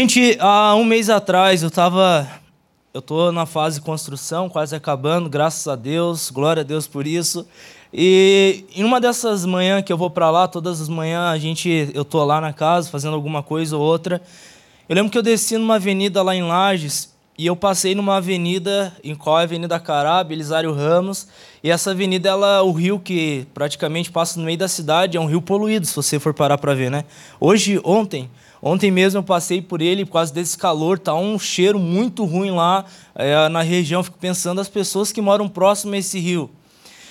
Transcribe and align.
Gente, 0.00 0.36
há 0.38 0.76
um 0.76 0.84
mês 0.84 1.10
atrás 1.10 1.60
eu 1.60 1.68
estava. 1.68 2.24
Eu 2.94 3.00
estou 3.00 3.32
na 3.32 3.44
fase 3.44 3.80
de 3.80 3.84
construção, 3.84 4.48
quase 4.48 4.76
acabando, 4.76 5.28
graças 5.28 5.66
a 5.66 5.74
Deus, 5.74 6.30
glória 6.30 6.60
a 6.60 6.64
Deus 6.64 6.86
por 6.86 7.04
isso. 7.04 7.44
E 7.92 8.64
em 8.76 8.84
uma 8.84 9.00
dessas 9.00 9.44
manhãs 9.44 9.82
que 9.82 9.92
eu 9.92 9.98
vou 9.98 10.08
para 10.08 10.30
lá, 10.30 10.46
todas 10.46 10.80
as 10.80 10.88
manhãs 10.88 11.34
a 11.34 11.36
gente, 11.36 11.90
eu 11.92 12.04
tô 12.04 12.24
lá 12.24 12.40
na 12.40 12.52
casa 12.52 12.88
fazendo 12.88 13.14
alguma 13.14 13.42
coisa 13.42 13.76
ou 13.76 13.82
outra. 13.82 14.22
Eu 14.88 14.94
lembro 14.94 15.10
que 15.10 15.18
eu 15.18 15.22
desci 15.22 15.58
numa 15.58 15.74
avenida 15.74 16.22
lá 16.22 16.32
em 16.32 16.44
Lages 16.44 17.12
e 17.36 17.44
eu 17.44 17.56
passei 17.56 17.92
numa 17.92 18.18
avenida, 18.18 18.96
em 19.02 19.16
qual 19.16 19.38
é 19.38 19.40
a 19.40 19.44
Avenida 19.44 19.80
Cará, 19.80 20.22
Belisário 20.22 20.72
Ramos, 20.72 21.26
e 21.62 21.70
essa 21.70 21.90
avenida, 21.90 22.28
ela, 22.28 22.62
o 22.62 22.70
rio 22.70 23.00
que 23.00 23.48
praticamente 23.52 24.12
passa 24.12 24.38
no 24.38 24.46
meio 24.46 24.58
da 24.58 24.68
cidade, 24.68 25.16
é 25.16 25.20
um 25.20 25.26
rio 25.26 25.42
poluído, 25.42 25.86
se 25.86 25.94
você 25.94 26.20
for 26.20 26.34
parar 26.34 26.58
para 26.58 26.74
ver, 26.74 26.88
né? 26.88 27.04
Hoje, 27.40 27.80
ontem, 27.84 28.28
ontem 28.62 28.90
mesmo 28.90 29.18
eu 29.18 29.22
passei 29.22 29.60
por 29.62 29.80
ele 29.80 30.04
por 30.04 30.14
causa 30.14 30.32
desse 30.32 30.56
calor, 30.56 30.98
tá 30.98 31.14
um 31.14 31.38
cheiro 31.38 31.78
muito 31.78 32.24
ruim 32.24 32.50
lá 32.50 32.84
é, 33.14 33.48
na 33.48 33.62
região, 33.62 34.02
fico 34.02 34.18
pensando 34.18 34.60
as 34.60 34.68
pessoas 34.68 35.12
que 35.12 35.20
moram 35.20 35.48
próximo 35.48 35.94
a 35.94 35.98
esse 35.98 36.18
rio. 36.18 36.50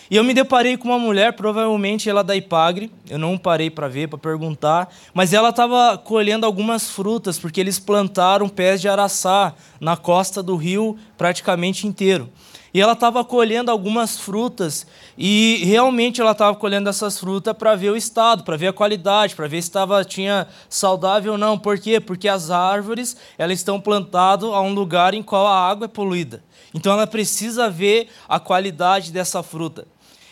E 0.10 0.16
eu 0.16 0.24
me 0.24 0.34
deparei 0.34 0.78
com 0.78 0.88
uma 0.88 0.98
mulher, 0.98 1.34
provavelmente 1.34 2.10
ela 2.10 2.22
é 2.22 2.24
da 2.24 2.36
Ipagre, 2.36 2.90
eu 3.10 3.20
não 3.20 3.38
parei 3.38 3.70
para 3.70 3.90
ver, 3.90 4.08
para 4.08 4.18
perguntar, 4.18 4.94
mas 5.14 5.34
ela 5.34 5.50
estava 5.50 5.98
colhendo 5.98 6.46
algumas 6.46 6.90
frutas, 6.90 7.38
porque 7.38 7.60
eles 7.60 7.78
plantaram 7.78 8.48
pés 8.48 8.80
de 8.80 8.88
araçá 8.88 9.54
na 9.82 9.98
costa 9.98 10.42
do 10.42 10.56
rio 10.56 10.98
praticamente 11.18 11.86
inteiro. 11.86 12.30
E 12.74 12.82
ela 12.82 12.94
estava 12.94 13.24
colhendo 13.24 13.72
algumas 13.72 14.20
frutas 14.20 14.86
e 15.18 15.64
realmente 15.66 16.20
ela 16.22 16.32
estava 16.32 16.56
colhendo 16.56 16.90
essas 16.90 17.20
frutas 17.20 17.56
para 17.56 17.76
ver 17.76 17.92
o 17.92 17.96
estado, 17.96 18.44
para 18.44 18.58
ver 18.58 18.68
a 18.68 18.74
qualidade, 18.74 19.36
para 19.36 19.48
ver 19.48 19.62
se 19.62 19.70
estava 19.70 20.04
tinha 20.04 20.48
saudável 20.70 21.34
ou 21.34 21.38
não. 21.38 21.58
Por 21.58 21.80
quê? 21.80 22.00
Porque 22.00 22.28
as 22.28 22.52
árvores 22.52 23.16
elas 23.38 23.60
estão 23.60 23.80
plantadas 23.80 24.50
a 24.50 24.62
um 24.62 24.74
lugar 24.74 25.14
em 25.14 25.24
qual 25.24 25.48
a 25.48 25.70
água 25.70 25.86
é 25.86 25.88
poluída. 25.88 26.44
Então 26.74 26.92
ela 26.92 27.08
precisa 27.08 27.70
ver 27.70 28.10
a 28.28 28.40
qualidade 28.40 29.12
dessa 29.12 29.42
fruta. 29.42 29.88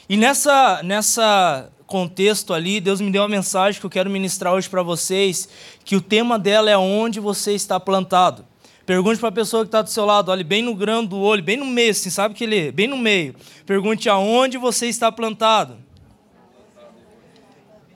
E 0.08 0.18
nessa, 0.18 0.84
nessa 0.84 1.72
contexto 1.86 2.54
ali, 2.54 2.80
Deus 2.80 3.00
me 3.00 3.12
deu 3.12 3.22
uma 3.22 3.28
mensagem 3.28 3.80
que 3.80 3.86
eu 3.86 3.90
quero 3.90 4.10
ministrar 4.10 4.54
hoje 4.54 4.70
para 4.70 4.84
vocês, 4.84 5.48
que 5.84 5.96
o 5.96 6.02
tema 6.02 6.38
dela 6.38 6.70
é 6.70 6.78
onde 6.78 7.20
você 7.20 7.54
está 7.54 7.80
plantado. 7.80 8.46
Pergunte 8.86 9.20
para 9.20 9.30
a 9.30 9.32
pessoa 9.32 9.64
que 9.64 9.70
está 9.70 9.82
do 9.82 9.90
seu 9.90 10.06
lado, 10.06 10.30
olhe 10.30 10.44
bem 10.44 10.62
no 10.62 10.76
grão 10.76 11.04
do 11.04 11.18
olho, 11.18 11.44
bem 11.44 11.58
no 11.58 11.66
meio, 11.66 11.92
assim, 11.92 12.10
sabe 12.10 12.36
que 12.36 12.44
ele, 12.44 12.72
bem 12.72 12.88
no 12.88 12.98
meio. 12.98 13.36
Pergunte 13.66 14.08
aonde 14.08 14.58
você 14.58 14.88
está 14.88 15.12
plantado. 15.12 15.78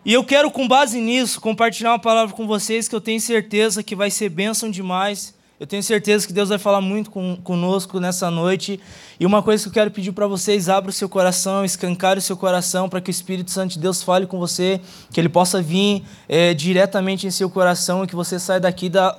E 0.04 0.14
eu 0.14 0.24
quero, 0.24 0.50
com 0.50 0.68
base 0.68 1.00
nisso, 1.00 1.40
compartilhar 1.40 1.92
uma 1.92 2.00
palavra 2.00 2.36
com 2.36 2.48
vocês 2.48 2.88
que 2.88 2.96
eu 2.96 3.02
tenho 3.02 3.22
certeza 3.22 3.84
que 3.84 3.96
vai 3.96 4.10
ser 4.10 4.30
bênção 4.30 4.72
demais 4.72 5.38
eu 5.60 5.68
tenho 5.68 5.84
certeza 5.84 6.26
que 6.26 6.32
Deus 6.32 6.48
vai 6.48 6.58
falar 6.58 6.80
muito 6.80 7.12
com, 7.12 7.36
conosco 7.36 8.00
nessa 8.00 8.32
noite. 8.32 8.80
E 9.20 9.26
uma 9.26 9.44
coisa 9.44 9.62
que 9.62 9.68
eu 9.68 9.74
quero 9.74 9.92
pedir 9.92 10.14
para 10.14 10.26
vocês: 10.26 10.70
abra 10.70 10.90
o 10.90 10.94
seu 10.94 11.10
coração, 11.10 11.66
escancare 11.66 12.20
o 12.20 12.22
seu 12.22 12.38
coração 12.38 12.88
para 12.88 13.02
que 13.02 13.10
o 13.10 13.12
Espírito 13.12 13.52
Santo 13.52 13.74
de 13.74 13.80
Deus 13.80 14.02
fale 14.02 14.26
com 14.26 14.40
você, 14.40 14.80
que 15.12 15.20
ele 15.20 15.28
possa 15.28 15.62
vir 15.62 16.02
é, 16.30 16.54
diretamente 16.54 17.28
em 17.28 17.32
seu 17.32 17.50
coração 17.50 18.06
e 18.06 18.08
que 18.08 18.16
você 18.16 18.40
saia 18.40 18.62
daqui 18.62 18.88
da, 18.88 19.18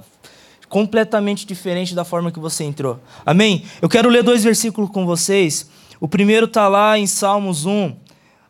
completamente 0.70 1.44
diferente 1.44 1.94
da 1.96 2.04
forma 2.04 2.30
que 2.30 2.38
você 2.38 2.62
entrou. 2.62 3.00
Amém? 3.26 3.64
Eu 3.82 3.88
quero 3.88 4.08
ler 4.08 4.22
dois 4.22 4.44
versículos 4.44 4.88
com 4.88 5.04
vocês. 5.04 5.68
O 6.00 6.08
primeiro 6.08 6.46
está 6.46 6.68
lá 6.68 6.96
em 6.96 7.06
Salmos 7.06 7.66
1. 7.66 7.94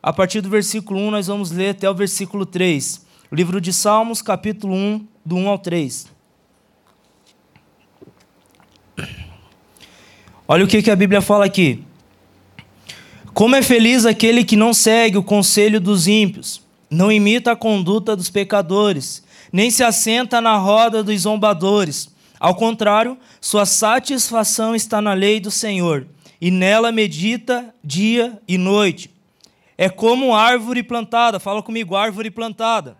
A 0.02 0.12
partir 0.12 0.42
do 0.42 0.50
versículo 0.50 1.00
1, 1.00 1.10
nós 1.10 1.26
vamos 1.26 1.50
ler 1.50 1.70
até 1.70 1.90
o 1.90 1.94
versículo 1.94 2.44
3. 2.44 3.06
O 3.32 3.34
livro 3.34 3.58
de 3.58 3.72
Salmos, 3.72 4.20
capítulo 4.20 4.74
1, 4.74 5.06
do 5.24 5.36
1 5.36 5.48
ao 5.48 5.58
3. 5.58 6.08
Olha 10.46 10.64
o 10.64 10.68
que, 10.68 10.82
que 10.82 10.90
a 10.90 10.96
Bíblia 10.96 11.22
fala 11.22 11.46
aqui. 11.46 11.82
Como 13.32 13.56
é 13.56 13.62
feliz 13.62 14.04
aquele 14.04 14.44
que 14.44 14.56
não 14.56 14.74
segue 14.74 15.16
o 15.16 15.22
conselho 15.22 15.80
dos 15.80 16.06
ímpios, 16.06 16.60
não 16.90 17.10
imita 17.10 17.52
a 17.52 17.56
conduta 17.56 18.14
dos 18.14 18.28
pecadores, 18.28 19.22
nem 19.52 19.70
se 19.70 19.82
assenta 19.82 20.40
na 20.40 20.56
roda 20.56 21.02
dos 21.02 21.22
zombadores. 21.22 22.14
Ao 22.38 22.54
contrário, 22.54 23.18
sua 23.40 23.66
satisfação 23.66 24.74
está 24.74 25.00
na 25.00 25.12
lei 25.12 25.40
do 25.40 25.50
Senhor, 25.50 26.06
e 26.40 26.50
nela 26.50 26.90
medita 26.90 27.74
dia 27.84 28.40
e 28.48 28.56
noite. 28.56 29.10
É 29.76 29.88
como 29.88 30.34
árvore 30.34 30.82
plantada, 30.82 31.38
fala 31.38 31.62
comigo, 31.62 31.96
árvore 31.96 32.30
plantada, 32.30 32.96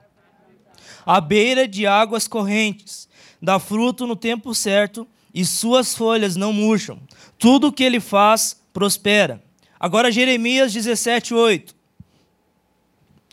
à 1.07 1.21
beira 1.21 1.67
de 1.67 1.87
águas 1.87 2.29
correntes, 2.29 3.09
dá 3.41 3.59
fruto 3.59 4.07
no 4.07 4.17
tempo 4.17 4.55
certo, 4.55 5.07
e 5.33 5.45
suas 5.45 5.95
folhas 5.95 6.37
não 6.37 6.53
murcham. 6.53 6.99
Tudo 7.39 7.69
o 7.69 7.73
que 7.73 7.85
ele 7.85 8.01
faz 8.01 8.61
prospera. 8.73 9.43
Agora, 9.79 10.11
Jeremias 10.11 10.73
17, 10.73 11.33
8. 11.33 11.75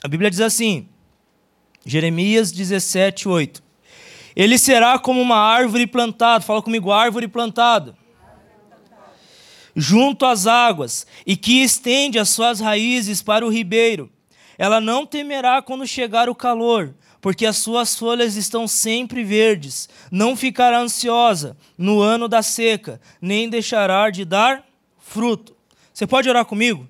A 0.04 0.08
Bíblia 0.08 0.30
diz 0.30 0.40
assim: 0.40 0.88
Jeremias 1.88 2.52
17, 2.52 3.30
8. 3.30 3.64
Ele 4.36 4.58
será 4.58 5.00
como 5.00 5.22
uma 5.22 5.38
árvore 5.38 5.88
plantada, 5.88 6.44
fala 6.44 6.62
comigo, 6.62 6.92
árvore 6.92 7.30
plantada, 7.30 7.96
junto 9.74 10.26
às 10.26 10.46
águas, 10.46 11.08
e 11.26 11.38
que 11.38 11.64
estende 11.64 12.20
as 12.20 12.28
suas 12.30 12.60
raízes 12.60 13.22
para 13.22 13.46
o 13.46 13.50
ribeiro. 13.50 14.12
Ela 14.58 14.82
não 14.82 15.06
temerá 15.06 15.62
quando 15.62 15.88
chegar 15.88 16.30
o 16.30 16.36
calor, 16.36 16.94
porque 17.22 17.46
as 17.46 17.58
suas 17.58 17.96
folhas 17.96 18.36
estão 18.36 18.68
sempre 18.68 19.24
verdes. 19.24 19.88
Não 20.12 20.36
ficará 20.36 20.80
ansiosa 20.80 21.56
no 21.78 22.02
ano 22.02 22.28
da 22.28 22.44
seca, 22.44 23.00
nem 23.22 23.50
deixará 23.50 24.10
de 24.10 24.26
dar 24.26 24.66
fruto. 25.00 25.56
Você 25.94 26.06
pode 26.06 26.30
orar 26.30 26.46
comigo? 26.46 26.88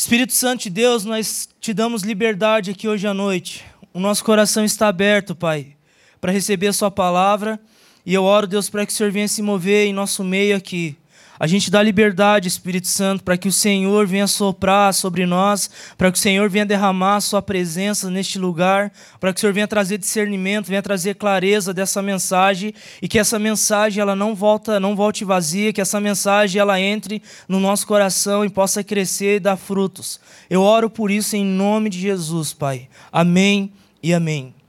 Espírito 0.00 0.32
Santo 0.32 0.62
de 0.62 0.70
Deus, 0.70 1.04
nós 1.04 1.46
te 1.60 1.74
damos 1.74 2.02
liberdade 2.02 2.70
aqui 2.70 2.88
hoje 2.88 3.06
à 3.06 3.12
noite. 3.12 3.62
O 3.92 4.00
nosso 4.00 4.24
coração 4.24 4.64
está 4.64 4.88
aberto, 4.88 5.34
Pai, 5.34 5.76
para 6.18 6.32
receber 6.32 6.68
a 6.68 6.72
Sua 6.72 6.90
palavra. 6.90 7.60
E 8.06 8.14
eu 8.14 8.24
oro, 8.24 8.46
Deus, 8.46 8.70
para 8.70 8.86
que 8.86 8.94
o 8.94 8.96
Senhor 8.96 9.12
venha 9.12 9.28
se 9.28 9.42
mover 9.42 9.86
em 9.86 9.92
nosso 9.92 10.24
meio 10.24 10.56
aqui. 10.56 10.96
A 11.40 11.46
gente 11.46 11.70
dá 11.70 11.82
liberdade, 11.82 12.48
Espírito 12.48 12.86
Santo, 12.86 13.24
para 13.24 13.38
que 13.38 13.48
o 13.48 13.52
Senhor 13.52 14.06
venha 14.06 14.26
soprar 14.26 14.92
sobre 14.92 15.24
nós, 15.24 15.70
para 15.96 16.12
que 16.12 16.18
o 16.18 16.20
Senhor 16.20 16.50
venha 16.50 16.66
derramar 16.66 17.16
a 17.16 17.20
sua 17.22 17.40
presença 17.40 18.10
neste 18.10 18.38
lugar, 18.38 18.92
para 19.18 19.32
que 19.32 19.38
o 19.38 19.40
Senhor 19.40 19.54
venha 19.54 19.66
trazer 19.66 19.96
discernimento, 19.96 20.66
venha 20.66 20.82
trazer 20.82 21.14
clareza 21.14 21.72
dessa 21.72 22.02
mensagem 22.02 22.74
e 23.00 23.08
que 23.08 23.18
essa 23.18 23.38
mensagem 23.38 24.02
ela 24.02 24.14
não 24.14 24.34
volta, 24.34 24.78
não 24.78 24.94
volte 24.94 25.24
vazia, 25.24 25.72
que 25.72 25.80
essa 25.80 25.98
mensagem 25.98 26.60
ela 26.60 26.78
entre 26.78 27.22
no 27.48 27.58
nosso 27.58 27.86
coração 27.86 28.44
e 28.44 28.50
possa 28.50 28.84
crescer 28.84 29.36
e 29.36 29.40
dar 29.40 29.56
frutos. 29.56 30.20
Eu 30.50 30.60
oro 30.60 30.90
por 30.90 31.10
isso 31.10 31.36
em 31.36 31.44
nome 31.44 31.88
de 31.88 31.98
Jesus, 31.98 32.52
Pai. 32.52 32.86
Amém 33.10 33.72
e 34.02 34.12
amém. 34.12 34.59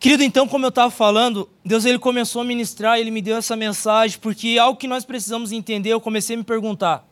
Querido, 0.00 0.22
então, 0.22 0.48
como 0.48 0.64
eu 0.64 0.70
estava 0.70 0.90
falando, 0.90 1.46
Deus 1.62 1.84
ele 1.84 1.98
começou 1.98 2.40
a 2.40 2.44
ministrar, 2.44 2.98
ele 2.98 3.10
me 3.10 3.20
deu 3.20 3.36
essa 3.36 3.54
mensagem, 3.54 4.18
porque 4.18 4.56
algo 4.58 4.78
que 4.78 4.88
nós 4.88 5.04
precisamos 5.04 5.52
entender, 5.52 5.90
eu 5.90 6.00
comecei 6.00 6.36
a 6.36 6.38
me 6.38 6.42
perguntar: 6.42 7.06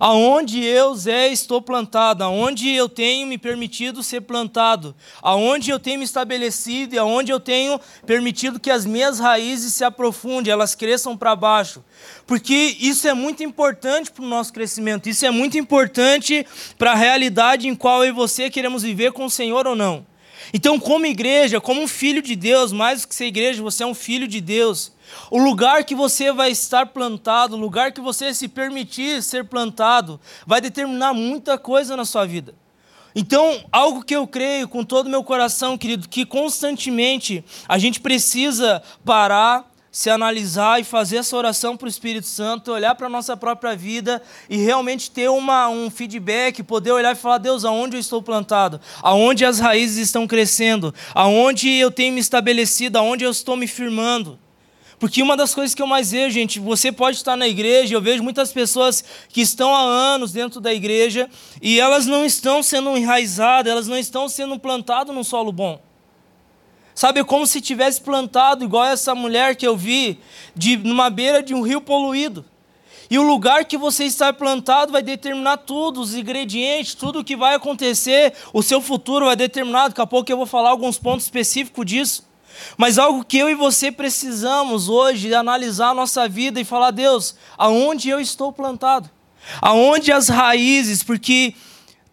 aonde 0.00 0.64
eu, 0.64 0.94
Zé, 0.94 1.28
estou 1.28 1.60
plantado, 1.60 2.24
aonde 2.24 2.70
eu 2.70 2.88
tenho 2.88 3.26
me 3.26 3.36
permitido 3.36 4.02
ser 4.02 4.22
plantado, 4.22 4.96
aonde 5.20 5.70
eu 5.70 5.78
tenho 5.78 5.98
me 5.98 6.06
estabelecido 6.06 6.94
e 6.94 6.98
aonde 6.98 7.30
eu 7.30 7.38
tenho 7.38 7.78
permitido 8.06 8.58
que 8.58 8.70
as 8.70 8.86
minhas 8.86 9.18
raízes 9.18 9.74
se 9.74 9.84
aprofundem, 9.84 10.50
elas 10.50 10.74
cresçam 10.74 11.18
para 11.18 11.36
baixo. 11.36 11.84
Porque 12.26 12.74
isso 12.80 13.06
é 13.06 13.12
muito 13.12 13.42
importante 13.42 14.10
para 14.10 14.24
o 14.24 14.28
nosso 14.28 14.50
crescimento, 14.50 15.10
isso 15.10 15.26
é 15.26 15.30
muito 15.30 15.58
importante 15.58 16.46
para 16.78 16.92
a 16.92 16.96
realidade 16.96 17.68
em 17.68 17.74
qual 17.74 18.02
eu 18.02 18.08
e 18.08 18.12
você 18.12 18.48
queremos 18.48 18.82
viver 18.82 19.12
com 19.12 19.26
o 19.26 19.30
Senhor 19.30 19.66
ou 19.66 19.76
não. 19.76 20.13
Então, 20.52 20.78
como 20.78 21.06
igreja, 21.06 21.60
como 21.60 21.80
um 21.80 21.88
filho 21.88 22.22
de 22.22 22.36
Deus, 22.36 22.72
mais 22.72 23.02
do 23.02 23.08
que 23.08 23.14
ser 23.14 23.26
igreja, 23.26 23.62
você 23.62 23.82
é 23.82 23.86
um 23.86 23.94
filho 23.94 24.28
de 24.28 24.40
Deus. 24.40 24.92
O 25.30 25.38
lugar 25.38 25.84
que 25.84 25.94
você 25.94 26.32
vai 26.32 26.50
estar 26.50 26.86
plantado, 26.86 27.56
o 27.56 27.60
lugar 27.60 27.92
que 27.92 28.00
você 28.00 28.32
se 28.34 28.48
permitir 28.48 29.22
ser 29.22 29.44
plantado, 29.44 30.20
vai 30.46 30.60
determinar 30.60 31.12
muita 31.12 31.58
coisa 31.58 31.96
na 31.96 32.04
sua 32.04 32.24
vida. 32.24 32.54
Então, 33.14 33.64
algo 33.70 34.04
que 34.04 34.16
eu 34.16 34.26
creio 34.26 34.66
com 34.66 34.84
todo 34.84 35.06
o 35.06 35.10
meu 35.10 35.22
coração, 35.22 35.78
querido, 35.78 36.08
que 36.08 36.26
constantemente 36.26 37.44
a 37.68 37.78
gente 37.78 38.00
precisa 38.00 38.82
parar, 39.04 39.70
se 39.94 40.10
analisar 40.10 40.80
e 40.80 40.84
fazer 40.84 41.18
essa 41.18 41.36
oração 41.36 41.76
para 41.76 41.86
o 41.86 41.88
Espírito 41.88 42.26
Santo, 42.26 42.72
olhar 42.72 42.96
para 42.96 43.06
a 43.06 43.10
nossa 43.10 43.36
própria 43.36 43.76
vida 43.76 44.20
e 44.50 44.56
realmente 44.56 45.08
ter 45.08 45.30
uma, 45.30 45.68
um 45.68 45.88
feedback, 45.88 46.64
poder 46.64 46.90
olhar 46.90 47.12
e 47.12 47.14
falar, 47.14 47.38
Deus, 47.38 47.64
aonde 47.64 47.94
eu 47.94 48.00
estou 48.00 48.20
plantado? 48.20 48.80
Aonde 49.00 49.44
as 49.44 49.60
raízes 49.60 49.98
estão 49.98 50.26
crescendo? 50.26 50.92
Aonde 51.14 51.70
eu 51.70 51.92
tenho 51.92 52.12
me 52.12 52.18
estabelecido? 52.18 52.96
Aonde 52.96 53.22
eu 53.22 53.30
estou 53.30 53.56
me 53.56 53.68
firmando? 53.68 54.36
Porque 54.98 55.22
uma 55.22 55.36
das 55.36 55.54
coisas 55.54 55.76
que 55.76 55.82
eu 55.82 55.86
mais 55.86 56.10
vejo, 56.10 56.34
gente, 56.34 56.58
você 56.58 56.90
pode 56.90 57.18
estar 57.18 57.36
na 57.36 57.46
igreja, 57.46 57.94
eu 57.94 58.02
vejo 58.02 58.20
muitas 58.20 58.52
pessoas 58.52 59.04
que 59.28 59.42
estão 59.42 59.72
há 59.72 59.80
anos 59.80 60.32
dentro 60.32 60.60
da 60.60 60.74
igreja 60.74 61.30
e 61.62 61.78
elas 61.78 62.04
não 62.04 62.24
estão 62.24 62.64
sendo 62.64 62.96
enraizadas, 62.96 63.70
elas 63.70 63.86
não 63.86 63.96
estão 63.96 64.28
sendo 64.28 64.58
plantadas 64.58 65.14
num 65.14 65.22
solo 65.22 65.52
bom. 65.52 65.93
Sabe, 66.94 67.20
é 67.20 67.24
como 67.24 67.46
se 67.46 67.60
tivesse 67.60 68.00
plantado, 68.00 68.64
igual 68.64 68.84
essa 68.84 69.14
mulher 69.14 69.56
que 69.56 69.66
eu 69.66 69.76
vi, 69.76 70.20
de 70.54 70.76
numa 70.76 71.10
beira 71.10 71.42
de 71.42 71.52
um 71.52 71.62
rio 71.62 71.80
poluído. 71.80 72.44
E 73.10 73.18
o 73.18 73.22
lugar 73.22 73.64
que 73.64 73.76
você 73.76 74.04
está 74.04 74.32
plantado 74.32 74.92
vai 74.92 75.02
determinar 75.02 75.58
tudo, 75.58 76.00
os 76.00 76.14
ingredientes, 76.14 76.94
tudo 76.94 77.20
o 77.20 77.24
que 77.24 77.36
vai 77.36 77.54
acontecer, 77.54 78.32
o 78.52 78.62
seu 78.62 78.80
futuro 78.80 79.26
vai 79.26 79.36
determinar. 79.36 79.88
Daqui 79.88 80.00
a 80.00 80.06
pouco 80.06 80.30
eu 80.30 80.36
vou 80.36 80.46
falar 80.46 80.70
alguns 80.70 80.98
pontos 80.98 81.24
específicos 81.24 81.84
disso. 81.84 82.24
Mas 82.76 82.98
algo 82.98 83.24
que 83.24 83.36
eu 83.36 83.50
e 83.50 83.54
você 83.54 83.90
precisamos 83.90 84.88
hoje 84.88 85.32
é 85.32 85.36
analisar 85.36 85.90
a 85.90 85.94
nossa 85.94 86.28
vida 86.28 86.60
e 86.60 86.64
falar, 86.64 86.92
Deus, 86.92 87.34
aonde 87.58 88.08
eu 88.08 88.20
estou 88.20 88.52
plantado? 88.52 89.10
Aonde 89.60 90.10
as 90.10 90.28
raízes, 90.28 91.02
porque 91.02 91.54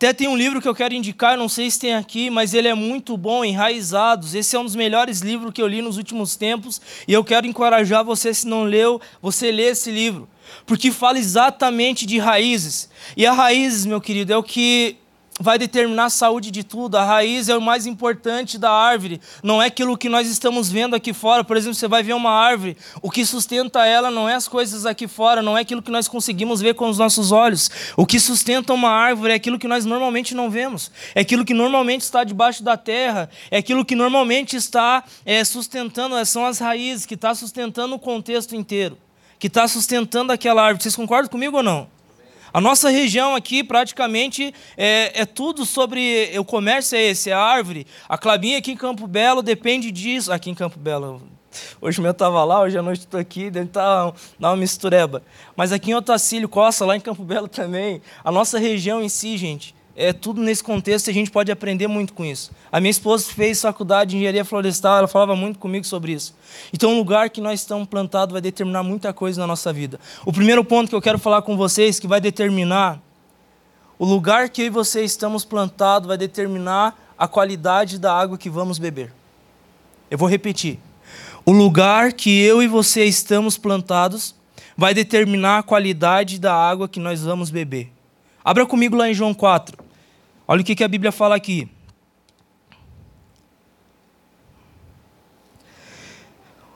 até 0.01 0.13
tem 0.13 0.27
um 0.27 0.35
livro 0.35 0.59
que 0.59 0.67
eu 0.67 0.73
quero 0.73 0.95
indicar, 0.95 1.37
não 1.37 1.47
sei 1.47 1.69
se 1.69 1.79
tem 1.79 1.93
aqui, 1.93 2.31
mas 2.31 2.55
ele 2.55 2.67
é 2.67 2.73
muito 2.73 3.15
bom, 3.15 3.45
Enraizados. 3.45 4.33
Esse 4.33 4.55
é 4.55 4.59
um 4.59 4.63
dos 4.63 4.75
melhores 4.75 5.19
livros 5.19 5.53
que 5.53 5.61
eu 5.61 5.67
li 5.67 5.79
nos 5.79 5.97
últimos 5.97 6.35
tempos 6.35 6.81
e 7.07 7.13
eu 7.13 7.23
quero 7.23 7.45
encorajar 7.45 8.03
você, 8.03 8.33
se 8.33 8.47
não 8.47 8.63
leu, 8.63 8.99
você 9.21 9.51
lê 9.51 9.65
esse 9.65 9.91
livro, 9.91 10.27
porque 10.65 10.89
fala 10.89 11.19
exatamente 11.19 12.07
de 12.07 12.17
raízes. 12.17 12.89
E 13.15 13.27
a 13.27 13.31
raízes, 13.31 13.85
meu 13.85 14.01
querido, 14.01 14.33
é 14.33 14.37
o 14.37 14.41
que 14.41 14.97
vai 15.41 15.57
determinar 15.57 16.05
a 16.05 16.09
saúde 16.09 16.51
de 16.51 16.63
tudo. 16.63 16.97
A 16.97 17.03
raiz 17.03 17.49
é 17.49 17.57
o 17.57 17.61
mais 17.61 17.85
importante 17.85 18.57
da 18.57 18.71
árvore. 18.71 19.19
Não 19.43 19.61
é 19.61 19.67
aquilo 19.67 19.97
que 19.97 20.07
nós 20.07 20.27
estamos 20.27 20.69
vendo 20.69 20.95
aqui 20.95 21.13
fora. 21.13 21.43
Por 21.43 21.57
exemplo, 21.57 21.75
você 21.75 21.87
vai 21.87 22.03
ver 22.03 22.13
uma 22.13 22.31
árvore, 22.31 22.77
o 23.01 23.09
que 23.09 23.25
sustenta 23.25 23.85
ela 23.85 24.11
não 24.11 24.27
é 24.27 24.35
as 24.35 24.47
coisas 24.47 24.85
aqui 24.85 25.07
fora, 25.07 25.41
não 25.41 25.57
é 25.57 25.61
aquilo 25.61 25.81
que 25.81 25.91
nós 25.91 26.07
conseguimos 26.07 26.61
ver 26.61 26.75
com 26.75 26.89
os 26.89 26.97
nossos 26.97 27.31
olhos. 27.31 27.69
O 27.97 28.05
que 28.05 28.19
sustenta 28.19 28.73
uma 28.73 28.89
árvore 28.89 29.33
é 29.33 29.35
aquilo 29.35 29.59
que 29.59 29.67
nós 29.67 29.85
normalmente 29.85 30.35
não 30.35 30.49
vemos. 30.49 30.91
É 31.15 31.21
aquilo 31.21 31.45
que 31.45 31.53
normalmente 31.53 32.01
está 32.01 32.23
debaixo 32.23 32.63
da 32.63 32.77
terra. 32.77 33.29
É 33.49 33.57
aquilo 33.57 33.83
que 33.83 33.95
normalmente 33.95 34.55
está 34.55 35.03
é, 35.25 35.43
sustentando, 35.43 36.15
é, 36.15 36.25
são 36.25 36.45
as 36.45 36.59
raízes, 36.59 37.05
que 37.05 37.15
está 37.15 37.33
sustentando 37.33 37.95
o 37.95 37.99
contexto 37.99 38.55
inteiro. 38.55 38.97
Que 39.39 39.47
está 39.47 39.67
sustentando 39.67 40.31
aquela 40.31 40.61
árvore. 40.61 40.83
Vocês 40.83 40.95
concordam 40.95 41.29
comigo 41.29 41.57
ou 41.57 41.63
não? 41.63 42.00
A 42.53 42.59
nossa 42.59 42.89
região 42.89 43.33
aqui 43.33 43.63
praticamente 43.63 44.53
é, 44.75 45.21
é, 45.21 45.25
tudo 45.25 45.65
sobre 45.65 46.31
o 46.37 46.43
comércio 46.43 46.97
é 46.97 47.03
esse, 47.03 47.29
é 47.29 47.33
a 47.33 47.39
árvore. 47.39 47.87
A 48.09 48.17
Clabinha 48.17 48.57
aqui 48.57 48.71
em 48.71 48.77
Campo 48.77 49.07
Belo 49.07 49.41
depende 49.41 49.89
disso. 49.89 50.33
Aqui 50.33 50.49
em 50.49 50.53
Campo 50.53 50.77
Belo, 50.77 51.21
hoje 51.79 52.01
eu 52.01 52.11
estava 52.11 52.43
lá, 52.43 52.59
hoje 52.59 52.77
à 52.77 52.81
noite 52.81 52.99
estou 52.99 53.19
aqui, 53.19 53.49
deve 53.49 53.67
estar 53.67 54.11
tá, 54.11 54.13
uma 54.37 54.57
mistureba. 54.57 55.23
Mas 55.55 55.71
aqui 55.71 55.91
em 55.91 55.95
Otacílio, 55.95 56.49
Costa, 56.49 56.85
lá 56.85 56.97
em 56.97 56.99
Campo 56.99 57.23
Belo 57.23 57.47
também, 57.47 58.01
a 58.21 58.31
nossa 58.31 58.59
região 58.59 59.01
em 59.01 59.07
si, 59.07 59.37
gente, 59.37 59.73
é 60.01 60.13
tudo 60.13 60.41
nesse 60.41 60.63
contexto 60.63 61.07
e 61.07 61.11
a 61.11 61.13
gente 61.13 61.29
pode 61.29 61.51
aprender 61.51 61.87
muito 61.87 62.13
com 62.13 62.25
isso. 62.25 62.51
A 62.71 62.79
minha 62.79 62.89
esposa 62.89 63.31
fez 63.31 63.61
faculdade 63.61 64.11
de 64.11 64.17
engenharia 64.17 64.43
florestal, 64.43 64.97
ela 64.97 65.07
falava 65.07 65.35
muito 65.35 65.59
comigo 65.59 65.85
sobre 65.85 66.13
isso. 66.13 66.35
Então, 66.73 66.93
o 66.93 66.97
lugar 66.97 67.29
que 67.29 67.39
nós 67.39 67.59
estamos 67.59 67.87
plantados 67.87 68.33
vai 68.33 68.41
determinar 68.41 68.81
muita 68.81 69.13
coisa 69.13 69.39
na 69.39 69.47
nossa 69.47 69.71
vida. 69.71 69.99
O 70.25 70.33
primeiro 70.33 70.63
ponto 70.63 70.89
que 70.89 70.95
eu 70.95 71.01
quero 71.01 71.19
falar 71.19 71.43
com 71.43 71.55
vocês, 71.55 71.99
que 71.99 72.07
vai 72.07 72.19
determinar 72.19 72.99
o 73.99 74.05
lugar 74.05 74.49
que 74.49 74.63
eu 74.63 74.65
e 74.65 74.69
você 74.69 75.03
estamos 75.03 75.45
plantados, 75.45 76.07
vai 76.07 76.17
determinar 76.17 77.13
a 77.15 77.27
qualidade 77.27 77.99
da 77.99 78.11
água 78.11 78.35
que 78.35 78.49
vamos 78.49 78.79
beber. 78.79 79.13
Eu 80.09 80.17
vou 80.17 80.27
repetir. 80.27 80.79
O 81.45 81.51
lugar 81.51 82.11
que 82.11 82.41
eu 82.41 82.63
e 82.63 82.67
você 82.67 83.05
estamos 83.05 83.57
plantados 83.57 84.33
vai 84.75 84.93
determinar 84.93 85.59
a 85.59 85.63
qualidade 85.63 86.39
da 86.39 86.55
água 86.55 86.89
que 86.89 86.99
nós 86.99 87.21
vamos 87.21 87.51
beber. 87.51 87.91
Abra 88.43 88.65
comigo 88.65 88.95
lá 88.95 89.07
em 89.07 89.13
João 89.13 89.33
4. 89.35 89.80
Olha 90.47 90.61
o 90.61 90.63
que, 90.63 90.83
a 90.83 90.87
Bíblia 90.87 91.11
fala 91.11 91.35
aqui. 91.35 91.69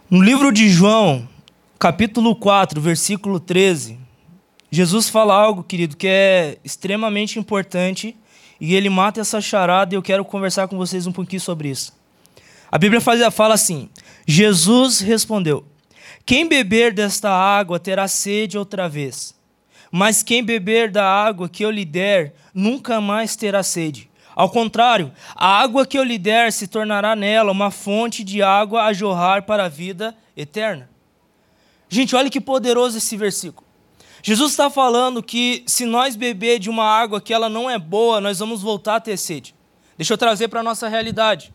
No 0.09 0.21
livro 0.21 0.51
de 0.51 0.69
João, 0.69 1.27
capítulo 1.77 2.35
4, 2.35 2.79
versículo 2.79 3.39
13, 3.39 3.99
Jesus 4.71 5.09
fala 5.09 5.33
algo, 5.33 5.63
querido, 5.63 5.97
que 5.97 6.07
é 6.07 6.57
extremamente 6.63 7.39
importante 7.39 8.15
e 8.59 8.75
ele 8.75 8.89
mata 8.89 9.19
essa 9.19 9.41
charada 9.41 9.93
e 9.93 9.97
eu 9.97 10.01
quero 10.01 10.23
conversar 10.23 10.67
com 10.67 10.77
vocês 10.77 11.05
um 11.07 11.11
pouquinho 11.11 11.41
sobre 11.41 11.69
isso. 11.69 11.93
A 12.71 12.77
Bíblia 12.77 13.01
fala 13.01 13.53
assim: 13.53 13.89
Jesus 14.25 14.99
respondeu: 14.99 15.65
Quem 16.25 16.47
beber 16.47 16.93
desta 16.93 17.29
água 17.29 17.79
terá 17.79 18.07
sede 18.07 18.57
outra 18.57 18.87
vez. 18.87 19.34
Mas 19.97 20.21
quem 20.21 20.43
beber 20.43 20.91
da 20.91 21.05
água 21.05 21.47
que 21.47 21.63
eu 21.63 21.71
lhe 21.71 21.85
der, 21.85 22.33
nunca 22.53 22.99
mais 22.99 23.37
terá 23.37 23.63
sede. 23.63 24.09
Ao 24.35 24.49
contrário, 24.49 25.09
a 25.33 25.47
água 25.61 25.85
que 25.85 25.97
eu 25.97 26.03
lhe 26.03 26.17
der 26.17 26.51
se 26.51 26.67
tornará 26.67 27.15
nela 27.15 27.49
uma 27.49 27.71
fonte 27.71 28.21
de 28.21 28.41
água 28.41 28.83
a 28.83 28.91
jorrar 28.91 29.43
para 29.43 29.63
a 29.63 29.69
vida 29.69 30.13
eterna. 30.35 30.89
Gente, 31.87 32.13
olha 32.13 32.29
que 32.29 32.41
poderoso 32.41 32.97
esse 32.97 33.15
versículo. 33.15 33.65
Jesus 34.21 34.51
está 34.51 34.69
falando 34.69 35.23
que 35.23 35.63
se 35.65 35.85
nós 35.85 36.17
beber 36.17 36.59
de 36.59 36.69
uma 36.69 36.83
água 36.83 37.21
que 37.21 37.33
ela 37.33 37.47
não 37.47 37.69
é 37.69 37.79
boa, 37.79 38.19
nós 38.19 38.39
vamos 38.39 38.61
voltar 38.61 38.97
a 38.97 38.99
ter 38.99 39.15
sede. 39.15 39.55
Deixa 39.97 40.11
eu 40.11 40.17
trazer 40.17 40.49
para 40.49 40.59
a 40.59 40.63
nossa 40.63 40.89
realidade. 40.89 41.53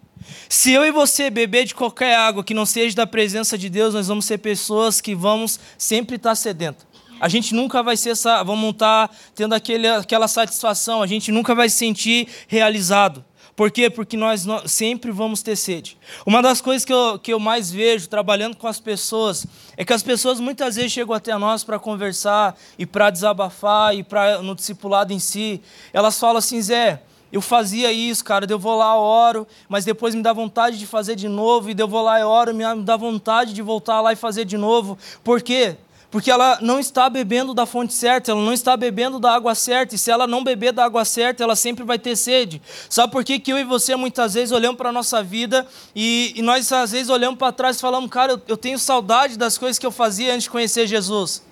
Se 0.49 0.73
eu 0.73 0.83
e 0.83 0.91
você 0.91 1.29
beber 1.29 1.67
de 1.67 1.75
qualquer 1.75 2.17
água 2.17 2.43
que 2.43 2.55
não 2.55 2.65
seja 2.65 2.97
da 2.97 3.07
presença 3.07 3.59
de 3.59 3.69
Deus, 3.69 3.93
nós 3.93 4.09
vamos 4.09 4.25
ser 4.25 4.39
pessoas 4.39 4.99
que 4.99 5.15
vamos 5.15 5.61
sempre 5.77 6.17
estar 6.17 6.35
sedentas 6.35 6.89
a 7.21 7.29
gente 7.29 7.55
nunca 7.55 7.83
vai 7.83 7.97
ser, 7.97 8.15
vamos 8.45 8.71
estar 8.71 9.15
tendo 9.35 9.55
aquele, 9.55 9.87
aquela 9.87 10.27
satisfação, 10.27 11.03
a 11.03 11.07
gente 11.07 11.31
nunca 11.31 11.55
vai 11.55 11.69
se 11.69 11.77
sentir 11.77 12.27
realizado. 12.49 13.25
Por 13.55 13.71
quê? 13.71 13.91
Porque 13.91 14.17
nós, 14.17 14.47
nós, 14.47 14.73
sempre 14.73 15.11
vamos 15.11 15.43
ter 15.43 15.55
sede. 15.55 15.99
Uma 16.25 16.41
das 16.41 16.63
coisas 16.63 16.83
que 16.83 16.93
eu, 16.93 17.19
que 17.19 17.31
eu 17.31 17.39
mais 17.39 17.71
vejo 17.71 18.09
trabalhando 18.09 18.57
com 18.57 18.67
as 18.67 18.81
pessoas 18.81 19.47
é 19.77 19.85
que 19.85 19.93
as 19.93 20.03
pessoas 20.03 20.41
muitas 20.41 20.77
vezes 20.77 20.93
chegam 20.93 21.15
até 21.15 21.37
nós 21.37 21.63
para 21.63 21.79
conversar 21.79 22.57
e 22.79 22.87
para 22.87 23.11
desabafar 23.11 23.95
e 23.95 24.03
para 24.03 24.41
no 24.41 24.55
discipulado 24.55 25.13
em 25.13 25.19
si. 25.19 25.61
Elas 25.93 26.19
falam 26.19 26.39
assim, 26.39 26.63
Zé, 26.63 27.03
eu 27.33 27.43
fazia 27.43 27.93
isso, 27.93 28.25
cara, 28.25 28.47
eu 28.49 28.59
vou 28.59 28.79
lá, 28.79 28.97
oro, 28.99 29.47
mas 29.69 29.85
depois 29.85 30.15
me 30.15 30.23
dá 30.23 30.33
vontade 30.33 30.79
de 30.79 30.87
fazer 30.87 31.15
de 31.15 31.29
novo, 31.29 31.71
e 31.71 31.75
eu 31.79 31.87
vou 31.87 32.03
lá 32.03 32.19
e 32.19 32.25
oro, 32.25 32.55
me 32.55 32.65
dá 32.83 32.97
vontade 32.97 33.53
de 33.53 33.63
voltar 33.63 34.01
lá 34.01 34.13
e 34.13 34.17
fazer 34.17 34.45
de 34.45 34.57
novo. 34.57 34.99
Por 35.23 35.43
quê? 35.43 35.77
Porque 36.11 36.31
ela 36.31 36.59
não 36.61 36.81
está 36.81 37.09
bebendo 37.09 37.55
da 37.55 37.65
fonte 37.65 37.93
certa, 37.93 38.33
ela 38.33 38.41
não 38.41 38.53
está 38.53 38.77
bebendo 38.77 39.21
da 39.21 39.33
água 39.33 39.55
certa, 39.55 39.95
e 39.95 39.99
se 39.99 40.11
ela 40.11 40.27
não 40.27 40.43
beber 40.43 40.73
da 40.73 40.85
água 40.85 41.05
certa, 41.05 41.45
ela 41.45 41.55
sempre 41.55 41.85
vai 41.85 41.99
ter 41.99 42.17
sede. 42.17 42.61
Sabe 42.89 43.13
por 43.13 43.25
que, 43.25 43.39
que 43.39 43.53
eu 43.53 43.59
e 43.59 43.65
você 43.65 43.95
muitas 43.95 44.35
vezes 44.35 44.51
olhamos 44.51 44.77
para 44.77 44.89
a 44.89 44.93
nossa 44.93 45.23
vida 45.23 45.67
e, 45.95 46.33
e, 46.37 46.43
nós 46.43 46.71
às 46.73 46.91
vezes 46.91 47.09
olhamos 47.09 47.39
para 47.39 47.53
trás 47.53 47.77
e 47.77 47.81
falamos, 47.81 48.11
cara, 48.11 48.33
eu, 48.33 48.43
eu 48.49 48.57
tenho 48.57 48.79
saudade 48.79 49.39
das 49.39 49.57
coisas 49.57 49.79
que 49.79 49.87
eu 49.87 49.93
fazia 49.93 50.33
antes 50.33 50.45
de 50.45 50.51
conhecer 50.51 50.87
Jesus. 50.87 51.43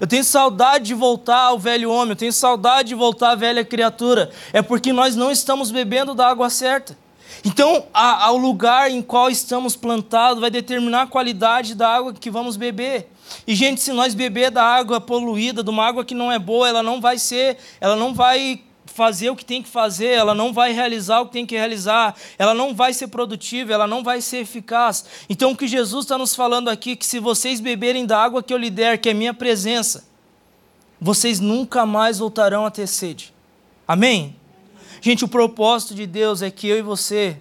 Eu 0.00 0.06
tenho 0.06 0.24
saudade 0.24 0.86
de 0.86 0.94
voltar 0.94 1.38
ao 1.38 1.58
velho 1.58 1.90
homem, 1.90 2.10
eu 2.10 2.16
tenho 2.16 2.32
saudade 2.32 2.90
de 2.90 2.94
voltar 2.94 3.32
à 3.32 3.34
velha 3.34 3.64
criatura. 3.64 4.30
É 4.52 4.62
porque 4.62 4.92
nós 4.92 5.16
não 5.16 5.30
estamos 5.30 5.70
bebendo 5.70 6.14
da 6.14 6.28
água 6.28 6.48
certa. 6.50 6.96
Então, 7.44 7.86
ao 7.92 8.36
lugar 8.36 8.90
em 8.90 9.02
qual 9.02 9.30
estamos 9.30 9.74
plantados 9.74 10.40
vai 10.40 10.50
determinar 10.50 11.02
a 11.02 11.06
qualidade 11.06 11.74
da 11.74 11.88
água 11.88 12.12
que 12.12 12.30
vamos 12.30 12.56
beber. 12.56 13.11
E 13.46 13.54
gente, 13.54 13.80
se 13.80 13.92
nós 13.92 14.14
beber 14.14 14.50
da 14.50 14.64
água 14.64 15.00
poluída, 15.00 15.62
de 15.62 15.70
uma 15.70 15.84
água 15.84 16.04
que 16.04 16.14
não 16.14 16.30
é 16.30 16.38
boa, 16.38 16.68
ela 16.68 16.82
não 16.82 17.00
vai 17.00 17.18
ser, 17.18 17.58
ela 17.80 17.96
não 17.96 18.14
vai 18.14 18.62
fazer 18.86 19.30
o 19.30 19.36
que 19.36 19.44
tem 19.44 19.62
que 19.62 19.68
fazer, 19.68 20.08
ela 20.08 20.34
não 20.34 20.52
vai 20.52 20.72
realizar 20.72 21.20
o 21.20 21.26
que 21.26 21.32
tem 21.32 21.46
que 21.46 21.56
realizar, 21.56 22.14
ela 22.38 22.52
não 22.52 22.74
vai 22.74 22.92
ser 22.92 23.08
produtiva, 23.08 23.72
ela 23.72 23.86
não 23.86 24.02
vai 24.02 24.20
ser 24.20 24.38
eficaz. 24.38 25.04
Então 25.28 25.52
o 25.52 25.56
que 25.56 25.66
Jesus 25.66 26.04
está 26.04 26.18
nos 26.18 26.34
falando 26.34 26.68
aqui, 26.68 26.94
que 26.94 27.06
se 27.06 27.18
vocês 27.18 27.60
beberem 27.60 28.04
da 28.04 28.22
água 28.22 28.42
que 28.42 28.52
eu 28.52 28.58
lhe 28.58 28.70
der, 28.70 28.98
que 28.98 29.08
é 29.08 29.14
minha 29.14 29.32
presença, 29.32 30.04
vocês 31.00 31.40
nunca 31.40 31.86
mais 31.86 32.18
voltarão 32.18 32.66
a 32.66 32.70
ter 32.70 32.86
sede. 32.86 33.32
Amém? 33.88 34.36
Gente, 35.00 35.24
o 35.24 35.28
propósito 35.28 35.94
de 35.94 36.06
Deus 36.06 36.42
é 36.42 36.50
que 36.50 36.68
eu 36.68 36.78
e 36.78 36.82
você, 36.82 37.36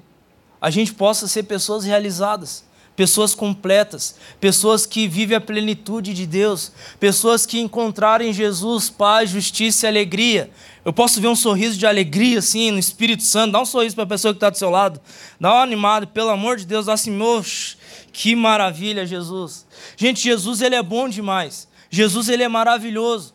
a 0.59 0.69
gente 0.69 0.93
possa 0.93 1.27
ser 1.27 1.43
pessoas 1.43 1.83
realizadas 1.83 2.63
pessoas 2.95 3.33
completas, 3.33 4.15
pessoas 4.39 4.85
que 4.85 5.07
vivem 5.07 5.37
a 5.37 5.41
plenitude 5.41 6.13
de 6.13 6.25
Deus, 6.25 6.71
pessoas 6.99 7.45
que 7.45 7.59
encontraram 7.59 8.25
em 8.25 8.33
Jesus 8.33 8.89
paz, 8.89 9.29
justiça 9.29 9.85
e 9.85 9.89
alegria. 9.89 10.51
Eu 10.83 10.91
posso 10.91 11.21
ver 11.21 11.27
um 11.27 11.35
sorriso 11.35 11.77
de 11.77 11.85
alegria 11.85 12.39
assim 12.39 12.71
no 12.71 12.79
Espírito 12.79 13.23
Santo, 13.23 13.53
dá 13.53 13.61
um 13.61 13.65
sorriso 13.65 13.95
para 13.95 14.03
a 14.03 14.07
pessoa 14.07 14.33
que 14.33 14.37
está 14.37 14.49
do 14.49 14.57
seu 14.57 14.69
lado, 14.69 14.99
dá 15.39 15.53
uma 15.53 15.63
animada, 15.63 16.07
pelo 16.07 16.29
amor 16.29 16.57
de 16.57 16.65
Deus, 16.65 16.87
dá 16.87 16.93
assim, 16.93 17.11
mox, 17.11 17.77
que 18.11 18.35
maravilha, 18.35 19.05
Jesus. 19.05 19.65
Gente, 19.95 20.21
Jesus 20.21 20.61
ele 20.61 20.75
é 20.75 20.83
bom 20.83 21.07
demais, 21.07 21.67
Jesus 21.89 22.29
ele 22.29 22.43
é 22.43 22.47
maravilhoso. 22.47 23.33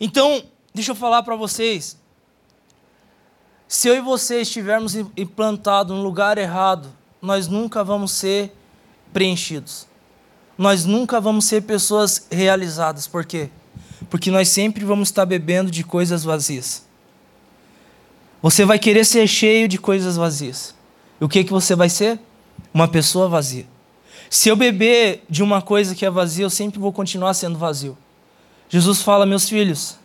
Então, 0.00 0.42
deixa 0.72 0.92
eu 0.92 0.96
falar 0.96 1.22
para 1.22 1.36
vocês, 1.36 1.98
se 3.66 3.88
eu 3.88 3.96
e 3.96 4.00
você 4.00 4.40
estivermos 4.40 4.94
implantados 4.94 5.96
no 5.96 6.02
lugar 6.02 6.38
errado, 6.38 6.88
nós 7.20 7.48
nunca 7.48 7.82
vamos 7.82 8.12
ser 8.12 8.52
preenchidos. 9.14 9.86
Nós 10.58 10.84
nunca 10.84 11.18
vamos 11.18 11.46
ser 11.46 11.62
pessoas 11.62 12.26
realizadas. 12.30 13.06
Por 13.06 13.24
quê? 13.24 13.48
Porque 14.10 14.30
nós 14.30 14.50
sempre 14.50 14.84
vamos 14.84 15.08
estar 15.08 15.24
bebendo 15.24 15.70
de 15.70 15.82
coisas 15.82 16.22
vazias. 16.22 16.84
Você 18.42 18.66
vai 18.66 18.78
querer 18.78 19.06
ser 19.06 19.26
cheio 19.26 19.66
de 19.66 19.78
coisas 19.78 20.16
vazias. 20.16 20.74
E 21.18 21.24
o 21.24 21.28
que, 21.28 21.42
que 21.42 21.50
você 21.50 21.74
vai 21.74 21.88
ser? 21.88 22.20
uma 22.74 22.88
pessoa 22.88 23.28
vazia. 23.28 23.66
Se 24.28 24.48
eu 24.48 24.56
beber 24.56 25.22
de 25.30 25.44
uma 25.44 25.62
coisa 25.62 25.94
que 25.94 26.04
é 26.04 26.10
vazia, 26.10 26.44
eu 26.44 26.50
sempre 26.50 26.80
vou 26.80 26.92
continuar 26.92 27.32
sendo 27.34 27.56
vazio. 27.56 27.96
Jesus 28.68 29.00
fala, 29.00 29.24
meus 29.24 29.48
filhos, 29.48 29.96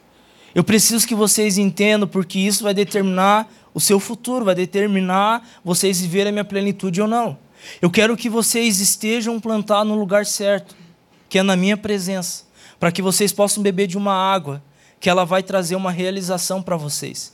eu 0.54 0.64
preciso 0.64 1.08
que 1.08 1.16
vocês 1.16 1.58
entendam, 1.58 2.08
porque 2.08 2.38
isso 2.38 2.64
vai 2.64 2.74
determinar 2.74 3.52
o 3.74 3.80
seu 3.80 4.00
futuro, 4.00 4.46
vai 4.46 4.54
determinar 4.54 5.48
vocês 5.66 6.00
viverem 6.00 6.30
a 6.30 6.32
minha 6.32 6.46
plenitude 6.46 7.02
ou 7.02 7.08
não. 7.08 7.38
Eu 7.82 7.90
quero 7.90 8.16
que 8.18 8.30
vocês 8.30 8.80
estejam 8.80 9.40
plantados 9.40 9.92
no 9.92 10.00
lugar 10.00 10.26
certo, 10.26 10.76
que 11.28 11.40
é 11.40 11.44
na 11.44 11.56
minha 11.56 11.78
presença, 11.78 12.44
para 12.80 12.92
que 12.92 13.02
vocês 13.02 13.32
possam 13.32 13.62
beber 13.62 13.88
de 13.88 13.98
uma 13.98 14.14
água, 14.14 14.64
que 15.00 15.10
ela 15.10 15.26
vai 15.26 15.44
trazer 15.44 15.76
uma 15.76 15.92
realização 15.92 16.62
para 16.62 16.76
vocês. 16.76 17.34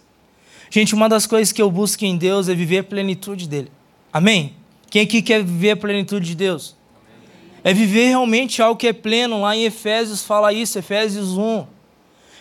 Gente, 0.70 0.94
uma 0.94 1.08
das 1.08 1.26
coisas 1.26 1.52
que 1.52 1.62
eu 1.62 1.72
busco 1.72 2.04
em 2.06 2.18
Deus 2.18 2.50
é 2.50 2.56
viver 2.56 2.80
a 2.80 2.84
plenitude 2.84 3.48
dele. 3.48 3.72
Amém? 4.12 4.56
Quem 4.90 5.02
aqui 5.02 5.22
quer 5.22 5.44
viver 5.44 5.72
a 5.72 5.78
plenitude 5.78 6.26
de 6.26 6.36
Deus? 6.36 6.76
É 7.64 7.74
viver 7.74 8.10
realmente 8.10 8.62
algo 8.62 8.78
que 8.78 8.88
é 8.88 8.94
pleno. 8.94 9.42
Lá 9.42 9.56
em 9.56 9.64
Efésios 9.64 10.24
fala 10.24 10.54
isso, 10.54 10.78
Efésios 10.78 11.38
1. 11.38 11.66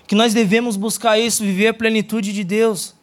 Que 0.06 0.14
nós 0.14 0.34
devemos 0.34 0.76
buscar 0.76 1.18
isso, 1.18 1.42
viver 1.42 1.68
a 1.68 1.74
plenitude 1.74 2.32
de 2.32 2.44
Deus. 2.44 2.93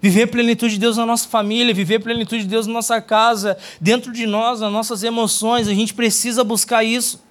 Viver 0.00 0.24
a 0.24 0.28
plenitude 0.28 0.74
de 0.74 0.80
Deus 0.80 0.96
na 0.96 1.04
nossa 1.04 1.28
família, 1.28 1.74
viver 1.74 1.96
a 1.96 2.00
plenitude 2.00 2.42
de 2.42 2.48
Deus 2.48 2.66
na 2.66 2.74
nossa 2.74 3.00
casa, 3.00 3.58
dentro 3.80 4.12
de 4.12 4.26
nós, 4.26 4.60
nas 4.60 4.72
nossas 4.72 5.02
emoções. 5.02 5.66
A 5.66 5.74
gente 5.74 5.92
precisa 5.92 6.44
buscar 6.44 6.84
isso. 6.84 7.22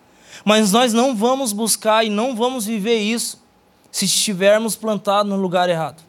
Mas 0.43 0.71
nós 0.71 0.93
não 0.93 1.15
vamos 1.15 1.53
buscar 1.53 2.05
e 2.05 2.09
não 2.09 2.35
vamos 2.35 2.65
viver 2.65 2.99
isso 2.99 3.41
se 3.91 4.05
estivermos 4.05 4.75
plantados 4.75 5.31
no 5.31 5.37
lugar 5.37 5.69
errado. 5.69 6.03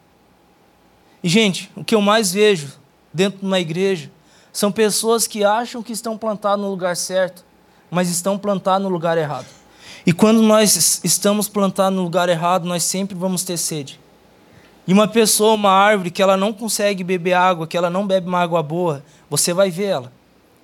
E, 1.22 1.28
gente, 1.28 1.70
o 1.74 1.84
que 1.84 1.94
eu 1.94 2.00
mais 2.00 2.32
vejo 2.32 2.72
dentro 3.12 3.40
de 3.40 3.46
uma 3.46 3.58
igreja 3.58 4.10
são 4.52 4.70
pessoas 4.70 5.26
que 5.26 5.44
acham 5.44 5.82
que 5.82 5.92
estão 5.92 6.18
plantadas 6.18 6.60
no 6.60 6.70
lugar 6.70 6.96
certo, 6.96 7.44
mas 7.90 8.10
estão 8.10 8.36
plantadas 8.36 8.82
no 8.82 8.88
lugar 8.88 9.16
errado. 9.16 9.46
E 10.04 10.12
quando 10.12 10.42
nós 10.42 11.00
estamos 11.04 11.48
plantados 11.48 11.96
no 11.96 12.02
lugar 12.02 12.28
errado, 12.28 12.64
nós 12.64 12.82
sempre 12.82 13.16
vamos 13.16 13.42
ter 13.42 13.56
sede. 13.56 14.00
E 14.88 14.92
uma 14.94 15.06
pessoa, 15.06 15.52
uma 15.52 15.70
árvore 15.70 16.10
que 16.10 16.22
ela 16.22 16.34
não 16.34 16.50
consegue 16.50 17.04
beber 17.04 17.34
água, 17.34 17.66
que 17.66 17.76
ela 17.76 17.90
não 17.90 18.06
bebe 18.06 18.26
uma 18.26 18.40
água 18.40 18.62
boa, 18.62 19.04
você 19.28 19.52
vai 19.52 19.70
ver 19.70 19.84
ela. 19.84 20.12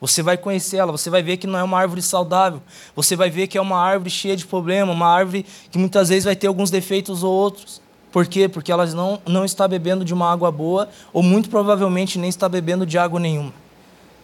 Você 0.00 0.22
vai 0.22 0.38
conhecer 0.38 0.78
ela, 0.78 0.90
você 0.90 1.10
vai 1.10 1.22
ver 1.22 1.36
que 1.36 1.46
não 1.46 1.58
é 1.58 1.62
uma 1.62 1.78
árvore 1.78 2.00
saudável. 2.00 2.62
Você 2.96 3.16
vai 3.16 3.28
ver 3.28 3.48
que 3.48 3.58
é 3.58 3.60
uma 3.60 3.78
árvore 3.78 4.08
cheia 4.08 4.34
de 4.34 4.46
problemas, 4.46 4.96
uma 4.96 5.06
árvore 5.06 5.44
que 5.70 5.76
muitas 5.76 6.08
vezes 6.08 6.24
vai 6.24 6.34
ter 6.34 6.46
alguns 6.46 6.70
defeitos 6.70 7.22
ou 7.22 7.34
outros. 7.34 7.82
Por 8.10 8.26
quê? 8.26 8.48
Porque 8.48 8.72
ela 8.72 8.86
não, 8.86 9.20
não 9.26 9.44
está 9.44 9.68
bebendo 9.68 10.06
de 10.06 10.14
uma 10.14 10.32
água 10.32 10.50
boa, 10.50 10.88
ou 11.12 11.22
muito 11.22 11.50
provavelmente 11.50 12.18
nem 12.18 12.30
está 12.30 12.48
bebendo 12.48 12.86
de 12.86 12.96
água 12.96 13.20
nenhuma. 13.20 13.52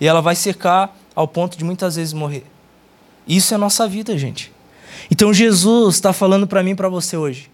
E 0.00 0.06
ela 0.06 0.22
vai 0.22 0.34
secar 0.34 0.96
ao 1.14 1.28
ponto 1.28 1.58
de 1.58 1.64
muitas 1.64 1.96
vezes 1.96 2.14
morrer. 2.14 2.46
Isso 3.28 3.52
é 3.52 3.56
a 3.56 3.58
nossa 3.58 3.86
vida, 3.86 4.16
gente. 4.16 4.50
Então 5.10 5.30
Jesus 5.30 5.96
está 5.96 6.10
falando 6.10 6.46
para 6.46 6.62
mim 6.62 6.70
e 6.70 6.74
para 6.74 6.88
você 6.88 7.18
hoje. 7.18 7.50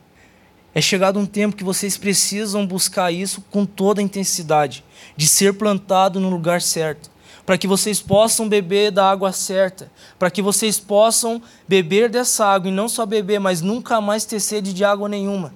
É 0.77 0.81
chegado 0.83 1.19
um 1.19 1.25
tempo 1.25 1.57
que 1.57 1.65
vocês 1.65 1.97
precisam 1.97 2.67
buscar 2.67 3.11
isso 3.11 3.43
com 3.51 3.65
toda 3.65 4.01
a 4.01 4.05
intensidade, 4.05 4.85
de 5.17 5.27
ser 5.27 5.55
plantado 5.55 6.21
no 6.21 6.29
lugar 6.29 6.61
certo, 6.61 7.11
para 7.47 7.57
que 7.57 7.67
vocês 7.67 8.01
possam 8.01 8.49
beber 8.49 8.91
da 8.91 9.11
água 9.11 9.33
certa, 9.33 9.91
para 10.19 10.31
que 10.31 10.43
vocês 10.43 10.79
possam 10.79 11.41
beber 11.67 12.11
dessa 12.11 12.45
água 12.45 12.69
e 12.69 12.75
não 12.75 12.89
só 12.89 13.07
beber, 13.07 13.41
mas 13.41 13.63
nunca 13.63 14.01
mais 14.01 14.25
ter 14.27 14.39
sede 14.39 14.75
de 14.75 14.85
água 14.85 15.09
nenhuma 15.09 15.53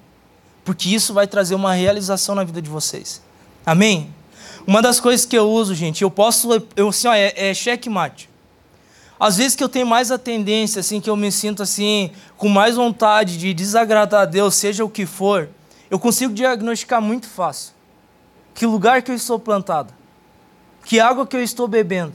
porque 0.71 0.89
isso 0.89 1.13
vai 1.13 1.27
trazer 1.27 1.57
uma 1.57 1.75
realização 1.75 2.33
na 2.33 2.45
vida 2.45 2.63
de 2.63 2.71
vocês. 2.71 3.21
Amém? 3.67 4.15
Uma 4.65 4.81
das 4.81 5.01
coisas 5.01 5.27
que 5.27 5.37
eu 5.37 5.51
uso, 5.51 5.75
gente, 5.75 6.03
eu 6.03 6.11
posso, 6.13 6.49
eu, 6.77 6.91
assim, 6.91 7.09
ó, 7.09 7.13
é, 7.13 7.33
é 7.35 7.53
checkmate. 7.53 8.30
Às 9.21 9.37
vezes 9.37 9.55
que 9.55 9.63
eu 9.63 9.69
tenho 9.69 9.87
mais 9.87 10.11
a 10.11 10.17
tendência, 10.17 10.81
assim, 10.81 10.99
que 10.99 11.11
eu 11.11 11.15
me 11.15 11.31
sinto 11.31 11.63
assim, 11.63 12.11
com 12.39 12.49
mais 12.49 12.77
vontade 12.77 13.37
de 13.37 13.53
desagradar 13.53 14.23
a 14.23 14.25
Deus, 14.25 14.55
seja 14.55 14.83
o 14.83 14.89
que 14.89 15.05
for, 15.05 15.51
eu 15.91 15.99
consigo 15.99 16.33
diagnosticar 16.33 17.03
muito 17.03 17.29
fácil 17.29 17.75
que 18.55 18.67
lugar 18.67 19.03
que 19.03 19.11
eu 19.11 19.15
estou 19.15 19.39
plantado, 19.39 19.93
que 20.85 20.99
água 20.99 21.27
que 21.27 21.37
eu 21.37 21.43
estou 21.43 21.69
bebendo. 21.69 22.13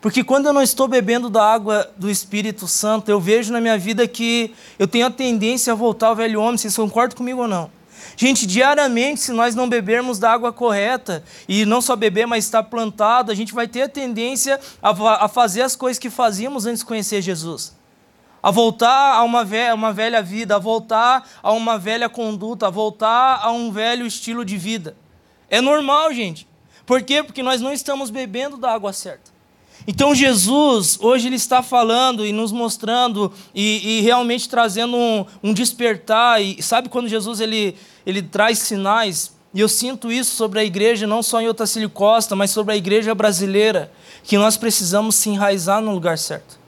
Porque 0.00 0.22
quando 0.22 0.46
eu 0.46 0.52
não 0.52 0.62
estou 0.62 0.86
bebendo 0.86 1.28
da 1.28 1.42
água 1.42 1.90
do 1.96 2.10
Espírito 2.10 2.68
Santo, 2.68 3.10
eu 3.10 3.20
vejo 3.20 3.52
na 3.52 3.60
minha 3.60 3.78
vida 3.78 4.06
que 4.06 4.54
eu 4.78 4.86
tenho 4.86 5.06
a 5.06 5.10
tendência 5.10 5.72
a 5.72 5.76
voltar 5.76 6.08
ao 6.08 6.16
velho 6.16 6.40
homem. 6.40 6.58
Vocês 6.58 6.76
concordam 6.76 7.16
comigo 7.16 7.42
ou 7.42 7.48
não? 7.48 7.70
Gente, 8.16 8.46
diariamente, 8.46 9.20
se 9.20 9.32
nós 9.32 9.54
não 9.54 9.68
bebermos 9.68 10.18
da 10.18 10.32
água 10.32 10.50
correta, 10.50 11.22
e 11.46 11.66
não 11.66 11.82
só 11.82 11.94
beber, 11.94 12.26
mas 12.26 12.44
estar 12.44 12.62
plantado, 12.62 13.30
a 13.30 13.34
gente 13.34 13.52
vai 13.52 13.68
ter 13.68 13.82
a 13.82 13.88
tendência 13.88 14.58
a, 14.82 14.90
a 15.24 15.28
fazer 15.28 15.60
as 15.60 15.76
coisas 15.76 15.98
que 15.98 16.08
fazíamos 16.08 16.64
antes 16.64 16.80
de 16.80 16.86
conhecer 16.86 17.20
Jesus. 17.20 17.76
A 18.42 18.50
voltar 18.50 19.16
a 19.16 19.22
uma 19.22 19.46
uma 19.74 19.92
velha 19.92 20.22
vida, 20.22 20.56
a 20.56 20.58
voltar 20.58 21.28
a 21.42 21.52
uma 21.52 21.78
velha 21.78 22.08
conduta, 22.08 22.68
a 22.68 22.70
voltar 22.70 23.40
a 23.42 23.50
um 23.50 23.70
velho 23.70 24.06
estilo 24.06 24.44
de 24.44 24.56
vida. 24.56 24.96
É 25.50 25.60
normal, 25.60 26.12
gente. 26.14 26.48
Por 26.86 27.02
quê? 27.02 27.22
Porque 27.22 27.42
nós 27.42 27.60
não 27.60 27.72
estamos 27.72 28.08
bebendo 28.08 28.56
da 28.56 28.72
água 28.72 28.92
certa. 28.92 29.35
Então 29.86 30.14
Jesus, 30.14 30.98
hoje 31.00 31.28
ele 31.28 31.36
está 31.36 31.62
falando 31.62 32.26
e 32.26 32.32
nos 32.32 32.50
mostrando 32.50 33.32
e, 33.54 33.98
e 33.98 34.00
realmente 34.00 34.48
trazendo 34.48 34.96
um, 34.96 35.24
um, 35.42 35.52
despertar. 35.52 36.42
E 36.42 36.60
sabe 36.60 36.88
quando 36.88 37.08
Jesus 37.08 37.40
ele, 37.40 37.76
ele 38.04 38.20
traz 38.20 38.58
sinais? 38.58 39.34
E 39.54 39.60
eu 39.60 39.68
sinto 39.68 40.10
isso 40.10 40.34
sobre 40.34 40.58
a 40.58 40.64
igreja, 40.64 41.06
não 41.06 41.22
só 41.22 41.40
em 41.40 41.48
Otacílio 41.48 41.88
Costa, 41.88 42.34
mas 42.34 42.50
sobre 42.50 42.74
a 42.74 42.76
igreja 42.76 43.14
brasileira, 43.14 43.90
que 44.24 44.36
nós 44.36 44.56
precisamos 44.56 45.14
se 45.14 45.30
enraizar 45.30 45.80
no 45.80 45.92
lugar 45.92 46.18
certo. 46.18 46.58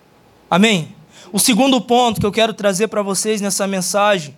Amém? 0.49 0.95
O 1.33 1.39
segundo 1.39 1.81
ponto 1.81 2.21
que 2.21 2.25
eu 2.25 2.33
quero 2.33 2.55
trazer 2.55 2.89
para 2.89 3.03
vocês 3.03 3.41
nessa 3.41 3.67
mensagem, 3.67 4.35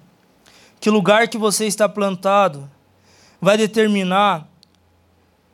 que 0.80 0.90
lugar 0.90 1.28
que 1.28 1.38
você 1.38 1.66
está 1.66 1.88
plantado 1.88 2.68
vai 3.40 3.56
determinar 3.56 4.49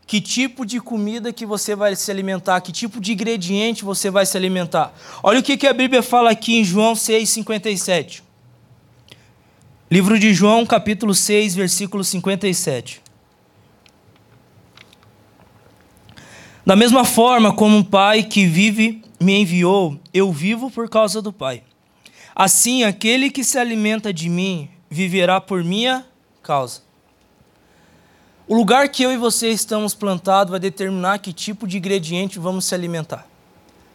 que 0.06 0.20
tipo 0.20 0.64
de 0.64 0.80
comida 0.80 1.32
que 1.32 1.44
você 1.44 1.74
vai 1.74 1.96
se 1.96 2.10
alimentar, 2.10 2.60
que 2.60 2.70
tipo 2.70 3.00
de 3.00 3.12
ingrediente 3.12 3.84
você 3.84 4.08
vai 4.08 4.24
se 4.24 4.36
alimentar. 4.36 4.94
Olha 5.22 5.40
o 5.40 5.42
que, 5.42 5.66
a 5.66 5.72
Bíblia 5.72 6.02
fala 6.02 6.30
aqui 6.30 6.56
em 6.56 6.64
João 6.64 6.92
6,57. 6.92 8.22
Livro 9.90 10.18
de 10.18 10.32
João, 10.32 10.64
capítulo 10.64 11.14
6, 11.14 11.56
versículo 11.56 12.04
57. 12.04 13.02
Da 16.64 16.76
mesma 16.76 17.04
forma 17.04 17.52
como 17.52 17.76
um 17.76 17.84
pai 17.84 18.22
que 18.22 18.46
vive 18.46 19.02
me 19.20 19.40
enviou, 19.40 19.98
eu 20.12 20.32
vivo 20.32 20.70
por 20.70 20.88
causa 20.88 21.22
do 21.22 21.32
Pai. 21.32 21.62
Assim, 22.34 22.82
aquele 22.82 23.30
que 23.30 23.42
se 23.42 23.58
alimenta 23.58 24.12
de 24.12 24.28
mim 24.28 24.68
viverá 24.90 25.40
por 25.40 25.64
minha 25.64 26.04
causa. 26.42 26.85
O 28.48 28.54
lugar 28.54 28.88
que 28.88 29.02
eu 29.02 29.10
e 29.10 29.16
você 29.16 29.48
estamos 29.48 29.92
plantados 29.92 30.52
vai 30.52 30.60
determinar 30.60 31.18
que 31.18 31.32
tipo 31.32 31.66
de 31.66 31.78
ingrediente 31.78 32.38
vamos 32.38 32.64
se 32.64 32.76
alimentar. 32.76 33.26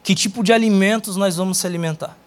Que 0.02 0.14
tipo 0.14 0.44
de 0.44 0.52
alimentos 0.52 1.16
nós 1.16 1.36
vamos 1.36 1.56
se 1.56 1.66
alimentar. 1.66 2.18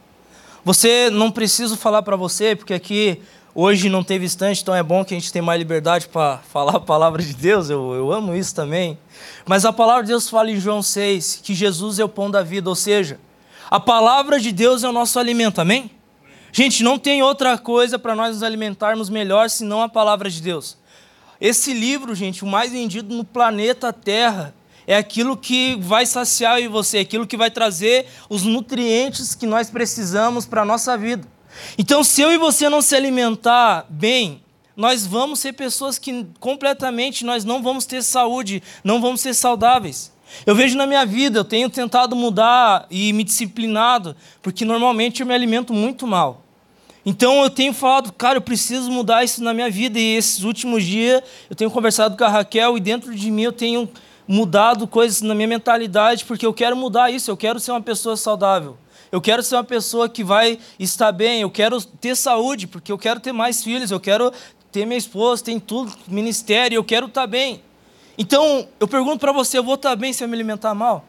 Você 0.63 1.12
não 1.12 1.29
preciso 1.29 1.77
falar 1.77 2.01
para 2.01 2.15
você, 2.15 2.55
porque 2.55 2.74
aqui 2.74 3.22
hoje 3.53 3.89
não 3.89 4.03
teve 4.03 4.25
estante, 4.25 4.63
então 4.63 4.74
é 4.74 4.82
bom 4.82 5.05
que 5.05 5.13
a 5.13 5.20
gente 5.20 5.32
tenha 5.32 5.44
mais 5.44 5.60
liberdade 5.60 6.08
para 6.08 6.39
falar 6.51 6.77
a 6.77 6.79
palavra 6.79 7.22
de 7.22 7.36
Deus, 7.36 7.70
eu, 7.70 7.94
eu 7.94 8.12
amo 8.12 8.36
isso 8.36 8.55
também. 8.55 8.98
Mas 9.46 9.63
a 9.63 9.72
palavra 9.72 10.01
de 10.01 10.10
Deus 10.10 10.27
fala 10.27 10.50
em 10.50 10.60
João 10.60 10.82
6 10.82 11.41
que 11.44 11.53
Jesus 11.53 12.00
é 12.00 12.03
o 12.03 12.10
pão 12.10 12.32
da 12.32 12.41
vida, 12.41 12.67
ou 12.67 12.75
seja, 12.75 13.20
a 13.70 13.79
palavra 13.79 14.39
de 14.39 14.51
Deus 14.51 14.84
é 14.84 14.89
o 14.89 14.91
nosso 14.91 15.20
alimento, 15.20 15.62
amém? 15.62 15.91
Gente, 16.51 16.82
não 16.82 16.98
tem 16.98 17.22
outra 17.22 17.55
coisa 17.55 18.00
para 18.00 18.15
nós 18.15 18.34
nos 18.34 18.41
alimentarmos 18.41 19.12
melhor 19.12 19.48
senão 19.48 19.84
a 19.84 19.89
palavra 19.89 20.27
de 20.27 20.41
Deus. 20.41 20.75
Esse 21.46 21.75
livro, 21.75 22.16
gente, 22.16 22.44
o 22.44 22.48
mais 22.48 22.72
vendido 22.72 23.14
no 23.14 23.24
planeta 23.24 23.94
Terra, 23.94 24.52
é 24.88 24.98
aquilo 24.98 25.38
que 25.38 25.75
vai 25.80 26.04
saciar 26.04 26.60
em 26.60 26.68
você, 26.68 26.98
aquilo 26.98 27.28
que 27.28 27.38
vai 27.38 27.52
trazer 27.52 28.08
os 28.28 28.42
nutrientes 28.42 29.36
que 29.36 29.46
nós 29.46 29.70
precisamos 29.70 30.48
para 30.48 30.64
a 30.64 30.66
nossa 30.66 30.98
vida. 30.98 31.28
Então, 31.78 32.04
se 32.04 32.20
eu 32.20 32.32
e 32.32 32.38
você 32.40 32.68
não 32.68 32.82
se 32.82 32.96
alimentar 32.96 33.86
bem, 33.88 34.42
nós 34.75 35.06
vamos 35.06 35.38
ser 35.38 35.54
pessoas 35.54 36.00
que 36.00 36.25
completamente 36.40 37.24
nós 37.24 37.46
não 37.46 37.62
vamos 37.62 37.86
ter 37.86 38.02
saúde, 38.02 38.64
não 38.84 39.00
vamos 39.00 39.22
ser 39.22 39.36
saudáveis. 39.36 40.12
Eu 40.48 40.56
vejo 40.56 40.75
na 40.75 40.88
minha 40.88 41.06
vida, 41.06 41.38
eu 41.38 41.46
tenho 41.46 41.70
tentado 41.70 42.16
mudar 42.16 42.88
e 42.90 43.14
me 43.14 43.24
disciplinado, 43.24 44.16
porque 44.42 44.66
normalmente 44.66 45.22
eu 45.22 45.28
me 45.28 45.34
alimento 45.36 45.75
muito 45.75 46.08
mal. 46.08 46.45
Então 47.06 47.44
eu 47.44 47.50
tenho 47.50 47.72
falado, 47.72 48.12
cara, 48.12 48.38
eu 48.38 48.42
preciso 48.42 48.90
mudar 48.92 49.24
isso 49.24 49.44
na 49.44 49.54
minha 49.54 49.70
vida. 49.70 50.00
E 50.00 50.16
esses 50.16 50.44
últimos 50.44 50.84
dias 50.84 51.22
eu 51.50 51.56
tenho 51.56 51.70
conversado 51.70 52.18
com 52.18 52.24
a 52.24 52.30
Raquel 52.30 52.78
e 52.78 52.80
dentro 52.80 53.14
de 53.14 53.30
mim 53.30 53.44
eu 53.44 53.52
tenho 53.54 53.88
mudado 54.28 54.88
coisas 54.88 55.22
na 55.22 55.36
minha 55.36 55.48
mentalidade, 55.48 56.26
porque 56.26 56.46
eu 56.46 56.54
quero 56.54 56.76
mudar 56.76 57.12
isso, 57.12 57.30
eu 57.30 57.38
quero 57.38 57.60
ser 57.60 57.72
uma 57.72 57.82
pessoa 57.82 58.18
saudável. 58.18 58.78
Eu 59.12 59.22
quero 59.22 59.44
ser 59.44 59.56
uma 59.56 59.64
pessoa 59.64 60.10
que 60.10 60.24
vai 60.24 60.58
estar 60.80 61.12
bem, 61.12 61.42
eu 61.42 61.50
quero 61.50 61.80
ter 61.82 62.16
saúde, 62.16 62.66
porque 62.66 62.92
eu 62.92 62.98
quero 62.98 63.20
ter 63.20 63.32
mais 63.32 63.64
filhos, 63.64 63.92
eu 63.92 64.00
quero 64.00 64.32
ter 64.72 64.86
minha 64.86 64.98
esposa, 64.98 65.44
tem 65.44 65.60
tudo, 65.60 65.94
ministério, 66.08 66.76
eu 66.76 66.84
quero 66.84 67.06
estar 67.06 67.28
bem. 67.28 67.62
Então, 68.18 68.68
eu 68.80 68.88
pergunto 68.88 69.20
para 69.20 69.32
você, 69.32 69.58
eu 69.58 69.64
vou 69.64 69.76
estar 69.76 69.96
bem 69.96 70.12
se 70.12 70.24
eu 70.24 70.28
me 70.28 70.34
alimentar 70.34 70.74
mal? 70.74 71.06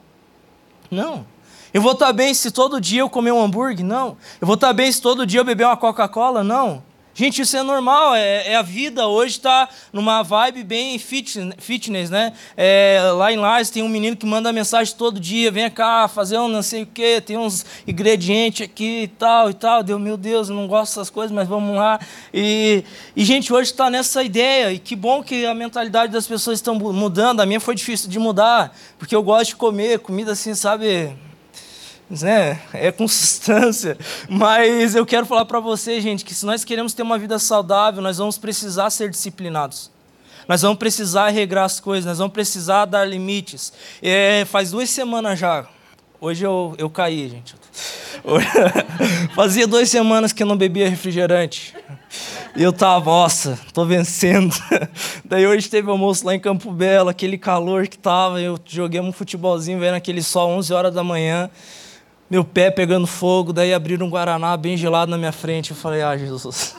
Não. 0.90 1.26
Eu 1.72 1.82
vou 1.82 1.92
estar 1.92 2.12
bem 2.12 2.32
se 2.32 2.50
todo 2.50 2.80
dia 2.80 3.00
eu 3.00 3.10
comer 3.10 3.32
um 3.32 3.42
hambúrguer? 3.42 3.84
Não. 3.84 4.16
Eu 4.40 4.46
vou 4.46 4.54
estar 4.54 4.72
bem 4.72 4.90
se 4.90 5.00
todo 5.00 5.26
dia 5.26 5.40
eu 5.40 5.44
beber 5.44 5.64
uma 5.64 5.76
Coca-Cola? 5.76 6.42
Não. 6.42 6.82
Gente, 7.18 7.40
isso 7.40 7.56
é 7.56 7.62
normal, 7.62 8.14
é, 8.14 8.48
é 8.48 8.56
a 8.56 8.62
vida. 8.62 9.08
Hoje 9.08 9.36
está 9.38 9.70
numa 9.90 10.22
vibe 10.22 10.62
bem 10.62 10.98
fitness, 10.98 12.10
né? 12.10 12.34
É, 12.54 13.00
lá 13.16 13.32
em 13.32 13.38
Lages 13.38 13.70
tem 13.70 13.82
um 13.82 13.88
menino 13.88 14.14
que 14.14 14.26
manda 14.26 14.52
mensagem 14.52 14.94
todo 14.94 15.18
dia: 15.18 15.50
vem 15.50 15.70
cá 15.70 16.08
fazer 16.08 16.36
um 16.36 16.46
não 16.46 16.60
sei 16.60 16.82
o 16.82 16.86
quê, 16.86 17.18
tem 17.18 17.38
uns 17.38 17.64
ingredientes 17.88 18.66
aqui 18.66 19.04
e 19.04 19.08
tal 19.08 19.48
e 19.48 19.54
tal. 19.54 19.82
Deu, 19.82 19.98
meu 19.98 20.18
Deus, 20.18 20.50
eu 20.50 20.54
não 20.54 20.66
gosto 20.66 20.90
dessas 20.92 21.08
coisas, 21.08 21.34
mas 21.34 21.48
vamos 21.48 21.74
lá. 21.74 21.98
E, 22.34 22.84
e 23.16 23.24
gente, 23.24 23.50
hoje 23.50 23.70
está 23.70 23.88
nessa 23.88 24.22
ideia, 24.22 24.70
e 24.70 24.78
que 24.78 24.94
bom 24.94 25.22
que 25.22 25.46
a 25.46 25.54
mentalidade 25.54 26.12
das 26.12 26.26
pessoas 26.26 26.58
estão 26.58 26.74
mudando. 26.74 27.40
A 27.40 27.46
minha 27.46 27.60
foi 27.60 27.74
difícil 27.74 28.10
de 28.10 28.18
mudar, 28.18 28.76
porque 28.98 29.16
eu 29.16 29.22
gosto 29.22 29.48
de 29.48 29.56
comer 29.56 30.00
comida 30.00 30.32
assim, 30.32 30.54
sabe? 30.54 31.16
Né? 32.10 32.60
É 32.72 32.92
consistência. 32.92 33.96
Mas 34.28 34.94
eu 34.94 35.04
quero 35.04 35.26
falar 35.26 35.44
para 35.44 35.60
você, 35.60 36.00
gente, 36.00 36.24
que 36.24 36.34
se 36.34 36.46
nós 36.46 36.64
queremos 36.64 36.94
ter 36.94 37.02
uma 37.02 37.18
vida 37.18 37.38
saudável, 37.38 38.02
nós 38.02 38.18
vamos 38.18 38.38
precisar 38.38 38.90
ser 38.90 39.10
disciplinados. 39.10 39.90
Nós 40.48 40.62
vamos 40.62 40.78
precisar 40.78 41.28
regrar 41.30 41.64
as 41.64 41.80
coisas, 41.80 42.04
nós 42.04 42.18
vamos 42.18 42.32
precisar 42.32 42.84
dar 42.84 43.04
limites. 43.04 43.72
É, 44.00 44.44
faz 44.44 44.70
duas 44.70 44.88
semanas 44.90 45.38
já. 45.38 45.66
Hoje 46.20 46.46
eu, 46.46 46.74
eu 46.78 46.88
caí, 46.88 47.28
gente. 47.28 47.54
Fazia 49.34 49.66
duas 49.66 49.90
semanas 49.90 50.32
que 50.32 50.42
eu 50.42 50.46
não 50.46 50.56
bebia 50.56 50.88
refrigerante. 50.88 51.74
E 52.54 52.62
eu 52.62 52.72
tava, 52.72 53.10
nossa, 53.10 53.58
tô 53.74 53.84
vencendo. 53.84 54.54
Daí 55.24 55.46
hoje 55.46 55.68
teve 55.68 55.90
almoço 55.90 56.24
lá 56.24 56.34
em 56.34 56.40
Campo 56.40 56.72
Belo, 56.72 57.10
aquele 57.10 57.36
calor 57.36 57.86
que 57.86 57.98
tava. 57.98 58.40
Eu 58.40 58.58
joguei 58.64 58.98
um 58.98 59.12
futebolzinho 59.12 59.78
vendo 59.78 59.94
aquele 59.94 60.22
sol 60.22 60.52
11 60.52 60.72
horas 60.72 60.94
da 60.94 61.04
manhã 61.04 61.50
meu 62.28 62.44
pé 62.44 62.70
pegando 62.70 63.06
fogo, 63.06 63.52
daí 63.52 63.72
abriram 63.72 64.06
um 64.06 64.10
Guaraná 64.10 64.56
bem 64.56 64.76
gelado 64.76 65.10
na 65.10 65.16
minha 65.16 65.32
frente. 65.32 65.70
Eu 65.70 65.76
falei, 65.76 66.02
ah, 66.02 66.16
Jesus, 66.16 66.74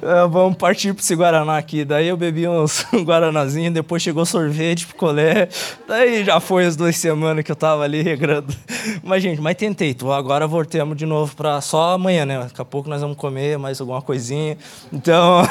é, 0.00 0.26
vamos 0.30 0.56
partir 0.56 0.94
para 0.94 1.02
esse 1.02 1.14
Guaraná 1.14 1.58
aqui. 1.58 1.84
Daí 1.84 2.08
eu 2.08 2.16
bebi 2.16 2.48
uns 2.48 2.86
um 2.92 3.04
Guaranazinho, 3.04 3.70
depois 3.70 4.02
chegou 4.02 4.24
sorvete, 4.24 4.86
picolé. 4.86 5.48
Daí 5.86 6.24
já 6.24 6.40
foi 6.40 6.64
as 6.64 6.74
duas 6.74 6.96
semanas 6.96 7.44
que 7.44 7.52
eu 7.52 7.56
tava 7.56 7.84
ali 7.84 8.02
regrando. 8.02 8.54
Mas, 9.04 9.22
gente, 9.22 9.40
mas 9.40 9.56
tentei. 9.56 9.94
Tô, 9.94 10.12
agora 10.12 10.46
voltemos 10.46 10.96
de 10.96 11.06
novo 11.06 11.34
para 11.36 11.60
só 11.60 11.94
amanhã, 11.94 12.24
né? 12.24 12.38
Daqui 12.38 12.60
a 12.60 12.64
pouco 12.64 12.88
nós 12.88 13.00
vamos 13.00 13.16
comer 13.16 13.58
mais 13.58 13.80
alguma 13.80 14.02
coisinha. 14.02 14.56
Então, 14.92 15.42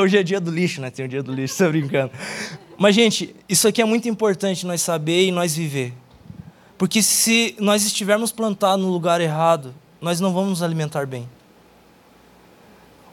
hoje 0.00 0.18
é 0.18 0.22
dia 0.22 0.40
do 0.40 0.50
lixo, 0.50 0.80
né? 0.80 0.90
Tem 0.90 1.04
o 1.04 1.08
dia 1.08 1.22
do 1.22 1.32
lixo, 1.32 1.58
tô 1.58 1.68
brincando. 1.68 2.10
Mas, 2.76 2.94
gente, 2.94 3.34
isso 3.48 3.68
aqui 3.68 3.80
é 3.80 3.84
muito 3.84 4.08
importante 4.08 4.66
nós 4.66 4.80
saber 4.80 5.26
e 5.26 5.30
nós 5.30 5.54
viver. 5.54 5.92
Porque 6.82 7.00
se 7.00 7.54
nós 7.60 7.84
estivermos 7.84 8.32
plantados 8.32 8.84
no 8.84 8.90
lugar 8.90 9.20
errado, 9.20 9.72
nós 10.00 10.18
não 10.18 10.32
vamos 10.32 10.50
nos 10.50 10.62
alimentar 10.64 11.06
bem. 11.06 11.28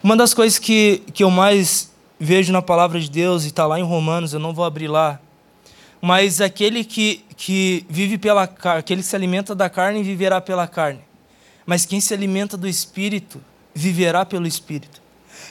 Uma 0.01 0.17
das 0.17 0.33
coisas 0.33 0.57
que, 0.57 1.03
que 1.13 1.23
eu 1.23 1.29
mais 1.29 1.91
vejo 2.19 2.51
na 2.51 2.63
palavra 2.63 2.99
de 2.99 3.07
Deus, 3.07 3.43
e 3.43 3.49
está 3.49 3.67
lá 3.67 3.79
em 3.79 3.83
Romanos, 3.83 4.33
eu 4.33 4.39
não 4.39 4.55
vou 4.55 4.65
abrir 4.65 4.88
lá, 4.88 5.19
mas 6.01 6.41
aquele 6.41 6.83
que, 6.83 7.23
que 7.38 7.85
vive 7.88 8.17
pela 8.17 8.47
carne, 8.47 8.79
aquele 8.79 9.03
que 9.03 9.07
se 9.07 9.15
alimenta 9.15 9.53
da 9.53 9.69
carne, 9.69 10.01
viverá 10.01 10.41
pela 10.41 10.67
carne. 10.67 11.01
Mas 11.63 11.85
quem 11.85 12.01
se 12.01 12.11
alimenta 12.11 12.57
do 12.57 12.67
Espírito, 12.67 13.39
viverá 13.71 14.25
pelo 14.25 14.47
Espírito. 14.47 14.99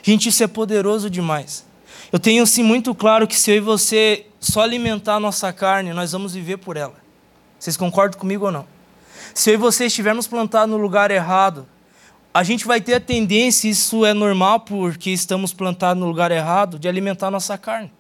Gente, 0.03 0.29
isso 0.29 0.43
é 0.43 0.49
poderoso 0.49 1.09
demais. 1.09 1.65
Eu 2.11 2.19
tenho 2.19 2.45
sim 2.49 2.65
muito 2.65 2.97
claro 2.97 3.29
que 3.29 3.37
se 3.37 3.53
eu 3.53 3.57
e 3.59 3.61
você 3.61 4.27
só 4.41 4.63
alimentar 4.63 5.15
a 5.15 5.21
nossa 5.21 5.53
carne, 5.53 5.93
nós 5.93 6.11
vamos 6.11 6.35
viver 6.35 6.57
por 6.57 6.77
ela. 6.77 7.07
Vocês 7.59 7.77
concordam 7.77 8.19
comigo 8.19 8.47
ou 8.47 8.53
não? 8.53 8.67
Se 9.35 9.51
eu 9.51 9.55
e 9.55 9.57
você 9.57 9.87
estivermos 9.87 10.27
plantados 10.27 10.71
no 10.71 10.81
lugar 10.81 11.11
errado, 11.11 11.67
a 12.33 12.43
gente 12.43 12.67
vai 12.67 12.81
ter 12.81 12.95
a 12.95 13.01
tendência, 13.01 13.69
isso 13.69 14.05
é 14.05 14.15
normal 14.15 14.61
porque 14.61 15.11
estamos 15.11 15.53
plantados 15.53 16.01
no 16.01 16.07
lugar 16.07 16.31
errado, 16.31 16.79
de 16.79 16.89
alimentar 16.89 17.29
a 17.29 17.31
nossa 17.31 17.59
carne. 17.59 17.93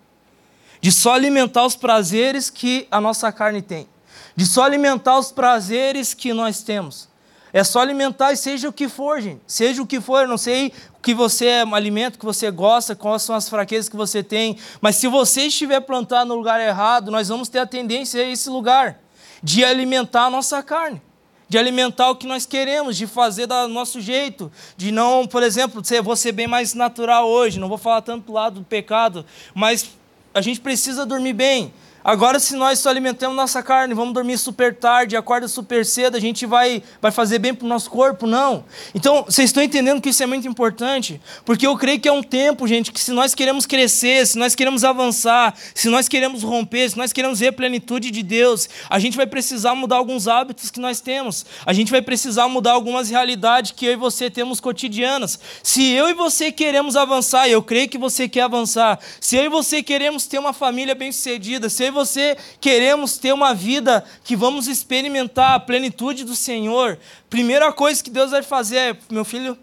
De 0.81 0.92
só 0.92 1.14
alimentar 1.14 1.66
os 1.66 1.75
prazeres 1.75 2.51
que 2.51 2.87
a 2.90 3.01
nossa 3.01 3.33
carne 3.33 3.61
tem. 3.61 3.88
De 4.37 4.47
só 4.47 4.62
alimentar 4.62 5.18
os 5.18 5.33
prazeres 5.33 6.14
que 6.14 6.33
nós 6.33 6.62
temos. 6.62 7.09
É 7.53 7.64
só 7.64 7.81
alimentar 7.81 8.33
e 8.33 8.37
seja 8.37 8.68
o 8.68 8.73
que 8.73 8.88
for, 8.88 9.21
gente. 9.21 9.40
Seja 9.47 9.83
o 9.83 9.87
que 9.87 10.01
for, 10.01 10.23
eu 10.23 10.29
não 10.29 10.38
sei 10.38 10.73
o 10.97 11.01
que 11.03 11.14
você 11.14 11.47
é, 11.47 11.62
alimento 11.62 12.18
que 12.18 12.25
você 12.25 12.51
gosta, 12.51 12.94
quais 12.94 13.23
são 13.23 13.35
as 13.35 13.49
fraquezas 13.49 13.88
que 13.88 13.97
você 13.97 14.23
tem, 14.23 14.59
mas 14.81 14.97
se 14.97 15.09
você 15.09 15.47
estiver 15.47 15.81
plantado 15.81 16.29
no 16.29 16.37
lugar 16.37 16.61
errado, 16.61 17.11
nós 17.11 17.29
vamos 17.29 17.49
ter 17.49 17.59
a 17.59 17.66
tendência 17.66 18.21
a 18.23 18.29
esse 18.29 18.51
lugar 18.51 19.01
de 19.42 19.64
alimentar 19.64 20.27
a 20.27 20.31
nossa 20.31 20.62
carne, 20.62 21.01
de 21.48 21.57
alimentar 21.57 22.11
o 22.11 22.16
que 22.16 22.27
nós 22.27 22.44
queremos, 22.44 22.96
de 22.96 23.07
fazer 23.07 23.46
do 23.46 23.68
nosso 23.68 24.01
jeito, 24.01 24.53
de 24.77 24.92
não, 24.92 25.27
por 25.27 25.42
exemplo, 25.42 25.83
vou 26.03 26.16
ser 26.16 26.33
bem 26.33 26.46
mais 26.46 26.74
natural 26.74 27.29
hoje, 27.29 27.59
não 27.59 27.68
vou 27.68 27.79
falar 27.79 28.03
tanto 28.03 28.27
do 28.27 28.33
lado 28.33 28.61
do 28.61 28.64
pecado, 28.64 29.24
mas 29.55 29.90
a 30.35 30.40
gente 30.40 30.61
precisa 30.61 31.07
dormir 31.07 31.33
bem. 31.33 31.72
Agora, 32.09 32.40
se 32.40 32.57
nós 32.57 32.79
só 32.79 32.88
alimentamos 32.88 33.37
nossa 33.37 33.62
carne, 33.62 33.92
vamos 33.92 34.14
dormir 34.14 34.38
super 34.38 34.75
tarde, 34.75 35.14
acorda 35.14 35.47
super 35.47 35.85
cedo, 35.85 36.16
a 36.16 36.21
gente 36.21 36.47
vai, 36.47 36.83
vai 37.03 37.12
fazer 37.12 37.38
bem 37.38 37.53
para 37.53 37.66
o 37.66 37.68
nosso 37.68 37.90
corpo? 37.90 38.27
Não. 38.27 38.64
Então, 38.94 39.25
vocês 39.25 39.51
estão 39.51 39.62
entendendo 39.62 40.01
que 40.01 40.09
isso 40.09 40.23
é 40.23 40.27
muito 40.27 40.49
importante? 40.49 41.21
Porque 41.44 41.66
eu 41.66 41.77
creio 41.77 42.01
que 42.01 42.09
é 42.09 42.12
um 42.12 42.23
tempo, 42.23 42.66
gente, 42.66 42.92
que 42.92 42.99
se 42.99 43.12
nós 43.12 43.35
queremos 43.35 43.66
crescer, 43.66 44.27
se 44.27 44.38
nós 44.38 44.55
queremos 44.55 44.85
avançar, 44.85 45.55
se 45.75 45.90
nós 45.90 46.09
queremos 46.09 46.42
romper, 46.42 46.88
se 46.88 46.97
nós 46.97 47.12
queremos 47.12 47.40
ver 47.40 47.49
a 47.49 47.53
plenitude 47.53 48.11
de 48.11 48.23
Deus, 48.23 48.71
a 48.88 48.99
gente 48.99 49.14
vai 49.14 49.27
precisar 49.27 49.75
mudar 49.75 49.97
alguns 49.97 50.27
hábitos 50.27 50.71
que 50.71 50.81
nós 50.81 51.03
temos. 51.03 51.44
A 51.66 51.75
gente 51.75 51.90
vai 51.90 52.01
precisar 52.01 52.49
mudar 52.49 52.73
algumas 52.73 53.11
realidades 53.11 53.73
que 53.73 53.85
eu 53.85 53.92
e 53.92 53.97
você 53.97 54.31
temos 54.31 54.61
cotidianas. 54.61 55.38
Se 55.62 55.92
eu 55.92 56.09
e 56.09 56.14
você 56.14 56.51
queremos 56.51 56.97
avançar, 56.97 57.51
eu 57.51 57.62
creio 57.62 57.87
que 57.87 57.99
você 57.99 58.27
quer 58.27 58.44
avançar. 58.44 58.99
Se 59.21 59.37
eu 59.37 59.44
e 59.44 59.51
você 59.51 59.83
queremos 59.83 60.27
ter 60.27 60.38
uma 60.38 60.55
família 60.55 60.94
bem-sucedida, 60.94 61.68
se 61.68 61.85
eu 61.85 61.88
e 61.88 61.97
você 61.98 62.37
queremos 62.61 63.18
ter 63.18 63.32
uma 63.32 63.52
vida 63.52 64.04
que 64.22 64.37
vamos 64.37 64.68
experimentar 64.68 65.54
a 65.54 65.61
plenitude 65.61 66.24
do 66.24 66.37
Senhor, 66.37 66.98
primeira 67.28 67.72
coisa 67.72 68.02
que 68.02 68.11
Deus 68.11 68.30
vai 68.30 68.42
fazer 68.42 68.76
é, 68.76 68.96
meu 69.11 69.24
filho, 69.24 69.58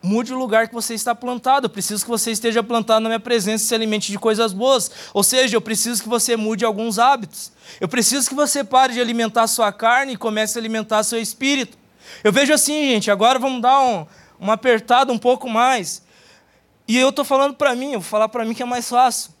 mude 0.00 0.32
o 0.32 0.38
lugar 0.38 0.68
que 0.68 0.74
você 0.74 0.94
está 0.94 1.12
plantado. 1.14 1.66
Eu 1.66 1.70
preciso 1.70 2.04
que 2.04 2.10
você 2.10 2.30
esteja 2.30 2.62
plantado 2.62 3.00
na 3.00 3.08
minha 3.08 3.20
presença 3.20 3.64
e 3.64 3.66
se 3.66 3.74
alimente 3.74 4.12
de 4.12 4.18
coisas 4.18 4.52
boas. 4.52 4.90
Ou 5.12 5.24
seja, 5.24 5.56
eu 5.56 5.60
preciso 5.60 6.02
que 6.02 6.08
você 6.08 6.36
mude 6.36 6.64
alguns 6.64 7.00
hábitos. 7.00 7.50
Eu 7.80 7.88
preciso 7.88 8.28
que 8.28 8.34
você 8.34 8.62
pare 8.62 8.92
de 8.92 9.00
alimentar 9.00 9.48
sua 9.48 9.72
carne 9.72 10.12
e 10.12 10.16
comece 10.16 10.56
a 10.56 10.60
alimentar 10.60 11.02
seu 11.02 11.20
espírito. 11.20 11.76
Eu 12.22 12.32
vejo 12.32 12.52
assim, 12.52 12.90
gente, 12.90 13.10
agora 13.10 13.40
vamos 13.40 13.60
dar 13.60 13.80
um, 13.80 14.06
uma 14.38 14.52
apertada 14.52 15.12
um 15.12 15.18
pouco 15.18 15.48
mais. 15.50 16.02
E 16.86 16.96
eu 16.96 17.08
estou 17.08 17.24
falando 17.24 17.54
para 17.54 17.74
mim, 17.74 17.94
eu 17.94 18.00
vou 18.00 18.08
falar 18.08 18.28
para 18.28 18.44
mim 18.44 18.54
que 18.54 18.62
é 18.62 18.66
mais 18.66 18.88
fácil. 18.88 19.35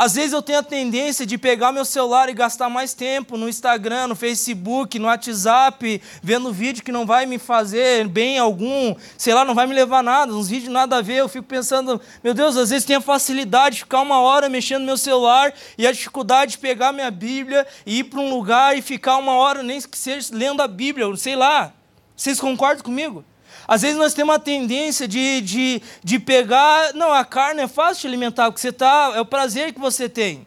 Às 0.00 0.14
vezes 0.14 0.32
eu 0.32 0.40
tenho 0.40 0.60
a 0.60 0.62
tendência 0.62 1.26
de 1.26 1.36
pegar 1.36 1.72
meu 1.72 1.84
celular 1.84 2.30
e 2.30 2.32
gastar 2.32 2.70
mais 2.70 2.94
tempo 2.94 3.36
no 3.36 3.46
Instagram, 3.46 4.06
no 4.06 4.16
Facebook, 4.16 4.98
no 4.98 5.08
WhatsApp, 5.08 6.00
vendo 6.22 6.50
vídeo 6.50 6.82
que 6.82 6.90
não 6.90 7.04
vai 7.04 7.26
me 7.26 7.38
fazer 7.38 8.08
bem 8.08 8.38
algum, 8.38 8.96
sei 9.18 9.34
lá, 9.34 9.44
não 9.44 9.54
vai 9.54 9.66
me 9.66 9.74
levar 9.74 10.02
nada, 10.02 10.32
uns 10.32 10.48
vídeos 10.48 10.72
nada 10.72 10.96
a 10.96 11.02
ver. 11.02 11.16
Eu 11.16 11.28
fico 11.28 11.46
pensando, 11.46 12.00
meu 12.24 12.32
Deus, 12.32 12.56
às 12.56 12.70
vezes 12.70 12.86
tenho 12.86 13.00
a 13.00 13.02
facilidade 13.02 13.74
de 13.74 13.80
ficar 13.82 14.00
uma 14.00 14.22
hora 14.22 14.48
mexendo 14.48 14.80
no 14.80 14.86
meu 14.86 14.96
celular 14.96 15.52
e 15.76 15.86
a 15.86 15.92
dificuldade 15.92 16.52
de 16.52 16.58
pegar 16.58 16.92
minha 16.92 17.10
Bíblia 17.10 17.66
e 17.84 17.98
ir 17.98 18.04
para 18.04 18.20
um 18.20 18.30
lugar 18.30 18.78
e 18.78 18.80
ficar 18.80 19.18
uma 19.18 19.32
hora, 19.32 19.62
nem 19.62 19.82
que 19.82 19.98
seja 19.98 20.34
lendo 20.34 20.62
a 20.62 20.66
Bíblia, 20.66 21.14
sei 21.18 21.36
lá. 21.36 21.74
Vocês 22.16 22.40
concordam 22.40 22.82
comigo? 22.82 23.22
Às 23.70 23.82
vezes 23.82 23.96
nós 23.96 24.12
temos 24.12 24.32
uma 24.34 24.40
tendência 24.40 25.06
de, 25.06 25.40
de, 25.42 25.82
de 26.02 26.18
pegar. 26.18 26.92
Não, 26.92 27.12
a 27.12 27.24
carne 27.24 27.62
é 27.62 27.68
fácil 27.68 28.00
de 28.00 28.08
alimentar, 28.08 28.46
porque 28.46 28.60
você 28.60 28.72
tá, 28.72 29.12
é 29.14 29.20
o 29.20 29.24
prazer 29.24 29.72
que 29.72 29.78
você 29.78 30.08
tem. 30.08 30.44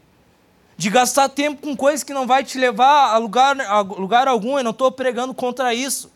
De 0.76 0.90
gastar 0.90 1.30
tempo 1.30 1.62
com 1.62 1.74
coisas 1.74 2.04
que 2.04 2.14
não 2.14 2.28
vai 2.28 2.44
te 2.44 2.60
levar 2.60 3.14
a 3.14 3.18
lugar, 3.18 3.58
a 3.62 3.80
lugar 3.80 4.28
algum. 4.28 4.58
Eu 4.58 4.64
não 4.66 4.72
estou 4.72 4.92
pregando 4.92 5.34
contra 5.34 5.74
isso. 5.74 6.12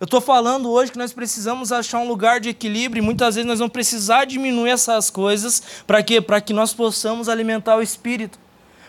Eu 0.00 0.06
estou 0.06 0.22
falando 0.22 0.70
hoje 0.70 0.90
que 0.90 0.96
nós 0.96 1.12
precisamos 1.12 1.70
achar 1.70 1.98
um 1.98 2.08
lugar 2.08 2.40
de 2.40 2.48
equilíbrio 2.48 3.02
e 3.02 3.04
muitas 3.04 3.34
vezes 3.34 3.46
nós 3.46 3.58
vamos 3.58 3.74
precisar 3.74 4.24
diminuir 4.24 4.70
essas 4.70 5.10
coisas 5.10 5.62
para 5.86 6.02
quê? 6.02 6.18
Para 6.18 6.40
que 6.40 6.54
nós 6.54 6.72
possamos 6.72 7.28
alimentar 7.28 7.76
o 7.76 7.82
espírito. 7.82 8.38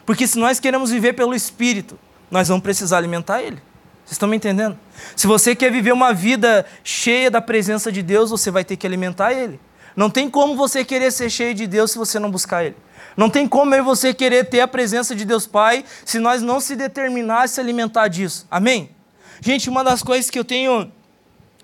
Porque 0.06 0.26
se 0.28 0.40
nós 0.40 0.62
queremos 0.62 0.92
viver 0.92 1.12
pelo 1.12 1.36
espírito, 1.36 2.00
nós 2.32 2.48
vamos 2.48 2.64
precisar 2.64 3.00
alimentar 3.00 3.42
ele. 3.42 3.62
Vocês 4.06 4.14
estão 4.14 4.28
me 4.28 4.36
entendendo? 4.36 4.78
Se 5.16 5.28
você 5.28 5.56
quer 5.56 5.72
viver 5.72 5.94
uma 5.94 6.14
vida 6.14 6.66
cheia 6.84 7.32
da 7.32 7.42
presença 7.42 7.92
de 7.92 8.02
Deus, 8.02 8.30
você 8.30 8.52
vai 8.52 8.64
ter 8.64 8.76
que 8.76 8.86
alimentar 8.86 9.34
Ele. 9.34 9.60
Não 9.96 10.10
tem 10.10 10.30
como 10.30 10.56
você 10.56 10.84
querer 10.84 11.12
ser 11.12 11.30
cheio 11.30 11.54
de 11.54 11.68
Deus 11.68 11.92
se 11.92 11.98
você 11.98 12.20
não 12.20 12.30
buscar 12.30 12.66
Ele. 12.66 12.76
Não 13.16 13.30
tem 13.30 13.48
como 13.48 13.74
eu 13.76 13.84
você 13.84 14.14
querer 14.14 14.46
ter 14.46 14.62
a 14.62 14.68
presença 14.68 15.16
de 15.16 15.24
Deus 15.24 15.46
Pai 15.46 15.86
se 16.04 16.20
nós 16.20 16.42
não 16.42 16.60
se 16.60 16.76
determinar 16.76 17.44
a 17.44 17.48
se 17.48 17.60
alimentar 17.60 18.08
disso. 18.08 18.48
Amém? 18.50 18.90
Gente, 19.40 19.70
uma 19.70 19.84
das 19.84 20.02
coisas 20.02 20.30
que 20.30 20.40
eu 20.40 20.44
tenho 20.44 20.92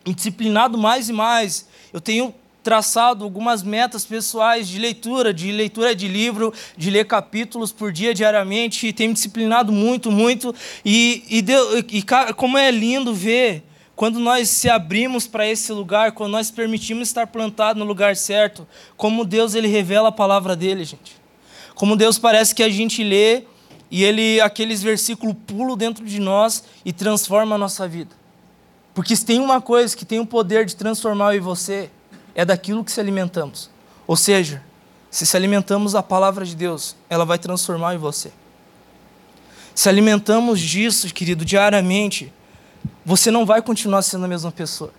disciplinado 0.06 0.78
mais 0.78 1.10
e 1.10 1.14
mais, 1.14 1.68
eu 1.92 2.00
tenho 2.00 2.34
traçado 2.70 3.24
algumas 3.24 3.64
metas 3.64 4.06
pessoais 4.06 4.68
de 4.68 4.78
leitura, 4.78 5.34
de 5.34 5.52
leitura 5.52 5.96
de 5.96 6.08
livro, 6.08 6.54
de 6.78 6.92
ler 6.92 7.04
capítulos 7.08 7.72
por 7.72 7.92
dia 7.92 8.14
diariamente, 8.14 8.86
e 8.86 8.94
tenho 8.94 9.10
me 9.10 9.16
disciplinado 9.16 9.72
muito, 9.72 10.12
muito. 10.12 10.54
E, 10.86 11.24
e, 11.28 11.42
deu, 11.42 11.80
e 11.80 12.04
como 12.36 12.60
é 12.60 12.70
lindo 12.70 13.12
ver 13.12 13.64
quando 13.96 14.20
nós 14.20 14.50
se 14.50 14.70
abrimos 14.70 15.26
para 15.26 15.48
esse 15.48 15.74
lugar, 15.74 16.12
quando 16.12 16.34
nós 16.34 16.52
permitimos 16.52 17.08
estar 17.08 17.26
plantado 17.26 17.80
no 17.80 17.86
lugar 17.86 18.16
certo, 18.16 18.68
como 18.96 19.26
Deus 19.26 19.56
ele 19.56 19.68
revela 19.68 20.10
a 20.10 20.12
palavra 20.12 20.56
dele, 20.56 20.86
gente. 20.86 21.18
Como 21.74 21.96
Deus 21.96 22.20
parece 22.20 22.54
que 22.54 22.62
a 22.62 22.70
gente 22.70 23.04
lê 23.04 23.46
e 23.90 24.04
ele 24.04 24.40
aqueles 24.42 24.84
versículos 24.84 25.36
pulam 25.48 25.76
dentro 25.76 26.06
de 26.06 26.20
nós 26.20 26.64
e 26.86 26.94
transforma 26.94 27.56
a 27.56 27.58
nossa 27.58 27.88
vida. 27.88 28.16
Porque 28.94 29.18
tem 29.18 29.40
uma 29.40 29.60
coisa 29.60 29.98
que 29.98 30.06
tem 30.06 30.20
o 30.20 30.26
poder 30.28 30.66
de 30.66 30.76
transformar 30.76 31.34
eu 31.34 31.38
e 31.38 31.40
você, 31.40 31.90
é 32.40 32.46
daquilo 32.46 32.86
que 32.86 32.92
se 32.92 33.02
alimentamos. 33.02 33.70
Ou 34.08 34.16
seja, 34.16 34.64
se 35.12 35.26
se 35.26 35.36
alimentamos 35.36 35.92
da 35.92 36.02
palavra 36.02 36.46
de 36.46 36.56
Deus, 36.56 36.96
ela 37.10 37.26
vai 37.26 37.38
transformar 37.38 37.96
em 37.96 37.98
você. 37.98 38.32
Se 39.76 39.90
alimentamos 39.90 40.62
disso, 40.62 41.14
querido, 41.14 41.44
diariamente, 41.44 42.32
você 43.06 43.30
não 43.30 43.46
vai 43.46 43.62
continuar 43.62 44.02
sendo 44.04 44.24
a 44.24 44.28
mesma 44.28 44.54
pessoa. 44.54 44.94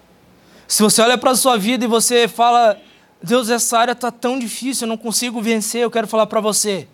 Se 0.68 0.82
você 0.82 1.00
olha 1.00 1.16
para 1.16 1.30
a 1.30 1.34
sua 1.34 1.56
vida 1.56 1.82
e 1.82 1.88
você 1.88 2.28
fala, 2.28 2.78
Deus, 3.22 3.48
essa 3.48 3.78
área 3.78 3.92
está 3.92 4.10
tão 4.10 4.38
difícil, 4.38 4.84
eu 4.84 4.90
não 4.90 4.98
consigo 4.98 5.40
vencer, 5.40 5.80
eu 5.80 5.90
quero 5.90 6.06
falar 6.06 6.26
para 6.26 6.40
você. 6.42 6.86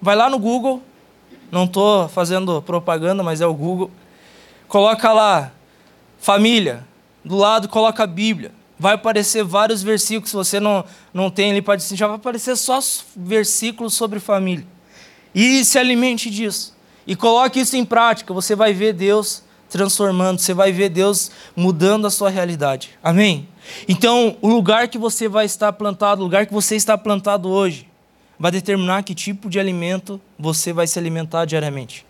Vai 0.00 0.14
lá 0.14 0.30
no 0.30 0.38
Google, 0.38 0.80
não 1.50 1.64
estou 1.64 2.08
fazendo 2.08 2.62
propaganda, 2.62 3.20
mas 3.24 3.40
é 3.40 3.46
o 3.46 3.54
Google. 3.54 3.90
Coloca 4.68 5.12
lá, 5.12 5.50
família, 6.20 6.86
do 7.24 7.36
lado 7.36 7.68
coloca 7.68 8.04
a 8.04 8.06
Bíblia. 8.06 8.61
Vai 8.78 8.94
aparecer 8.94 9.44
vários 9.44 9.82
versículos, 9.82 10.30
se 10.30 10.36
você 10.36 10.58
não, 10.58 10.84
não 11.12 11.30
tem 11.30 11.50
ali 11.50 11.62
para 11.62 11.78
já 11.78 12.06
vai 12.06 12.16
aparecer 12.16 12.56
só 12.56 12.78
versículos 13.16 13.94
sobre 13.94 14.18
família. 14.18 14.66
E 15.34 15.64
se 15.64 15.78
alimente 15.78 16.30
disso. 16.30 16.74
E 17.06 17.16
coloque 17.16 17.60
isso 17.60 17.76
em 17.76 17.84
prática, 17.84 18.32
você 18.32 18.54
vai 18.54 18.72
ver 18.72 18.92
Deus 18.92 19.42
transformando, 19.68 20.38
você 20.38 20.52
vai 20.52 20.70
ver 20.70 20.90
Deus 20.90 21.30
mudando 21.56 22.06
a 22.06 22.10
sua 22.10 22.28
realidade. 22.28 22.90
Amém? 23.02 23.48
Então, 23.88 24.36
o 24.42 24.48
lugar 24.48 24.88
que 24.88 24.98
você 24.98 25.28
vai 25.28 25.46
estar 25.46 25.72
plantado, 25.72 26.20
o 26.20 26.24
lugar 26.24 26.46
que 26.46 26.52
você 26.52 26.76
está 26.76 26.96
plantado 26.98 27.48
hoje, 27.48 27.88
vai 28.38 28.50
determinar 28.50 29.02
que 29.02 29.14
tipo 29.14 29.48
de 29.48 29.58
alimento 29.58 30.20
você 30.38 30.72
vai 30.72 30.86
se 30.86 30.98
alimentar 30.98 31.44
diariamente. 31.44 32.04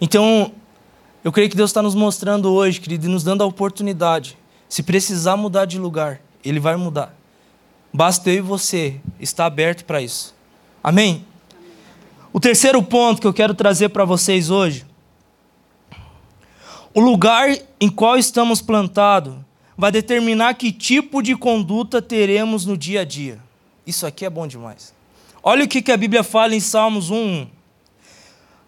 Então, 0.00 0.52
eu 1.22 1.30
creio 1.30 1.50
que 1.50 1.56
Deus 1.56 1.70
está 1.70 1.82
nos 1.82 1.94
mostrando 1.94 2.52
hoje, 2.52 2.80
querido, 2.80 3.06
e 3.06 3.08
nos 3.08 3.22
dando 3.22 3.42
a 3.42 3.46
oportunidade. 3.46 4.36
Se 4.74 4.82
precisar 4.82 5.36
mudar 5.36 5.66
de 5.66 5.78
lugar, 5.78 6.20
Ele 6.44 6.58
vai 6.58 6.74
mudar. 6.74 7.14
Basta 7.92 8.28
eu 8.28 8.38
e 8.38 8.40
você 8.40 9.00
estar 9.20 9.46
aberto 9.46 9.84
para 9.84 10.02
isso. 10.02 10.34
Amém? 10.82 11.24
O 12.32 12.40
terceiro 12.40 12.82
ponto 12.82 13.20
que 13.20 13.26
eu 13.28 13.32
quero 13.32 13.54
trazer 13.54 13.90
para 13.90 14.04
vocês 14.04 14.50
hoje 14.50 14.84
o 16.92 16.98
lugar 16.98 17.56
em 17.80 17.88
qual 17.88 18.18
estamos 18.18 18.60
plantados 18.60 19.36
vai 19.78 19.92
determinar 19.92 20.54
que 20.54 20.72
tipo 20.72 21.22
de 21.22 21.36
conduta 21.36 22.02
teremos 22.02 22.66
no 22.66 22.76
dia 22.76 23.02
a 23.02 23.04
dia. 23.04 23.38
Isso 23.86 24.04
aqui 24.04 24.24
é 24.24 24.28
bom 24.28 24.44
demais. 24.44 24.92
Olha 25.40 25.64
o 25.64 25.68
que 25.68 25.92
a 25.92 25.96
Bíblia 25.96 26.24
fala 26.24 26.52
em 26.52 26.58
Salmos 26.58 27.10
1. 27.10 27.46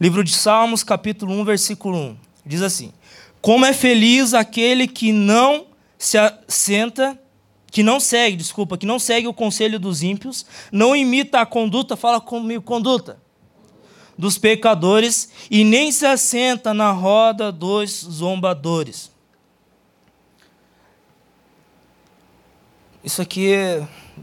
Livro 0.01 0.23
de 0.23 0.33
Salmos, 0.33 0.85
capítulo 0.85 1.33
1, 1.33 1.45
versículo 1.45 1.99
1. 1.99 2.17
Diz 2.47 2.63
assim: 2.63 2.93
Como 3.41 3.67
é 3.67 3.73
feliz 3.73 4.35
aquele 4.35 4.87
que 4.87 5.11
não 5.11 5.66
se 5.99 6.19
assenta, 6.19 7.19
que 7.71 7.83
não 7.83 8.01
segue, 8.01 8.37
desculpa, 8.37 8.79
que 8.79 8.87
não 8.87 8.99
segue 8.99 9.27
o 9.27 9.35
conselho 9.35 9.79
dos 9.79 10.03
ímpios, 10.03 10.47
não 10.73 10.95
imita 10.97 11.41
a 11.41 11.47
conduta, 11.47 11.97
fala 11.97 12.21
comigo, 12.21 12.63
conduta 12.63 13.19
dos 14.19 14.39
pecadores 14.39 15.31
e 15.51 15.63
nem 15.63 15.93
se 15.93 16.07
assenta 16.07 16.73
na 16.73 16.91
roda 16.91 17.53
dos 17.53 17.91
zombadores. 17.91 19.11
Isso 23.05 23.23
aqui, 23.23 23.51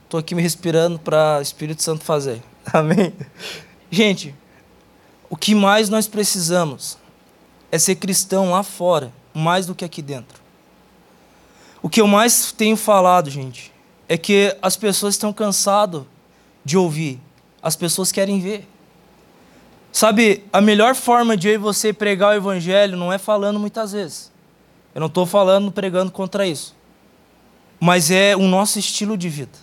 estou 0.03 0.19
aqui 0.19 0.35
me 0.35 0.41
respirando 0.41 0.99
para 0.99 1.37
o 1.39 1.41
Espírito 1.41 1.81
Santo 1.81 2.03
fazer. 2.03 2.41
Amém? 2.73 3.13
Gente, 3.89 4.35
o 5.29 5.37
que 5.37 5.55
mais 5.55 5.89
nós 5.89 6.07
precisamos 6.07 6.97
é 7.71 7.77
ser 7.77 7.95
cristão 7.95 8.51
lá 8.51 8.61
fora, 8.61 9.13
mais 9.33 9.65
do 9.65 9.73
que 9.73 9.85
aqui 9.85 10.01
dentro. 10.01 10.42
O 11.83 11.89
que 11.89 11.99
eu 11.99 12.07
mais 12.07 12.53
tenho 12.53 12.77
falado, 12.77 13.29
gente, 13.29 13.69
é 14.07 14.17
que 14.17 14.55
as 14.61 14.77
pessoas 14.77 15.15
estão 15.15 15.33
cansadas 15.33 16.03
de 16.63 16.77
ouvir, 16.77 17.19
as 17.61 17.75
pessoas 17.75 18.09
querem 18.09 18.39
ver. 18.39 18.65
Sabe, 19.91 20.45
a 20.51 20.61
melhor 20.61 20.95
forma 20.95 21.35
de 21.35 21.49
eu 21.49 21.55
e 21.55 21.57
você 21.57 21.91
pregar 21.91 22.31
o 22.31 22.35
evangelho 22.35 22.95
não 22.95 23.11
é 23.11 23.17
falando 23.17 23.59
muitas 23.59 23.91
vezes. 23.91 24.31
Eu 24.95 25.01
não 25.01 25.07
estou 25.07 25.25
falando, 25.25 25.73
pregando 25.73 26.09
contra 26.09 26.47
isso. 26.47 26.73
Mas 27.81 28.09
é 28.09 28.33
o 28.33 28.43
nosso 28.43 28.79
estilo 28.79 29.17
de 29.17 29.27
vida. 29.27 29.59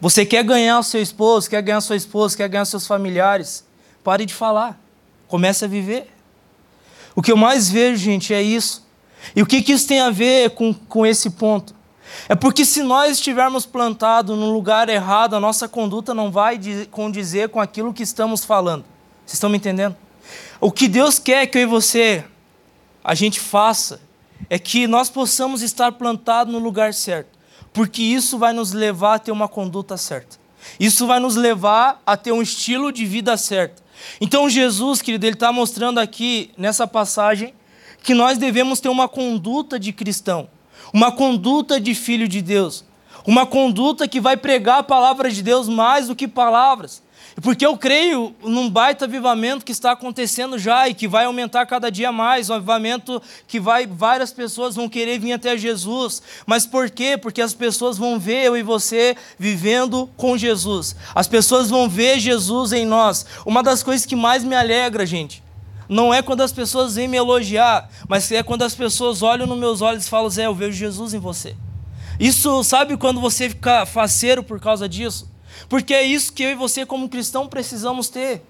Você 0.00 0.26
quer 0.26 0.42
ganhar 0.42 0.80
o 0.80 0.82
seu 0.82 1.00
esposo, 1.00 1.48
quer 1.48 1.62
ganhar 1.62 1.80
sua 1.80 1.94
esposa, 1.94 2.36
quer 2.36 2.48
ganhar 2.48 2.64
seus 2.64 2.88
familiares. 2.88 3.64
Pare 4.02 4.26
de 4.26 4.34
falar. 4.34 4.80
Comece 5.28 5.64
a 5.64 5.68
viver. 5.68 6.10
O 7.14 7.22
que 7.22 7.30
eu 7.30 7.36
mais 7.36 7.70
vejo, 7.70 8.02
gente, 8.02 8.34
é 8.34 8.42
isso. 8.42 8.89
E 9.34 9.42
o 9.42 9.46
que, 9.46 9.62
que 9.62 9.72
isso 9.72 9.86
tem 9.86 10.00
a 10.00 10.10
ver 10.10 10.50
com, 10.50 10.72
com 10.72 11.06
esse 11.06 11.30
ponto? 11.30 11.74
É 12.28 12.34
porque 12.34 12.64
se 12.64 12.82
nós 12.82 13.12
estivermos 13.12 13.66
plantados 13.66 14.36
no 14.36 14.52
lugar 14.52 14.88
errado, 14.88 15.34
a 15.34 15.40
nossa 15.40 15.68
conduta 15.68 16.12
não 16.12 16.30
vai 16.30 16.58
condizer 16.90 17.48
com 17.48 17.60
aquilo 17.60 17.94
que 17.94 18.02
estamos 18.02 18.44
falando. 18.44 18.84
Vocês 19.24 19.34
estão 19.34 19.50
me 19.50 19.58
entendendo? 19.58 19.96
O 20.60 20.70
que 20.70 20.88
Deus 20.88 21.18
quer 21.18 21.46
que 21.46 21.58
eu 21.58 21.62
e 21.62 21.66
você 21.66 22.24
a 23.02 23.14
gente 23.14 23.40
faça 23.40 24.00
é 24.48 24.58
que 24.58 24.86
nós 24.86 25.08
possamos 25.08 25.62
estar 25.62 25.92
plantados 25.92 26.52
no 26.52 26.58
lugar 26.58 26.92
certo, 26.92 27.38
porque 27.72 28.02
isso 28.02 28.38
vai 28.38 28.52
nos 28.52 28.72
levar 28.72 29.14
a 29.14 29.18
ter 29.18 29.32
uma 29.32 29.48
conduta 29.48 29.96
certa. 29.96 30.38
Isso 30.78 31.06
vai 31.06 31.18
nos 31.18 31.36
levar 31.36 32.02
a 32.04 32.16
ter 32.16 32.32
um 32.32 32.42
estilo 32.42 32.92
de 32.92 33.06
vida 33.06 33.36
certo. 33.36 33.82
Então 34.20 34.48
Jesus, 34.48 35.00
querido, 35.00 35.26
ele 35.26 35.34
está 35.34 35.52
mostrando 35.52 35.98
aqui 35.98 36.50
nessa 36.56 36.86
passagem 36.86 37.54
que 38.02 38.14
nós 38.14 38.38
devemos 38.38 38.80
ter 38.80 38.88
uma 38.88 39.08
conduta 39.08 39.78
de 39.78 39.92
cristão, 39.92 40.48
uma 40.92 41.12
conduta 41.12 41.80
de 41.80 41.94
filho 41.94 42.26
de 42.26 42.42
Deus, 42.42 42.84
uma 43.26 43.46
conduta 43.46 44.08
que 44.08 44.20
vai 44.20 44.36
pregar 44.36 44.78
a 44.78 44.82
palavra 44.82 45.30
de 45.30 45.42
Deus 45.42 45.68
mais 45.68 46.08
do 46.08 46.16
que 46.16 46.26
palavras. 46.26 47.02
Porque 47.42 47.64
eu 47.64 47.76
creio 47.76 48.34
num 48.42 48.68
baita 48.68 49.04
avivamento 49.04 49.64
que 49.64 49.72
está 49.72 49.92
acontecendo 49.92 50.58
já 50.58 50.88
e 50.88 50.94
que 50.94 51.06
vai 51.06 51.24
aumentar 51.24 51.64
cada 51.64 51.90
dia 51.90 52.10
mais, 52.10 52.50
um 52.50 52.54
avivamento 52.54 53.22
que 53.46 53.60
vai 53.60 53.86
várias 53.86 54.32
pessoas 54.32 54.74
vão 54.74 54.88
querer 54.88 55.18
vir 55.18 55.32
até 55.32 55.56
Jesus. 55.56 56.22
Mas 56.46 56.66
por 56.66 56.90
quê? 56.90 57.16
Porque 57.16 57.40
as 57.40 57.54
pessoas 57.54 57.96
vão 57.96 58.18
ver 58.18 58.44
eu 58.44 58.56
e 58.56 58.62
você 58.62 59.16
vivendo 59.38 60.10
com 60.16 60.36
Jesus. 60.36 60.96
As 61.14 61.28
pessoas 61.28 61.70
vão 61.70 61.88
ver 61.88 62.18
Jesus 62.18 62.72
em 62.72 62.84
nós. 62.84 63.24
Uma 63.46 63.62
das 63.62 63.82
coisas 63.82 64.04
que 64.04 64.16
mais 64.16 64.42
me 64.42 64.56
alegra, 64.56 65.06
gente, 65.06 65.42
não 65.90 66.14
é 66.14 66.22
quando 66.22 66.40
as 66.42 66.52
pessoas 66.52 66.94
vêm 66.94 67.08
me 67.08 67.16
elogiar, 67.16 67.90
mas 68.08 68.30
é 68.30 68.44
quando 68.44 68.62
as 68.62 68.76
pessoas 68.76 69.22
olham 69.22 69.44
nos 69.44 69.58
meus 69.58 69.82
olhos 69.82 70.06
e 70.06 70.08
falam: 70.08 70.30
Zé, 70.30 70.46
eu 70.46 70.54
vejo 70.54 70.78
Jesus 70.78 71.12
em 71.12 71.18
você. 71.18 71.56
Isso, 72.18 72.62
sabe 72.62 72.96
quando 72.96 73.20
você 73.20 73.48
fica 73.48 73.84
faceiro 73.84 74.44
por 74.44 74.60
causa 74.60 74.88
disso? 74.88 75.28
Porque 75.68 75.92
é 75.92 76.04
isso 76.04 76.32
que 76.32 76.44
eu 76.44 76.50
e 76.50 76.54
você, 76.54 76.86
como 76.86 77.08
cristão, 77.08 77.48
precisamos 77.48 78.08
ter. 78.08 78.40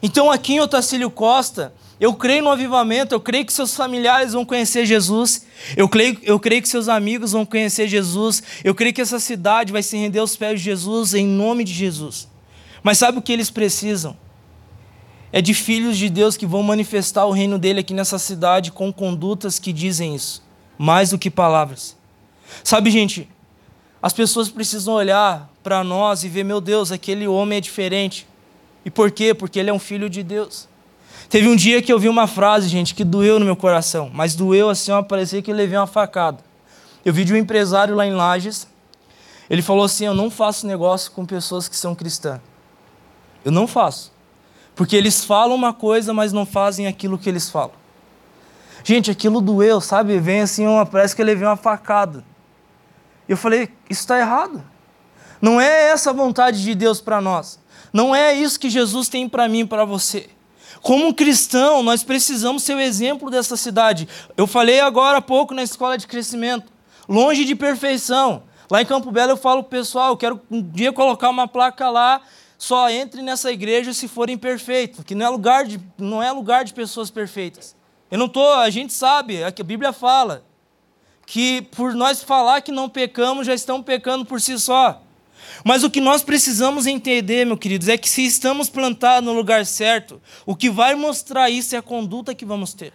Então, 0.00 0.30
aqui 0.30 0.54
em 0.54 0.60
Otacílio 0.60 1.10
Costa, 1.10 1.74
eu 1.98 2.14
creio 2.14 2.44
no 2.44 2.50
avivamento, 2.50 3.12
eu 3.12 3.20
creio 3.20 3.44
que 3.44 3.52
seus 3.52 3.74
familiares 3.74 4.34
vão 4.34 4.44
conhecer 4.44 4.86
Jesus, 4.86 5.44
eu 5.76 5.88
creio, 5.88 6.16
eu 6.22 6.38
creio 6.38 6.62
que 6.62 6.68
seus 6.68 6.88
amigos 6.88 7.32
vão 7.32 7.44
conhecer 7.44 7.88
Jesus, 7.88 8.42
eu 8.62 8.74
creio 8.76 8.94
que 8.94 9.00
essa 9.00 9.18
cidade 9.18 9.72
vai 9.72 9.82
se 9.82 9.96
render 9.96 10.20
aos 10.20 10.36
pés 10.36 10.60
de 10.60 10.66
Jesus, 10.66 11.14
em 11.14 11.26
nome 11.26 11.64
de 11.64 11.72
Jesus. 11.72 12.28
Mas 12.80 12.98
sabe 12.98 13.18
o 13.18 13.22
que 13.22 13.32
eles 13.32 13.50
precisam? 13.50 14.16
É 15.32 15.42
de 15.42 15.52
filhos 15.52 15.96
de 15.96 16.08
Deus 16.08 16.36
que 16.36 16.46
vão 16.46 16.62
manifestar 16.62 17.26
o 17.26 17.32
reino 17.32 17.58
dele 17.58 17.80
aqui 17.80 17.92
nessa 17.92 18.18
cidade 18.18 18.70
com 18.70 18.92
condutas 18.92 19.58
que 19.58 19.72
dizem 19.72 20.14
isso, 20.14 20.42
mais 20.78 21.10
do 21.10 21.18
que 21.18 21.30
palavras. 21.30 21.96
Sabe, 22.62 22.90
gente, 22.90 23.28
as 24.00 24.12
pessoas 24.12 24.48
precisam 24.48 24.94
olhar 24.94 25.50
para 25.62 25.82
nós 25.82 26.22
e 26.22 26.28
ver, 26.28 26.44
meu 26.44 26.60
Deus, 26.60 26.92
aquele 26.92 27.26
homem 27.26 27.58
é 27.58 27.60
diferente. 27.60 28.26
E 28.84 28.90
por 28.90 29.10
quê? 29.10 29.34
Porque 29.34 29.58
ele 29.58 29.68
é 29.68 29.72
um 29.72 29.78
filho 29.78 30.08
de 30.08 30.22
Deus. 30.22 30.68
Teve 31.28 31.48
um 31.48 31.56
dia 31.56 31.82
que 31.82 31.92
eu 31.92 31.98
vi 31.98 32.08
uma 32.08 32.28
frase, 32.28 32.68
gente, 32.68 32.94
que 32.94 33.04
doeu 33.04 33.40
no 33.40 33.44
meu 33.44 33.56
coração, 33.56 34.10
mas 34.14 34.36
doeu 34.36 34.70
assim, 34.70 34.92
ó, 34.92 35.02
parecia 35.02 35.42
que 35.42 35.50
eu 35.50 35.56
levei 35.56 35.76
uma 35.76 35.86
facada. 35.86 36.38
Eu 37.04 37.12
vi 37.12 37.24
de 37.24 37.32
um 37.32 37.36
empresário 37.36 37.96
lá 37.96 38.06
em 38.06 38.12
Lages, 38.12 38.68
ele 39.48 39.62
falou 39.62 39.84
assim: 39.84 40.06
Eu 40.06 40.14
não 40.14 40.30
faço 40.30 40.66
negócio 40.66 41.10
com 41.12 41.24
pessoas 41.24 41.68
que 41.68 41.76
são 41.76 41.94
cristãs. 41.94 42.40
Eu 43.44 43.52
não 43.52 43.66
faço. 43.66 44.12
Porque 44.76 44.94
eles 44.94 45.24
falam 45.24 45.56
uma 45.56 45.72
coisa, 45.72 46.12
mas 46.12 46.32
não 46.32 46.46
fazem 46.46 46.86
aquilo 46.86 47.18
que 47.18 47.28
eles 47.28 47.48
falam. 47.50 47.72
Gente, 48.84 49.10
aquilo 49.10 49.40
doeu, 49.40 49.80
sabe? 49.80 50.16
Vem 50.20 50.42
assim, 50.42 50.66
uma, 50.66 50.86
parece 50.86 51.16
que 51.16 51.22
eu 51.22 51.26
levei 51.26 51.48
uma 51.48 51.56
facada. 51.56 52.22
Eu 53.28 53.36
falei: 53.36 53.70
Isso 53.90 54.02
está 54.02 54.18
errado. 54.20 54.62
Não 55.40 55.60
é 55.60 55.88
essa 55.88 56.10
a 56.10 56.12
vontade 56.12 56.62
de 56.62 56.74
Deus 56.74 57.00
para 57.00 57.20
nós. 57.20 57.58
Não 57.92 58.14
é 58.14 58.34
isso 58.34 58.60
que 58.60 58.70
Jesus 58.70 59.08
tem 59.08 59.28
para 59.28 59.48
mim 59.48 59.60
e 59.60 59.66
para 59.66 59.84
você. 59.84 60.28
Como 60.82 61.14
cristão, 61.14 61.82
nós 61.82 62.04
precisamos 62.04 62.62
ser 62.62 62.74
o 62.74 62.80
exemplo 62.80 63.30
dessa 63.30 63.56
cidade. 63.56 64.06
Eu 64.36 64.46
falei 64.46 64.80
agora 64.80 65.18
há 65.18 65.22
pouco 65.22 65.54
na 65.54 65.62
escola 65.62 65.96
de 65.96 66.06
crescimento, 66.06 66.70
longe 67.08 67.44
de 67.44 67.54
perfeição. 67.54 68.42
Lá 68.70 68.82
em 68.82 68.86
Campo 68.86 69.10
Belo 69.10 69.32
eu 69.32 69.36
falo 69.36 69.64
pessoal, 69.64 70.10
eu 70.10 70.16
quero 70.16 70.40
um 70.50 70.62
dia 70.62 70.92
colocar 70.92 71.30
uma 71.30 71.48
placa 71.48 71.88
lá, 71.88 72.20
só 72.58 72.88
entre 72.90 73.22
nessa 73.22 73.52
igreja 73.52 73.92
se 73.92 74.08
forem 74.08 74.38
perfeitos, 74.38 75.04
que 75.04 75.14
não 75.14 75.26
é 75.26 75.28
lugar 75.28 75.64
de, 75.64 75.80
não 75.98 76.22
é 76.22 76.30
lugar 76.32 76.64
de 76.64 76.72
pessoas 76.72 77.10
perfeitas. 77.10 77.76
Eu 78.10 78.18
não 78.18 78.28
tô, 78.28 78.44
a 78.54 78.70
gente 78.70 78.92
sabe, 78.92 79.42
a 79.42 79.50
Bíblia 79.50 79.92
fala 79.92 80.44
que 81.26 81.62
por 81.76 81.94
nós 81.94 82.22
falar 82.22 82.60
que 82.60 82.70
não 82.70 82.88
pecamos, 82.88 83.46
já 83.46 83.54
estamos 83.54 83.84
pecando 83.84 84.24
por 84.24 84.40
si 84.40 84.58
só. 84.58 85.02
Mas 85.64 85.82
o 85.82 85.90
que 85.90 86.00
nós 86.00 86.22
precisamos 86.22 86.86
entender, 86.86 87.44
meus 87.44 87.58
queridos, 87.58 87.88
é 87.88 87.98
que 87.98 88.08
se 88.08 88.24
estamos 88.24 88.70
plantados 88.70 89.26
no 89.26 89.34
lugar 89.34 89.66
certo, 89.66 90.20
o 90.44 90.54
que 90.54 90.70
vai 90.70 90.94
mostrar 90.94 91.50
isso 91.50 91.74
é 91.74 91.78
a 91.78 91.82
conduta 91.82 92.34
que 92.34 92.44
vamos 92.44 92.72
ter. 92.72 92.92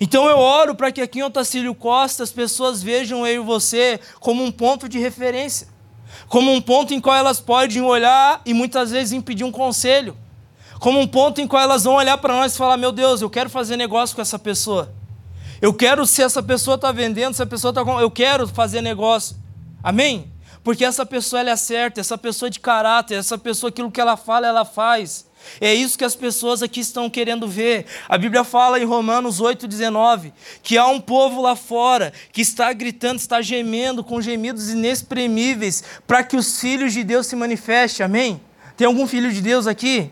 Então 0.00 0.28
eu 0.28 0.38
oro 0.38 0.74
para 0.74 0.92
que 0.92 1.00
aqui 1.00 1.20
em 1.20 1.22
Otacílio 1.22 1.74
Costa 1.74 2.22
as 2.22 2.30
pessoas 2.30 2.82
vejam 2.82 3.26
eu 3.26 3.42
e 3.42 3.46
você 3.46 3.98
como 4.20 4.44
um 4.44 4.52
ponto 4.52 4.88
de 4.88 4.98
referência, 4.98 5.68
como 6.28 6.52
um 6.52 6.60
ponto 6.60 6.92
em 6.92 7.00
qual 7.00 7.16
elas 7.16 7.40
podem 7.40 7.82
olhar 7.82 8.40
e 8.44 8.52
muitas 8.52 8.90
vezes 8.90 9.12
impedir 9.12 9.44
um 9.44 9.52
conselho, 9.52 10.16
como 10.78 11.00
um 11.00 11.06
ponto 11.06 11.40
em 11.40 11.46
qual 11.46 11.62
elas 11.62 11.84
vão 11.84 11.94
olhar 11.94 12.18
para 12.18 12.34
nós 12.34 12.54
e 12.54 12.58
falar: 12.58 12.76
meu 12.76 12.92
Deus, 12.92 13.20
eu 13.20 13.30
quero 13.30 13.50
fazer 13.50 13.76
negócio 13.76 14.14
com 14.14 14.22
essa 14.22 14.38
pessoa. 14.38 14.92
Eu 15.60 15.74
quero, 15.74 16.06
se 16.06 16.22
essa 16.22 16.42
pessoa 16.42 16.76
está 16.76 16.92
vendendo, 16.92 17.34
se 17.34 17.42
a 17.42 17.46
pessoa 17.46 17.70
está. 17.70 17.82
Eu 18.00 18.10
quero 18.10 18.46
fazer 18.46 18.80
negócio. 18.80 19.36
Amém? 19.82 20.30
Porque 20.62 20.84
essa 20.84 21.04
pessoa 21.04 21.40
ela 21.40 21.50
é 21.50 21.56
certa, 21.56 22.00
essa 22.00 22.18
pessoa 22.18 22.48
é 22.48 22.50
de 22.50 22.60
caráter, 22.60 23.14
essa 23.14 23.38
pessoa, 23.38 23.70
aquilo 23.70 23.90
que 23.90 24.00
ela 24.00 24.16
fala, 24.16 24.46
ela 24.46 24.64
faz. 24.64 25.27
É 25.60 25.74
isso 25.74 25.98
que 25.98 26.04
as 26.04 26.14
pessoas 26.14 26.62
aqui 26.62 26.80
estão 26.80 27.08
querendo 27.10 27.48
ver. 27.48 27.86
A 28.08 28.16
Bíblia 28.16 28.44
fala 28.44 28.78
em 28.78 28.84
Romanos 28.84 29.40
8,19 29.40 30.32
que 30.62 30.78
há 30.78 30.86
um 30.86 31.00
povo 31.00 31.42
lá 31.42 31.56
fora 31.56 32.12
que 32.32 32.40
está 32.40 32.72
gritando, 32.72 33.18
está 33.18 33.40
gemendo 33.42 34.04
com 34.04 34.20
gemidos 34.20 34.70
inexprimíveis 34.70 35.82
para 36.06 36.22
que 36.22 36.36
os 36.36 36.60
filhos 36.60 36.92
de 36.92 37.02
Deus 37.02 37.26
se 37.26 37.36
manifestem. 37.36 38.04
Amém? 38.04 38.40
Tem 38.76 38.86
algum 38.86 39.06
filho 39.06 39.32
de 39.32 39.40
Deus 39.40 39.66
aqui? 39.66 40.10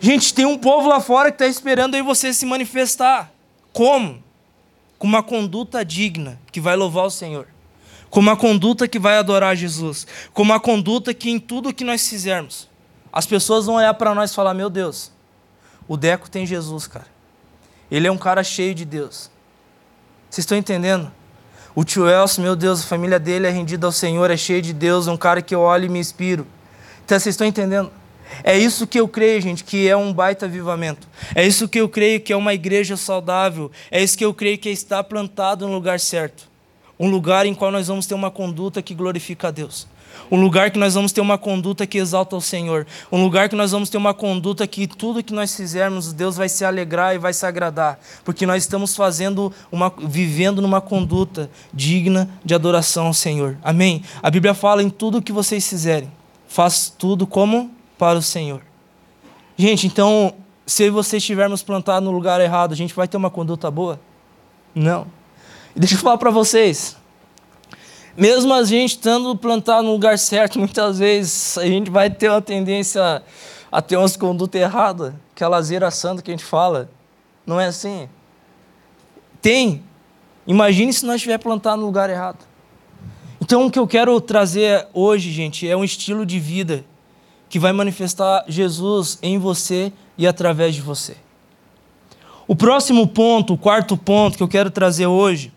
Gente, 0.00 0.32
tem 0.32 0.46
um 0.46 0.58
povo 0.58 0.88
lá 0.88 1.00
fora 1.00 1.30
que 1.30 1.36
está 1.36 1.46
esperando 1.46 1.94
aí 1.94 2.02
você 2.02 2.32
se 2.32 2.46
manifestar. 2.46 3.30
Como? 3.72 4.22
Com 4.98 5.06
uma 5.06 5.22
conduta 5.22 5.84
digna 5.84 6.40
que 6.50 6.60
vai 6.60 6.74
louvar 6.74 7.04
o 7.04 7.10
Senhor 7.10 7.46
com 8.10 8.18
uma 8.18 8.36
conduta 8.36 8.88
que 8.88 8.98
vai 8.98 9.16
adorar 9.16 9.56
Jesus, 9.56 10.06
com 10.34 10.42
uma 10.42 10.58
conduta 10.58 11.14
que 11.14 11.30
em 11.30 11.38
tudo 11.38 11.72
que 11.72 11.84
nós 11.84 12.06
fizermos, 12.08 12.68
as 13.12 13.26
pessoas 13.26 13.66
vão 13.66 13.76
olhar 13.76 13.94
para 13.94 14.14
nós 14.14 14.30
e 14.30 14.34
falar: 14.34 14.54
Meu 14.54 14.70
Deus, 14.70 15.10
o 15.88 15.96
Deco 15.96 16.30
tem 16.30 16.46
Jesus, 16.46 16.86
cara. 16.86 17.06
Ele 17.90 18.06
é 18.06 18.12
um 18.12 18.18
cara 18.18 18.44
cheio 18.44 18.74
de 18.74 18.84
Deus. 18.84 19.30
Vocês 20.28 20.44
estão 20.44 20.56
entendendo? 20.56 21.10
O 21.74 21.84
tio 21.84 22.08
Elcio, 22.08 22.42
meu 22.42 22.54
Deus, 22.54 22.80
a 22.80 22.86
família 22.86 23.18
dele 23.18 23.46
é 23.46 23.50
rendida 23.50 23.86
ao 23.86 23.92
Senhor, 23.92 24.30
é 24.30 24.36
cheio 24.36 24.62
de 24.62 24.72
Deus, 24.72 25.08
é 25.08 25.10
um 25.10 25.16
cara 25.16 25.42
que 25.42 25.54
eu 25.54 25.60
olho 25.60 25.86
e 25.86 25.88
me 25.88 25.98
inspiro. 25.98 26.46
Então 27.04 27.18
vocês 27.18 27.34
estão 27.34 27.46
entendendo? 27.46 27.90
É 28.44 28.56
isso 28.56 28.86
que 28.86 29.00
eu 29.00 29.08
creio, 29.08 29.40
gente, 29.40 29.64
que 29.64 29.88
é 29.88 29.96
um 29.96 30.12
baita 30.12 30.46
avivamento. 30.46 31.08
É 31.34 31.44
isso 31.44 31.68
que 31.68 31.80
eu 31.80 31.88
creio 31.88 32.20
que 32.20 32.32
é 32.32 32.36
uma 32.36 32.54
igreja 32.54 32.96
saudável. 32.96 33.72
É 33.90 34.00
isso 34.00 34.16
que 34.16 34.24
eu 34.24 34.32
creio 34.32 34.58
que 34.58 34.68
é 34.68 34.72
estar 34.72 35.02
plantado 35.02 35.66
no 35.66 35.74
lugar 35.74 35.98
certo 35.98 36.50
um 37.00 37.08
lugar 37.08 37.46
em 37.46 37.54
qual 37.54 37.70
nós 37.70 37.88
vamos 37.88 38.04
ter 38.04 38.12
uma 38.12 38.30
conduta 38.30 38.82
que 38.82 38.94
glorifica 38.94 39.48
a 39.48 39.50
Deus. 39.50 39.86
Um 40.30 40.40
lugar 40.40 40.70
que 40.70 40.78
nós 40.78 40.94
vamos 40.94 41.12
ter 41.12 41.20
uma 41.20 41.38
conduta 41.38 41.86
que 41.86 41.98
exalta 41.98 42.34
o 42.34 42.40
Senhor. 42.40 42.86
Um 43.12 43.22
lugar 43.22 43.48
que 43.48 43.54
nós 43.54 43.70
vamos 43.70 43.88
ter 43.88 43.96
uma 43.96 44.12
conduta 44.12 44.66
que 44.66 44.86
tudo 44.86 45.22
que 45.22 45.32
nós 45.32 45.54
fizermos, 45.54 46.12
Deus 46.12 46.36
vai 46.36 46.48
se 46.48 46.64
alegrar 46.64 47.14
e 47.14 47.18
vai 47.18 47.32
se 47.32 47.46
agradar. 47.46 48.00
Porque 48.24 48.46
nós 48.46 48.62
estamos 48.62 48.96
fazendo 48.96 49.52
uma, 49.70 49.92
vivendo 49.98 50.60
numa 50.60 50.80
conduta 50.80 51.50
digna 51.72 52.28
de 52.44 52.54
adoração 52.54 53.06
ao 53.06 53.14
Senhor. 53.14 53.56
Amém? 53.62 54.02
A 54.22 54.30
Bíblia 54.30 54.54
fala 54.54 54.82
em 54.82 54.90
tudo 54.90 55.22
que 55.22 55.32
vocês 55.32 55.68
fizerem. 55.68 56.10
Faz 56.48 56.92
tudo 56.96 57.26
como 57.26 57.70
para 57.98 58.18
o 58.18 58.22
Senhor. 58.22 58.60
Gente, 59.56 59.86
então, 59.86 60.34
se 60.66 60.88
você 60.88 61.18
estivermos 61.18 61.62
plantados 61.62 62.04
no 62.04 62.10
lugar 62.10 62.40
errado, 62.40 62.72
a 62.72 62.76
gente 62.76 62.94
vai 62.94 63.06
ter 63.06 63.16
uma 63.16 63.30
conduta 63.30 63.70
boa? 63.70 64.00
Não. 64.74 65.06
Deixa 65.74 65.94
eu 65.94 65.98
falar 65.98 66.18
para 66.18 66.30
vocês. 66.30 66.96
Mesmo 68.20 68.52
a 68.52 68.62
gente 68.64 68.90
estando 68.96 69.34
plantado 69.34 69.84
no 69.84 69.92
lugar 69.92 70.18
certo, 70.18 70.58
muitas 70.58 70.98
vezes 70.98 71.56
a 71.56 71.64
gente 71.64 71.90
vai 71.90 72.10
ter 72.10 72.28
uma 72.28 72.42
tendência 72.42 73.22
a 73.72 73.80
ter 73.80 73.96
umas 73.96 74.14
condutas 74.14 74.60
erradas, 74.60 75.14
aquela 75.34 75.62
zera 75.62 75.90
santa 75.90 76.20
que 76.20 76.30
a 76.30 76.34
gente 76.34 76.44
fala. 76.44 76.90
Não 77.46 77.58
é 77.58 77.68
assim? 77.68 78.10
Tem. 79.40 79.82
Imagine 80.46 80.92
se 80.92 81.06
nós 81.06 81.16
estiver 81.16 81.38
plantado 81.38 81.80
no 81.80 81.86
lugar 81.86 82.10
errado. 82.10 82.44
Então, 83.40 83.64
o 83.64 83.70
que 83.70 83.78
eu 83.78 83.86
quero 83.86 84.20
trazer 84.20 84.86
hoje, 84.92 85.32
gente, 85.32 85.66
é 85.66 85.74
um 85.74 85.82
estilo 85.82 86.26
de 86.26 86.38
vida 86.38 86.84
que 87.48 87.58
vai 87.58 87.72
manifestar 87.72 88.44
Jesus 88.46 89.18
em 89.22 89.38
você 89.38 89.90
e 90.18 90.26
através 90.26 90.74
de 90.74 90.82
você. 90.82 91.16
O 92.46 92.54
próximo 92.54 93.06
ponto, 93.06 93.54
o 93.54 93.58
quarto 93.58 93.96
ponto 93.96 94.36
que 94.36 94.42
eu 94.42 94.48
quero 94.48 94.70
trazer 94.70 95.06
hoje, 95.06 95.50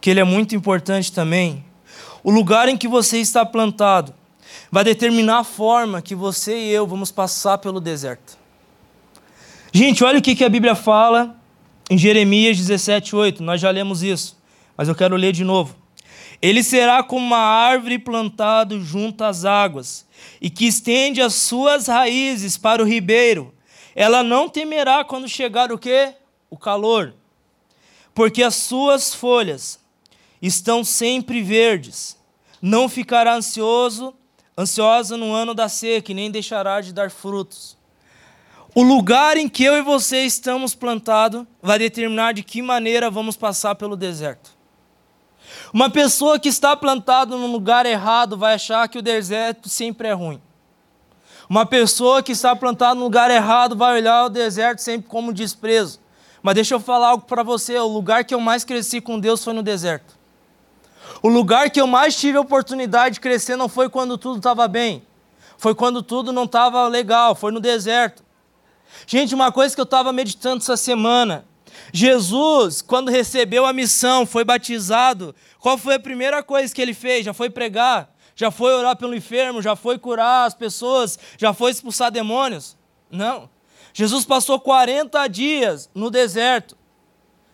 que 0.00 0.10
ele 0.10 0.20
é 0.20 0.24
muito 0.24 0.54
importante 0.54 1.12
também. 1.12 1.64
O 2.22 2.30
lugar 2.30 2.68
em 2.68 2.76
que 2.76 2.88
você 2.88 3.18
está 3.18 3.44
plantado 3.44 4.14
vai 4.70 4.84
determinar 4.84 5.38
a 5.38 5.44
forma 5.44 6.02
que 6.02 6.14
você 6.14 6.56
e 6.56 6.70
eu 6.70 6.86
vamos 6.86 7.10
passar 7.10 7.58
pelo 7.58 7.80
deserto. 7.80 8.38
Gente, 9.72 10.02
olha 10.02 10.18
o 10.18 10.22
que 10.22 10.44
a 10.44 10.48
Bíblia 10.48 10.74
fala 10.74 11.36
em 11.88 11.96
Jeremias 11.96 12.56
17, 12.56 13.14
8. 13.14 13.42
Nós 13.42 13.60
já 13.60 13.70
lemos 13.70 14.02
isso, 14.02 14.36
mas 14.76 14.88
eu 14.88 14.94
quero 14.94 15.16
ler 15.16 15.32
de 15.32 15.44
novo. 15.44 15.76
Ele 16.42 16.62
será 16.62 17.02
como 17.02 17.24
uma 17.24 17.38
árvore 17.38 17.98
plantada 17.98 18.78
junto 18.80 19.22
às 19.22 19.44
águas, 19.44 20.06
e 20.40 20.48
que 20.48 20.66
estende 20.66 21.20
as 21.20 21.34
suas 21.34 21.86
raízes 21.86 22.56
para 22.56 22.82
o 22.82 22.86
ribeiro. 22.86 23.54
Ela 23.94 24.22
não 24.22 24.48
temerá 24.48 25.04
quando 25.04 25.28
chegar 25.28 25.70
o 25.70 25.78
quê? 25.78 26.14
O 26.48 26.56
calor. 26.56 27.14
Porque 28.14 28.42
as 28.42 28.54
suas 28.54 29.14
folhas 29.14 29.78
estão 30.40 30.82
sempre 30.82 31.42
verdes. 31.42 32.16
Não 32.60 32.88
ficará 32.88 33.34
ansioso, 33.34 34.14
ansiosa 34.56 35.16
no 35.16 35.32
ano 35.32 35.54
da 35.54 35.68
seca, 35.68 36.12
e 36.12 36.14
nem 36.14 36.30
deixará 36.30 36.80
de 36.80 36.92
dar 36.92 37.10
frutos. 37.10 37.76
O 38.74 38.82
lugar 38.82 39.36
em 39.36 39.48
que 39.48 39.64
eu 39.64 39.74
e 39.74 39.82
você 39.82 40.24
estamos 40.24 40.74
plantados 40.74 41.44
vai 41.60 41.78
determinar 41.78 42.32
de 42.32 42.42
que 42.42 42.62
maneira 42.62 43.10
vamos 43.10 43.36
passar 43.36 43.74
pelo 43.74 43.96
deserto. 43.96 44.50
Uma 45.72 45.90
pessoa 45.90 46.38
que 46.38 46.48
está 46.48 46.76
plantada 46.76 47.36
no 47.36 47.46
lugar 47.46 47.84
errado 47.84 48.36
vai 48.36 48.54
achar 48.54 48.88
que 48.88 48.98
o 48.98 49.02
deserto 49.02 49.68
sempre 49.68 50.08
é 50.08 50.12
ruim. 50.12 50.40
Uma 51.48 51.66
pessoa 51.66 52.22
que 52.22 52.30
está 52.30 52.54
plantada 52.54 52.94
no 52.94 53.02
lugar 53.02 53.28
errado 53.28 53.76
vai 53.76 53.98
olhar 53.98 54.26
o 54.26 54.28
deserto 54.28 54.78
sempre 54.78 55.08
como 55.08 55.32
desprezo. 55.32 55.98
Mas 56.40 56.54
deixa 56.54 56.74
eu 56.74 56.80
falar 56.80 57.08
algo 57.08 57.24
para 57.24 57.42
você: 57.42 57.76
o 57.76 57.88
lugar 57.88 58.24
que 58.24 58.32
eu 58.32 58.40
mais 58.40 58.62
cresci 58.62 59.00
com 59.00 59.18
Deus 59.18 59.42
foi 59.42 59.52
no 59.52 59.62
deserto. 59.62 60.19
O 61.22 61.28
lugar 61.28 61.70
que 61.70 61.80
eu 61.80 61.86
mais 61.86 62.16
tive 62.16 62.38
a 62.38 62.40
oportunidade 62.40 63.14
de 63.14 63.20
crescer 63.20 63.54
não 63.54 63.68
foi 63.68 63.90
quando 63.90 64.16
tudo 64.16 64.38
estava 64.38 64.66
bem, 64.66 65.02
foi 65.58 65.74
quando 65.74 66.02
tudo 66.02 66.32
não 66.32 66.44
estava 66.44 66.88
legal, 66.88 67.34
foi 67.34 67.52
no 67.52 67.60
deserto. 67.60 68.24
Gente, 69.06 69.34
uma 69.34 69.52
coisa 69.52 69.74
que 69.74 69.80
eu 69.80 69.84
estava 69.84 70.12
meditando 70.12 70.62
essa 70.62 70.78
semana: 70.78 71.44
Jesus, 71.92 72.80
quando 72.80 73.10
recebeu 73.10 73.66
a 73.66 73.72
missão, 73.72 74.24
foi 74.24 74.44
batizado, 74.44 75.34
qual 75.58 75.76
foi 75.76 75.96
a 75.96 76.00
primeira 76.00 76.42
coisa 76.42 76.74
que 76.74 76.80
ele 76.80 76.94
fez? 76.94 77.26
Já 77.26 77.34
foi 77.34 77.50
pregar, 77.50 78.10
já 78.34 78.50
foi 78.50 78.72
orar 78.72 78.96
pelo 78.96 79.14
enfermo, 79.14 79.60
já 79.60 79.76
foi 79.76 79.98
curar 79.98 80.46
as 80.46 80.54
pessoas, 80.54 81.18
já 81.36 81.52
foi 81.52 81.70
expulsar 81.70 82.10
demônios? 82.10 82.78
Não. 83.10 83.50
Jesus 83.92 84.24
passou 84.24 84.58
40 84.58 85.26
dias 85.26 85.90
no 85.94 86.10
deserto 86.10 86.79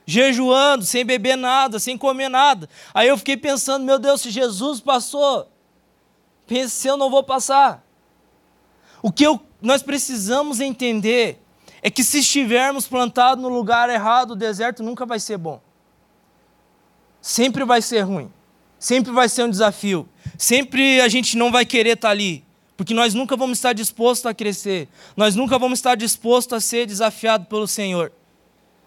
jejuando, 0.06 0.84
sem 0.84 1.04
beber 1.04 1.36
nada, 1.36 1.80
sem 1.80 1.98
comer 1.98 2.28
nada. 2.28 2.70
Aí 2.94 3.08
eu 3.08 3.18
fiquei 3.18 3.36
pensando, 3.36 3.84
meu 3.84 3.98
Deus, 3.98 4.20
se 4.20 4.30
Jesus 4.30 4.80
passou, 4.80 5.50
pensei, 6.46 6.90
eu 6.90 6.96
não 6.96 7.10
vou 7.10 7.24
passar. 7.24 7.84
O 9.02 9.10
que 9.10 9.26
eu, 9.26 9.40
nós 9.60 9.82
precisamos 9.82 10.60
entender 10.60 11.42
é 11.82 11.90
que 11.90 12.04
se 12.04 12.20
estivermos 12.20 12.86
plantados 12.86 13.42
no 13.42 13.48
lugar 13.48 13.90
errado, 13.90 14.30
o 14.30 14.36
deserto 14.36 14.82
nunca 14.82 15.04
vai 15.04 15.18
ser 15.18 15.36
bom. 15.36 15.60
Sempre 17.20 17.64
vai 17.64 17.82
ser 17.82 18.00
ruim. 18.02 18.32
Sempre 18.78 19.10
vai 19.12 19.28
ser 19.28 19.42
um 19.42 19.50
desafio. 19.50 20.08
Sempre 20.38 21.00
a 21.00 21.08
gente 21.08 21.36
não 21.36 21.50
vai 21.50 21.66
querer 21.66 21.94
estar 21.94 22.10
ali. 22.10 22.44
Porque 22.76 22.94
nós 22.94 23.14
nunca 23.14 23.36
vamos 23.36 23.58
estar 23.58 23.72
dispostos 23.72 24.26
a 24.26 24.34
crescer. 24.34 24.88
Nós 25.16 25.34
nunca 25.34 25.58
vamos 25.58 25.78
estar 25.78 25.96
dispostos 25.96 26.56
a 26.56 26.60
ser 26.60 26.86
desafiados 26.86 27.48
pelo 27.48 27.66
Senhor. 27.66 28.12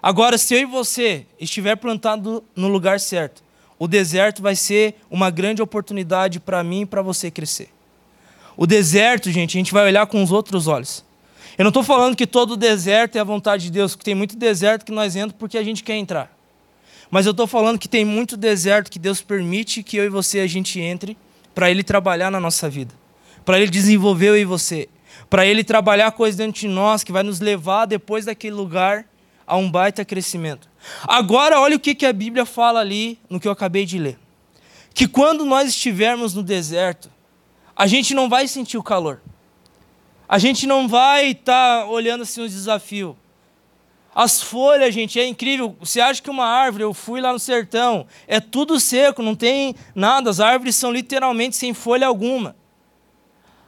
Agora, 0.02 0.38
se 0.38 0.54
eu 0.54 0.60
e 0.62 0.66
você 0.66 1.26
estiver 1.40 1.76
plantado 1.76 2.44
no 2.56 2.70
lugar 2.70 3.00
certo, 3.00 3.44
o 3.78 3.88
deserto 3.88 4.42
vai 4.42 4.56
ser 4.56 4.96
uma 5.10 5.30
grande 5.30 5.62
oportunidade 5.62 6.40
para 6.40 6.64
mim 6.64 6.82
e 6.82 6.86
para 6.86 7.02
você 7.02 7.30
crescer. 7.30 7.70
O 8.56 8.66
deserto, 8.66 9.32
gente, 9.32 9.58
a 9.58 9.60
gente 9.60 9.74
vai 9.74 9.86
olhar 9.86 10.06
com 10.08 10.22
os 10.24 10.32
outros 10.32 10.68
olhos. 10.68 11.04
Eu 11.58 11.64
não 11.64 11.70
estou 11.70 11.84
falando 11.84 12.16
que 12.16 12.28
todo 12.28 12.56
deserto 12.56 13.18
é 13.18 13.20
a 13.20 13.24
vontade 13.24 13.64
de 13.64 13.72
Deus, 13.72 13.96
que 13.96 14.04
tem 14.04 14.16
muito 14.16 14.38
deserto 14.38 14.86
que 14.86 14.92
nós 14.92 15.16
entramos 15.16 15.36
porque 15.38 15.58
a 15.58 15.64
gente 15.64 15.84
quer 15.84 15.96
entrar. 15.96 16.34
Mas 17.12 17.26
eu 17.26 17.32
estou 17.32 17.48
falando 17.48 17.80
que 17.80 17.88
tem 17.88 18.06
muito 18.06 18.38
deserto 18.38 18.90
que 18.92 19.00
Deus 19.00 19.22
permite 19.22 19.84
que 19.84 19.98
eu 19.98 20.06
e 20.06 20.10
você 20.10 20.40
a 20.40 20.48
gente 20.48 20.80
entre 20.80 21.18
para 21.54 21.70
Ele 21.70 21.84
trabalhar 21.84 22.32
na 22.32 22.40
nossa 22.40 22.70
vida, 22.70 22.94
para 23.44 23.60
Ele 23.60 23.70
desenvolver 23.70 24.30
eu 24.30 24.38
e 24.38 24.46
você, 24.46 24.88
para 25.30 25.46
Ele 25.46 25.64
trabalhar 25.64 26.12
coisas 26.12 26.38
dentro 26.38 26.62
de 26.62 26.68
nós 26.68 27.04
que 27.04 27.12
vai 27.12 27.24
nos 27.24 27.40
levar 27.40 27.86
depois 27.86 28.26
daquele 28.26 28.56
lugar 28.56 29.06
a 29.50 29.58
um 29.58 29.70
baita 29.70 30.06
crescimento. 30.06 30.70
Agora, 31.08 31.60
olha 31.60 31.76
o 31.76 31.80
que, 31.80 32.06
a 32.06 32.14
Bíblia 32.14 32.46
fala 32.46 32.80
ali 32.80 33.20
no 33.28 33.40
que 33.40 33.48
eu 33.48 33.52
acabei 33.52 33.84
de 33.84 33.98
ler. 33.98 34.20
Que 34.94 35.08
quando 35.08 35.44
nós 35.44 35.70
estivermos 35.70 36.36
no 36.36 36.44
deserto, 36.44 37.10
a 37.76 37.88
gente 37.88 38.14
não 38.14 38.30
vai 38.30 38.48
sentir 38.48 38.78
o 38.78 38.84
calor. 38.84 39.20
A 40.28 40.38
gente 40.38 40.68
não 40.68 40.88
vai 40.88 41.32
estar 41.32 41.82
tá 41.82 41.86
olhando 41.88 42.22
assim 42.22 42.42
os 42.42 42.54
desafios. 42.54 43.16
As 44.14 44.40
folhas, 44.42 44.94
gente, 44.94 45.20
é 45.20 45.26
incrível. 45.26 45.76
Você 45.80 46.00
acha 46.00 46.22
que 46.22 46.30
uma 46.30 46.46
árvore, 46.46 46.84
eu 46.84 46.94
fui 46.94 47.20
lá 47.20 47.34
no 47.34 47.40
sertão, 47.40 48.06
é 48.28 48.40
tudo 48.40 48.80
seco, 48.80 49.24
não 49.24 49.36
tem 49.36 49.76
nada. 49.96 50.30
As 50.30 50.40
árvores 50.40 50.76
são 50.76 50.92
literalmente 50.92 51.56
sem 51.56 51.74
folha 51.74 52.06
alguma. 52.06 52.56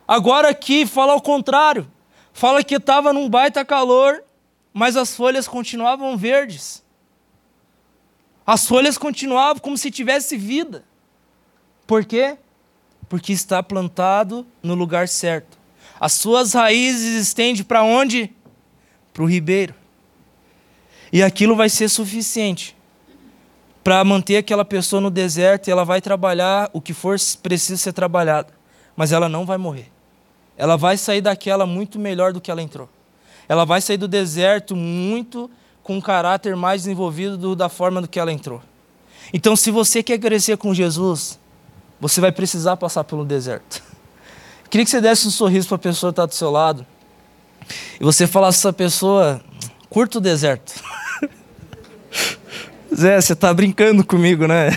Agora 0.08 0.50
aqui 0.50 0.86
fala 0.86 1.14
ao 1.14 1.22
contrário. 1.22 1.90
Fala 2.34 2.64
que 2.64 2.76
estava 2.76 3.12
num 3.12 3.28
baita 3.28 3.66
calor, 3.66 4.24
mas 4.74 4.96
as 4.96 5.16
folhas 5.16 5.48
continuavam 5.48 6.18
verdes. 6.18 6.84
As 8.46 8.68
folhas 8.68 8.98
continuavam 8.98 9.62
como 9.62 9.78
se 9.78 9.92
tivesse 9.92 10.38
vida. 10.38 10.84
Por 11.86 12.06
quê? 12.06 12.38
Porque 13.10 13.34
está 13.34 13.62
plantado 13.62 14.46
no 14.64 14.74
lugar 14.76 15.08
certo. 15.08 15.58
As 16.00 16.14
suas 16.14 16.54
raízes 16.54 17.28
estendem 17.28 17.64
para 17.64 17.84
onde? 17.84 18.34
Para 19.14 19.24
o 19.24 19.30
ribeiro. 19.30 19.76
E 21.12 21.22
aquilo 21.22 21.56
vai 21.56 21.70
ser 21.70 21.90
suficiente 21.90 22.76
para 23.84 24.04
manter 24.04 24.38
aquela 24.38 24.64
pessoa 24.64 25.02
no 25.02 25.10
deserto 25.10 25.68
e 25.68 25.72
ela 25.72 25.84
vai 25.84 26.02
trabalhar 26.02 26.70
o 26.72 26.80
que 26.80 26.94
for 26.94 27.18
preciso 27.42 27.78
ser 27.78 27.94
trabalhado, 27.94 28.54
mas 28.96 29.12
ela 29.12 29.28
não 29.28 29.46
vai 29.46 29.58
morrer. 29.58 29.92
Ela 30.56 30.78
vai 30.78 30.98
sair 30.98 31.22
daquela 31.22 31.66
muito 31.66 31.98
melhor 31.98 32.32
do 32.32 32.40
que 32.40 32.52
ela 32.52 32.62
entrou. 32.62 32.88
Ela 33.52 33.66
vai 33.66 33.82
sair 33.82 33.98
do 33.98 34.08
deserto 34.08 34.78
muito 34.78 35.52
com 35.84 35.98
um 35.98 36.00
caráter 36.00 36.56
mais 36.56 36.84
desenvolvido 36.84 37.36
do, 37.36 37.54
da 37.54 37.68
forma 37.68 38.02
do 38.02 38.08
que 38.08 38.18
ela 38.18 38.32
entrou. 38.32 38.62
Então, 39.34 39.58
se 39.58 39.70
você 39.70 40.02
quer 40.02 40.18
crescer 40.20 40.56
com 40.56 40.74
Jesus, 40.74 41.38
você 42.00 42.22
vai 42.22 42.32
precisar 42.32 42.78
passar 42.78 43.04
pelo 43.04 43.26
deserto. 43.26 43.84
Queria 44.72 44.86
que 44.86 44.90
você 44.90 45.02
desse 45.02 45.28
um 45.28 45.30
sorriso 45.30 45.68
para 45.68 45.76
a 45.76 45.80
pessoa 45.80 46.14
que 46.14 46.14
está 46.14 46.26
do 46.26 46.34
seu 46.34 46.50
lado 46.50 46.86
e 48.00 48.04
você 48.06 48.26
falasse 48.26 48.60
essa 48.60 48.72
pessoa, 48.72 49.42
curta 49.90 50.20
o 50.20 50.22
deserto. 50.22 50.74
Zé, 52.96 53.20
você 53.20 53.34
está 53.34 53.54
brincando 53.54 54.02
comigo, 54.06 54.48
né? 54.48 54.70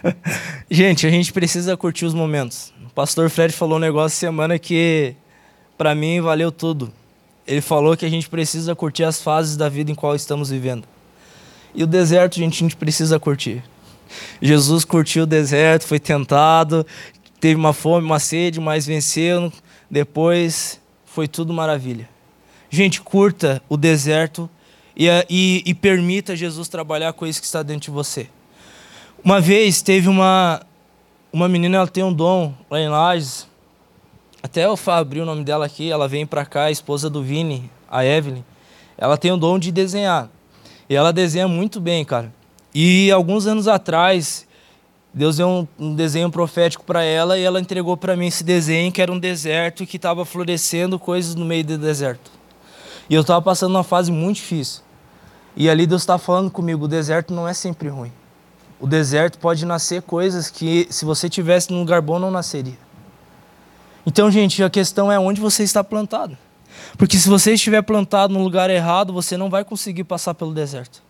gente, 0.70 1.06
a 1.06 1.10
gente 1.10 1.30
precisa 1.30 1.76
curtir 1.76 2.06
os 2.06 2.14
momentos. 2.14 2.72
O 2.86 2.90
pastor 2.94 3.28
Fred 3.28 3.52
falou 3.52 3.76
um 3.76 3.80
negócio 3.80 4.16
semana 4.16 4.58
que, 4.58 5.14
para 5.76 5.94
mim, 5.94 6.22
valeu 6.22 6.50
tudo 6.50 6.90
ele 7.48 7.62
falou 7.62 7.96
que 7.96 8.04
a 8.04 8.10
gente 8.10 8.28
precisa 8.28 8.76
curtir 8.76 9.04
as 9.04 9.22
fases 9.22 9.56
da 9.56 9.68
vida 9.68 9.90
em 9.90 9.94
qual 9.94 10.14
estamos 10.14 10.50
vivendo. 10.50 10.86
E 11.74 11.82
o 11.82 11.86
deserto, 11.86 12.36
gente, 12.36 12.56
a 12.56 12.58
gente 12.58 12.76
precisa 12.76 13.18
curtir. 13.18 13.64
Jesus 14.40 14.84
curtiu 14.84 15.22
o 15.22 15.26
deserto, 15.26 15.86
foi 15.86 15.98
tentado, 15.98 16.86
teve 17.40 17.54
uma 17.54 17.72
fome, 17.72 18.04
uma 18.04 18.18
sede, 18.18 18.60
mas 18.60 18.86
venceu. 18.86 19.50
Depois 19.90 20.78
foi 21.06 21.26
tudo 21.26 21.52
maravilha. 21.52 22.08
Gente, 22.68 23.00
curta 23.00 23.62
o 23.66 23.76
deserto 23.76 24.48
e, 24.94 25.06
e, 25.30 25.62
e 25.64 25.74
permita 25.74 26.36
Jesus 26.36 26.68
trabalhar 26.68 27.14
com 27.14 27.26
isso 27.26 27.40
que 27.40 27.46
está 27.46 27.62
dentro 27.62 27.86
de 27.86 27.90
você. 27.90 28.28
Uma 29.24 29.40
vez 29.40 29.80
teve 29.80 30.06
uma, 30.06 30.60
uma 31.32 31.48
menina, 31.48 31.78
ela 31.78 31.88
tem 31.88 32.04
um 32.04 32.12
dom 32.12 32.54
lá 32.70 32.78
em 32.78 32.88
Lages, 32.88 33.47
até 34.42 34.64
eu 34.64 34.78
abri 34.86 35.20
o 35.20 35.26
nome 35.26 35.44
dela 35.44 35.66
aqui, 35.66 35.90
ela 35.90 36.06
vem 36.06 36.24
para 36.24 36.44
cá, 36.44 36.64
a 36.64 36.70
esposa 36.70 37.10
do 37.10 37.22
Vini, 37.22 37.70
a 37.90 38.04
Evelyn. 38.04 38.44
Ela 38.96 39.16
tem 39.16 39.32
o 39.32 39.36
dom 39.36 39.58
de 39.58 39.72
desenhar. 39.72 40.28
E 40.88 40.94
ela 40.94 41.12
desenha 41.12 41.48
muito 41.48 41.80
bem, 41.80 42.04
cara. 42.04 42.32
E 42.74 43.10
alguns 43.10 43.46
anos 43.46 43.66
atrás, 43.66 44.46
Deus 45.12 45.36
deu 45.36 45.48
um, 45.48 45.68
um 45.78 45.94
desenho 45.94 46.30
profético 46.30 46.84
para 46.84 47.02
ela 47.02 47.38
e 47.38 47.42
ela 47.42 47.60
entregou 47.60 47.96
para 47.96 48.16
mim 48.16 48.26
esse 48.26 48.44
desenho 48.44 48.92
que 48.92 49.02
era 49.02 49.10
um 49.10 49.18
deserto 49.18 49.84
que 49.84 49.96
estava 49.96 50.24
florescendo 50.24 50.98
coisas 50.98 51.34
no 51.34 51.44
meio 51.44 51.64
do 51.64 51.78
deserto. 51.78 52.30
E 53.10 53.14
eu 53.14 53.22
estava 53.22 53.42
passando 53.42 53.74
uma 53.74 53.84
fase 53.84 54.12
muito 54.12 54.36
difícil. 54.36 54.82
E 55.56 55.68
ali 55.68 55.86
Deus 55.86 56.02
estava 56.02 56.18
falando 56.18 56.50
comigo: 56.50 56.84
o 56.84 56.88
deserto 56.88 57.34
não 57.34 57.48
é 57.48 57.54
sempre 57.54 57.88
ruim. 57.88 58.12
O 58.78 58.86
deserto 58.86 59.38
pode 59.38 59.66
nascer 59.66 60.02
coisas 60.02 60.50
que, 60.50 60.86
se 60.90 61.04
você 61.04 61.28
tivesse 61.28 61.72
num 61.72 61.80
lugar 61.80 62.00
bom, 62.00 62.18
não 62.18 62.30
nasceria. 62.30 62.78
Então, 64.06 64.30
gente, 64.30 64.62
a 64.62 64.70
questão 64.70 65.10
é 65.10 65.18
onde 65.18 65.40
você 65.40 65.62
está 65.62 65.82
plantado. 65.84 66.36
Porque 66.96 67.16
se 67.16 67.28
você 67.28 67.54
estiver 67.54 67.82
plantado 67.82 68.32
no 68.32 68.42
lugar 68.42 68.70
errado, 68.70 69.12
você 69.12 69.36
não 69.36 69.50
vai 69.50 69.64
conseguir 69.64 70.04
passar 70.04 70.34
pelo 70.34 70.54
deserto. 70.54 71.02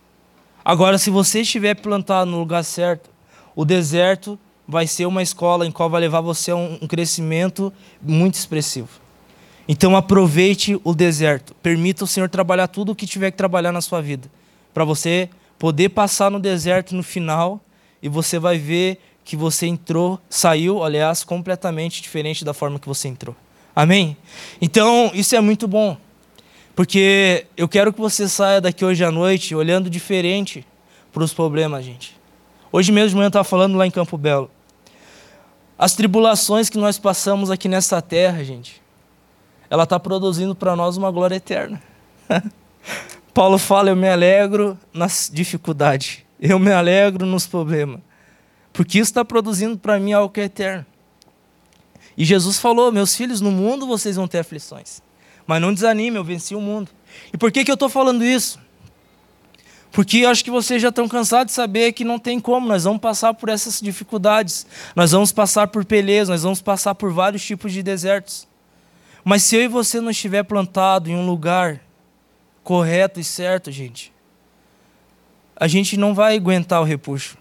Agora, 0.63 0.97
se 0.97 1.09
você 1.09 1.41
estiver 1.41 1.75
plantado 1.75 2.29
no 2.29 2.39
lugar 2.39 2.63
certo, 2.63 3.09
o 3.55 3.63
deserto 3.63 4.37
vai 4.67 4.85
ser 4.85 5.05
uma 5.07 5.23
escola 5.23 5.65
em 5.65 5.71
qual 5.71 5.89
vai 5.89 6.01
levar 6.01 6.21
você 6.21 6.51
a 6.51 6.55
um 6.55 6.87
crescimento 6.87 7.73
muito 8.01 8.35
expressivo. 8.35 8.89
Então 9.67 9.95
aproveite 9.95 10.79
o 10.83 10.93
deserto. 10.93 11.55
Permita 11.55 12.03
o 12.03 12.07
Senhor 12.07 12.29
trabalhar 12.29 12.67
tudo 12.67 12.91
o 12.91 12.95
que 12.95 13.05
tiver 13.05 13.31
que 13.31 13.37
trabalhar 13.37 13.71
na 13.71 13.81
sua 13.81 14.01
vida. 14.01 14.29
Para 14.73 14.83
você 14.83 15.29
poder 15.57 15.89
passar 15.89 16.29
no 16.29 16.39
deserto 16.39 16.95
no 16.95 17.03
final 17.03 17.59
e 18.01 18.07
você 18.07 18.39
vai 18.39 18.57
ver 18.57 18.99
que 19.23 19.35
você 19.35 19.67
entrou, 19.67 20.19
saiu, 20.29 20.83
aliás, 20.83 21.23
completamente 21.23 22.01
diferente 22.01 22.43
da 22.43 22.53
forma 22.53 22.79
que 22.79 22.87
você 22.87 23.07
entrou. 23.07 23.35
Amém? 23.75 24.17
Então, 24.61 25.11
isso 25.13 25.35
é 25.35 25.41
muito 25.41 25.67
bom. 25.67 25.95
Porque 26.75 27.45
eu 27.57 27.67
quero 27.67 27.91
que 27.91 27.99
você 27.99 28.27
saia 28.27 28.61
daqui 28.61 28.85
hoje 28.85 29.03
à 29.03 29.11
noite 29.11 29.53
olhando 29.53 29.89
diferente 29.89 30.65
para 31.11 31.23
os 31.23 31.33
problemas, 31.33 31.83
gente. 31.83 32.17
Hoje 32.71 32.91
mesmo 32.91 33.09
de 33.09 33.15
manhã 33.15 33.25
eu 33.25 33.29
estava 33.29 33.43
falando 33.43 33.77
lá 33.77 33.85
em 33.85 33.91
Campo 33.91 34.17
Belo. 34.17 34.49
As 35.77 35.93
tribulações 35.93 36.69
que 36.69 36.77
nós 36.77 36.97
passamos 36.97 37.49
aqui 37.49 37.67
nessa 37.67 38.01
terra, 38.01 38.43
gente, 38.43 38.81
ela 39.69 39.83
está 39.83 39.99
produzindo 39.99 40.53
para 40.53 40.75
nós 40.75 40.97
uma 40.97 41.11
glória 41.11 41.35
eterna. 41.35 41.81
Paulo 43.33 43.57
fala: 43.57 43.89
Eu 43.89 43.95
me 43.95 44.09
alegro 44.09 44.77
nas 44.93 45.29
dificuldades, 45.33 46.19
eu 46.39 46.59
me 46.59 46.71
alegro 46.71 47.25
nos 47.25 47.47
problemas. 47.47 48.01
Porque 48.71 48.99
isso 48.99 49.11
está 49.11 49.25
produzindo 49.25 49.77
para 49.77 49.99
mim 49.99 50.13
algo 50.13 50.33
que 50.33 50.41
é 50.41 50.45
eterno. 50.45 50.85
E 52.17 52.25
Jesus 52.25 52.59
falou: 52.59 52.91
Meus 52.91 53.15
filhos, 53.15 53.41
no 53.41 53.51
mundo 53.51 53.87
vocês 53.87 54.15
vão 54.15 54.27
ter 54.27 54.39
aflições. 54.39 55.01
Mas 55.47 55.61
não 55.61 55.73
desanime, 55.73 56.17
eu 56.17 56.23
venci 56.23 56.53
o 56.53 56.61
mundo. 56.61 56.91
E 57.33 57.37
por 57.37 57.51
que, 57.51 57.63
que 57.63 57.71
eu 57.71 57.75
estou 57.75 57.89
falando 57.89 58.23
isso? 58.23 58.59
Porque 59.91 60.23
acho 60.25 60.43
que 60.43 60.51
vocês 60.51 60.81
já 60.81 60.89
estão 60.89 61.07
cansados 61.07 61.51
de 61.51 61.55
saber 61.55 61.93
que 61.93 62.03
não 62.03 62.19
tem 62.19 62.39
como, 62.39 62.67
nós 62.67 62.83
vamos 62.83 63.01
passar 63.01 63.33
por 63.33 63.49
essas 63.49 63.81
dificuldades, 63.81 64.67
nós 64.95 65.11
vamos 65.11 65.31
passar 65.31 65.67
por 65.67 65.83
peleas, 65.83 66.29
nós 66.29 66.43
vamos 66.43 66.61
passar 66.61 66.93
por 66.93 67.11
vários 67.11 67.43
tipos 67.43 67.73
de 67.73 67.81
desertos. 67.81 68.47
Mas 69.23 69.43
se 69.43 69.55
eu 69.55 69.63
e 69.63 69.67
você 69.67 69.99
não 69.99 70.11
estiver 70.11 70.43
plantado 70.43 71.09
em 71.09 71.15
um 71.15 71.25
lugar 71.25 71.81
correto 72.63 73.19
e 73.19 73.23
certo, 73.23 73.71
gente, 73.71 74.13
a 75.55 75.67
gente 75.67 75.97
não 75.97 76.13
vai 76.13 76.35
aguentar 76.35 76.81
o 76.81 76.85
repuxo. 76.85 77.37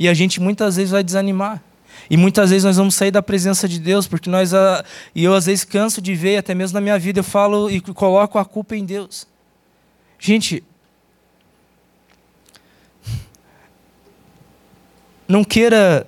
E 0.00 0.08
a 0.08 0.14
gente 0.14 0.40
muitas 0.40 0.76
vezes 0.76 0.90
vai 0.90 1.04
desanimar. 1.04 1.62
E 2.08 2.16
muitas 2.16 2.48
vezes 2.48 2.64
nós 2.64 2.78
vamos 2.78 2.94
sair 2.94 3.10
da 3.10 3.22
presença 3.22 3.68
de 3.68 3.78
Deus, 3.78 4.08
porque 4.08 4.30
nós, 4.30 4.54
ah, 4.54 4.82
e 5.14 5.22
eu 5.22 5.34
às 5.34 5.44
vezes 5.44 5.62
canso 5.62 6.00
de 6.00 6.14
ver, 6.14 6.38
até 6.38 6.54
mesmo 6.54 6.74
na 6.74 6.80
minha 6.80 6.98
vida, 6.98 7.20
eu 7.20 7.24
falo 7.24 7.70
e 7.70 7.82
coloco 7.82 8.38
a 8.38 8.44
culpa 8.46 8.74
em 8.74 8.86
Deus. 8.86 9.26
Gente, 10.18 10.64
não 15.28 15.44
queira 15.44 16.06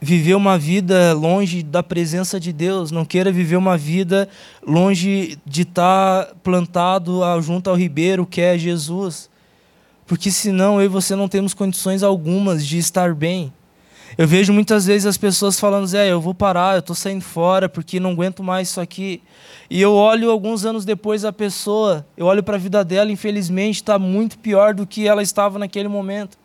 viver 0.00 0.34
uma 0.34 0.56
vida 0.56 1.12
longe 1.12 1.62
da 1.62 1.82
presença 1.82 2.40
de 2.40 2.50
Deus, 2.50 2.90
não 2.90 3.04
queira 3.04 3.30
viver 3.30 3.56
uma 3.56 3.76
vida 3.76 4.26
longe 4.66 5.38
de 5.44 5.62
estar 5.62 6.34
plantado 6.42 7.20
junto 7.42 7.68
ao 7.68 7.76
ribeiro 7.76 8.24
que 8.24 8.40
é 8.40 8.56
Jesus. 8.56 9.28
Porque 10.06 10.30
senão 10.30 10.80
eu 10.80 10.86
e 10.86 10.88
você 10.88 11.16
não 11.16 11.28
temos 11.28 11.54
condições 11.54 12.02
algumas 12.02 12.66
de 12.66 12.78
estar 12.78 13.14
bem. 13.14 13.52
Eu 14.16 14.28
vejo 14.28 14.52
muitas 14.52 14.86
vezes 14.86 15.06
as 15.06 15.18
pessoas 15.18 15.58
falando, 15.58 15.86
Zé, 15.86 16.12
eu 16.12 16.20
vou 16.20 16.34
parar, 16.34 16.76
eu 16.76 16.78
estou 16.78 16.94
saindo 16.94 17.24
fora 17.24 17.68
porque 17.68 17.98
não 17.98 18.10
aguento 18.12 18.44
mais 18.44 18.68
isso 18.68 18.80
aqui. 18.80 19.20
E 19.68 19.80
eu 19.80 19.92
olho 19.92 20.30
alguns 20.30 20.64
anos 20.64 20.84
depois 20.84 21.24
a 21.24 21.32
pessoa, 21.32 22.06
eu 22.16 22.26
olho 22.26 22.42
para 22.42 22.54
a 22.54 22.58
vida 22.58 22.84
dela, 22.84 23.10
infelizmente 23.10 23.76
está 23.76 23.98
muito 23.98 24.38
pior 24.38 24.72
do 24.72 24.86
que 24.86 25.08
ela 25.08 25.22
estava 25.22 25.58
naquele 25.58 25.88
momento. 25.88 26.38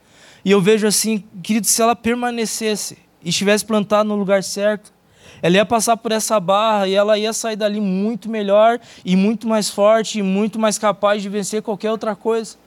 E 0.44 0.50
eu 0.50 0.60
vejo 0.60 0.88
assim, 0.88 1.24
querido, 1.44 1.68
se 1.68 1.80
ela 1.80 1.96
permanecesse 1.96 2.98
e 3.24 3.30
estivesse 3.30 3.66
plantada 3.66 4.06
no 4.06 4.16
lugar 4.16 4.42
certo, 4.44 4.92
ela 5.42 5.56
ia 5.56 5.66
passar 5.66 5.96
por 5.98 6.12
essa 6.12 6.40
barra 6.40 6.88
e 6.88 6.96
ela 6.96 7.20
ia 7.20 7.34
sair 7.34 7.56
dali 7.56 7.80
muito 7.80 8.30
melhor 8.30 8.80
e 9.06 9.16
muito 9.16 9.48
mais 9.48 9.70
forte 9.70 10.20
e 10.20 10.24
muito 10.24 10.58
mais 10.58 10.80
capaz 10.80 11.22
de 11.22 11.30
vencer 11.30 11.62
qualquer 11.62 11.92
outra 11.92 12.16
coisa. 12.16 12.58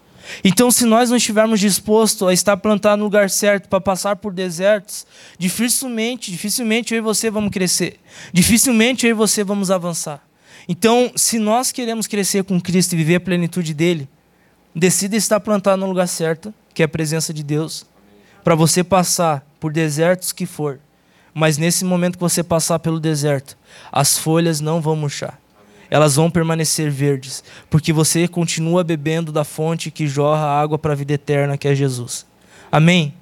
Então, 0.45 0.71
se 0.71 0.85
nós 0.85 1.11
não 1.11 1.17
estivermos 1.17 1.61
dispostos 1.61 2.27
a 2.27 2.33
estar 2.33 2.57
plantado 2.57 2.99
no 2.99 3.05
lugar 3.05 3.29
certo 3.29 3.69
para 3.69 3.81
passar 3.81 4.17
por 4.17 4.33
desertos, 4.33 5.07
dificilmente, 5.39 6.31
dificilmente 6.31 6.95
eu 6.95 6.99
e 6.99 7.01
você 7.01 7.31
vamos 7.31 7.51
crescer. 7.51 7.99
Dificilmente 8.33 9.07
eu 9.07 9.11
e 9.11 9.15
você 9.15 9.43
vamos 9.43 9.71
avançar. 9.71 10.23
Então, 10.69 11.11
se 11.17 11.39
nós 11.39 11.73
queremos 11.73 12.07
crescer 12.07 12.45
com 12.45 12.61
Cristo 12.61 12.93
e 12.93 12.97
viver 12.97 13.17
a 13.17 13.21
plenitude 13.21 13.75
dele, 13.75 14.09
decida 14.75 15.17
estar 15.17 15.41
plantado 15.41 15.81
no 15.81 15.89
lugar 15.89 16.07
certo, 16.07 16.55
que 16.73 16.83
é 16.83 16.85
a 16.85 16.89
presença 16.89 17.35
de 17.35 17.43
Deus, 17.43 17.85
para 18.45 18.55
você 18.55 18.85
passar 18.85 19.45
por 19.59 19.73
desertos 19.73 20.33
que 20.33 20.47
for 20.47 20.79
mas 21.35 21.57
nesse 21.57 21.85
momento 21.85 22.17
que 22.17 22.21
você 22.21 22.43
passar 22.43 22.79
pelo 22.79 23.01
deserto, 23.01 23.57
as 23.91 24.19
folhas 24.19 24.61
não 24.61 24.81
vão 24.81 24.95
murchar. 24.95 25.39
Elas 25.93 26.17
vão 26.17 26.31
permanecer 26.31 26.91
verdes, 26.91 27.45
porque 27.69 27.93
você 27.93 28.27
continua 28.27 28.83
bebendo 28.83 29.31
da 29.31 29.45
fonte 29.45 29.91
que 29.91 30.07
jorra 30.07 30.47
água 30.47 30.79
para 30.79 30.95
a 30.95 30.97
vida 30.97 31.13
eterna, 31.13 31.59
que 31.59 31.69
é 31.69 31.75
Jesus. 31.75 32.25
Amém? 32.73 33.13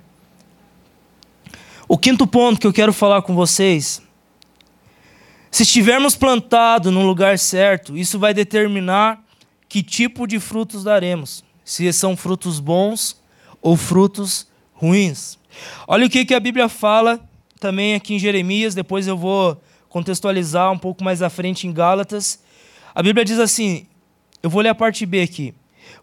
O 1.89 1.99
quinto 1.99 2.29
ponto 2.29 2.61
que 2.61 2.67
eu 2.69 2.73
quero 2.73 2.93
falar 2.93 3.23
com 3.23 3.35
vocês, 3.35 4.01
se 5.51 5.65
estivermos 5.65 6.15
plantados 6.15 6.93
no 6.93 7.05
lugar 7.05 7.41
certo, 7.41 7.99
isso 7.99 8.21
vai 8.21 8.33
determinar 8.33 9.21
que 9.69 9.83
tipo 9.83 10.25
de 10.25 10.39
frutos 10.39 10.85
daremos, 10.85 11.43
se 11.65 11.93
são 11.93 12.17
frutos 12.17 12.61
bons 12.61 13.21
ou 13.61 13.77
frutos 13.77 14.47
ruins. 14.75 15.41
Olha 15.89 16.07
o 16.07 16.09
que, 16.09 16.25
que 16.25 16.35
a 16.35 16.41
Bíblia 16.41 16.69
fala 16.69 17.19
também 17.59 17.97
aqui 17.97 18.15
em 18.15 18.19
Jeremias, 18.21 18.77
depois 18.77 19.09
eu 19.09 19.19
vou 19.19 19.61
contextualizar 19.89 20.71
um 20.71 20.79
pouco 20.79 21.03
mais 21.03 21.21
à 21.21 21.29
frente 21.29 21.67
em 21.67 21.73
Gálatas. 21.73 22.49
A 23.01 23.03
Bíblia 23.03 23.25
diz 23.25 23.39
assim: 23.39 23.87
eu 24.43 24.51
vou 24.51 24.61
ler 24.61 24.69
a 24.69 24.75
parte 24.75 25.07
B 25.07 25.23
aqui. 25.23 25.55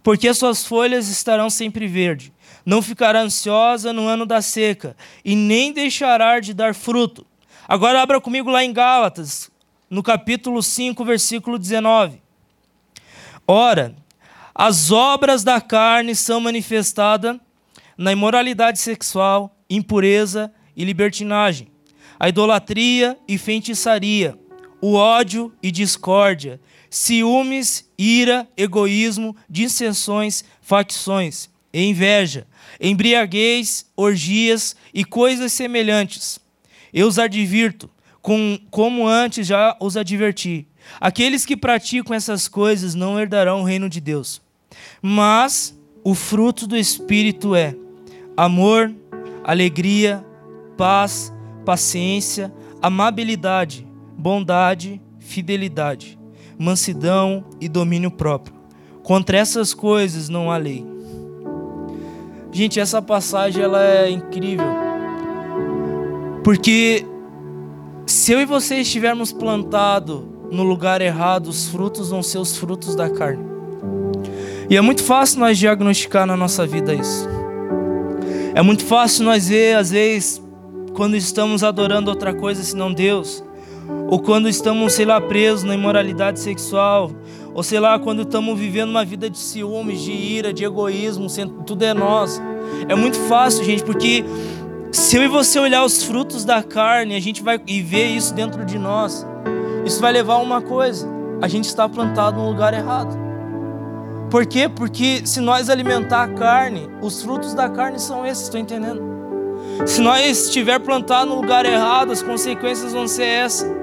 Porque 0.02 0.28
as 0.28 0.39
suas 0.39 0.66
folhas 0.66 1.08
estarão 1.10 1.48
sempre 1.48 1.86
verde, 1.86 2.34
não 2.66 2.82
ficará 2.82 3.22
ansiosa 3.22 3.93
no 3.93 4.08
ano 4.08 4.26
da 4.26 4.41
seca, 4.41 4.98
e 5.24 5.36
nem 5.36 5.72
deixará 5.72 6.39
de 6.39 6.56
dar 6.56 6.74
fruto. 6.74 7.24
Agora 7.68 8.02
abra 8.02 8.20
comigo 8.20 8.50
lá 8.50 8.64
em 8.64 8.74
Gálatas, 8.74 9.52
no 9.88 10.02
capítulo 10.02 10.64
5, 10.64 11.06
versículo 11.06 11.60
19. 11.60 12.20
Ora, 13.48 13.95
as 14.56 14.89
obras 14.89 15.43
da 15.43 15.62
carne 15.62 16.16
são 16.16 16.39
manifestadas 16.39 17.38
na 17.95 18.12
imoralidade 18.12 18.80
sexual, 18.80 19.56
impureza, 19.70 20.52
e 20.76 20.84
libertinagem, 20.84 21.68
a 22.20 22.28
idolatria 22.28 23.20
e 23.28 23.38
feitiçaria, 23.38 24.36
o 24.82 24.95
ódio 24.95 25.54
e 25.62 25.72
discórdia, 25.72 26.60
ciúmes, 26.90 27.90
ira, 27.98 28.48
egoísmo, 28.56 29.36
dissensões, 29.50 30.44
facções, 30.62 31.50
inveja, 31.74 32.48
embriaguez, 32.80 33.86
orgias 33.96 34.76
e 34.94 35.04
coisas 35.04 35.52
semelhantes. 35.54 36.40
Eu 36.94 37.08
os 37.08 37.20
advirto, 37.20 37.90
com, 38.22 38.60
como 38.70 39.08
antes 39.08 39.46
já 39.48 39.76
os 39.80 39.98
adverti. 39.98 40.68
Aqueles 41.00 41.46
que 41.46 41.58
praticam 41.58 42.16
essas 42.16 42.48
coisas 42.48 42.96
não 42.96 43.20
herdarão 43.20 43.62
o 43.62 43.66
reino 43.66 43.90
de 43.90 44.00
Deus. 44.00 44.42
Mas 45.02 45.78
o 46.04 46.16
fruto 46.16 46.66
do 46.66 46.78
Espírito 46.78 47.56
é 47.56 47.76
amor, 48.36 48.94
alegria, 49.44 50.26
paz, 50.78 51.34
paciência, 51.66 52.54
amabilidade, 52.82 53.86
bondade, 54.18 55.02
fidelidade, 55.20 56.18
mansidão 56.58 57.43
e 57.62 57.70
domínio 57.70 58.12
próprio. 58.12 58.55
Contra 59.03 59.38
essas 59.38 59.74
coisas 59.74 60.30
não 60.30 60.51
há 60.51 60.58
lei. 60.58 60.86
Gente, 62.51 62.80
essa 62.80 63.01
passagem 63.01 63.64
ela 63.64 63.84
é 63.84 64.10
incrível. 64.10 64.66
Porque 66.43 67.05
se 68.05 68.32
eu 68.32 68.41
e 68.41 68.45
você 68.45 68.78
estivermos 68.78 69.32
plantados 69.32 70.24
no 70.51 70.64
lugar 70.64 71.01
errado, 71.01 71.47
os 71.47 71.68
frutos 71.68 72.10
vão 72.10 72.24
ser 72.24 72.38
os 72.38 72.58
frutos 72.58 72.95
da 72.95 73.10
carne. 73.10 73.45
E 74.70 74.76
é 74.76 74.82
muito 74.82 75.03
fácil 75.03 75.39
nós 75.39 75.58
diagnosticar 75.58 76.26
na 76.26 76.36
nossa 76.36 76.66
vida 76.66 76.93
isso. 76.93 77.28
É 78.55 78.62
muito 78.62 78.84
fácil 78.86 79.24
nós 79.24 79.47
ver, 79.49 79.76
às 79.76 79.91
vezes, 79.91 80.41
quando 80.93 81.16
estamos 81.16 81.64
adorando 81.64 82.10
outra 82.10 82.34
coisa 82.34 82.64
senão 82.64 82.91
Deus, 82.91 83.43
ou 84.10 84.20
quando 84.20 84.48
estamos, 84.48 84.94
sei 84.94 85.06
lá, 85.06 85.20
presos 85.20 85.64
na 85.64 85.76
imoralidade 85.76 86.40
sexual, 86.40 87.12
ou 87.54 87.64
sei 87.64 87.80
lá, 87.80 87.98
quando 87.98 88.22
estamos 88.22 88.58
vivendo 88.58 88.90
uma 88.90 89.04
vida 89.04 89.30
de 89.30 89.38
ciúmes, 89.38 90.02
de 90.02 90.12
ira, 90.12 90.54
de 90.54 90.64
egoísmo, 90.64 91.28
tudo 91.66 91.84
é 91.84 91.94
nós. 91.94 92.42
É 92.88 92.96
muito 92.96 93.18
fácil, 93.22 93.64
gente, 93.64 93.84
porque 93.84 94.24
se 94.92 95.18
eu 95.18 95.24
e 95.24 95.28
você 95.28 95.60
olhar 95.60 95.84
os 95.84 96.04
frutos 96.04 96.46
da 96.46 96.62
carne, 96.64 97.16
a 97.16 97.20
gente 97.20 97.44
vai 97.44 97.60
e 97.68 97.82
ver 97.82 98.08
isso 98.08 98.34
dentro 98.34 98.64
de 98.64 98.78
nós, 98.78 99.26
isso 99.86 100.00
vai 100.02 100.12
levar 100.12 100.36
a 100.36 100.40
uma 100.40 100.62
coisa: 100.62 101.08
a 101.42 101.48
gente 101.48 101.66
está 101.66 101.88
plantado 101.88 102.40
no 102.40 102.50
lugar 102.50 102.74
errado. 102.74 103.18
Por 104.30 104.46
quê? 104.46 104.68
Porque 104.68 105.26
se 105.26 105.40
nós 105.40 105.70
alimentar 105.70 106.24
a 106.24 106.28
carne, 106.28 106.90
os 107.02 107.22
frutos 107.22 107.54
da 107.54 107.70
carne 107.70 107.98
são 107.98 108.26
esses, 108.26 108.44
estou 108.44 108.60
entendendo? 108.60 109.02
Se 109.86 110.02
nós 110.02 110.46
estiver 110.46 110.80
plantado 110.80 111.30
no 111.30 111.36
lugar 111.36 111.66
errado, 111.66 112.12
as 112.12 112.22
consequências 112.22 112.94
vão 112.94 113.08
ser 113.08 113.26
essas. 113.26 113.78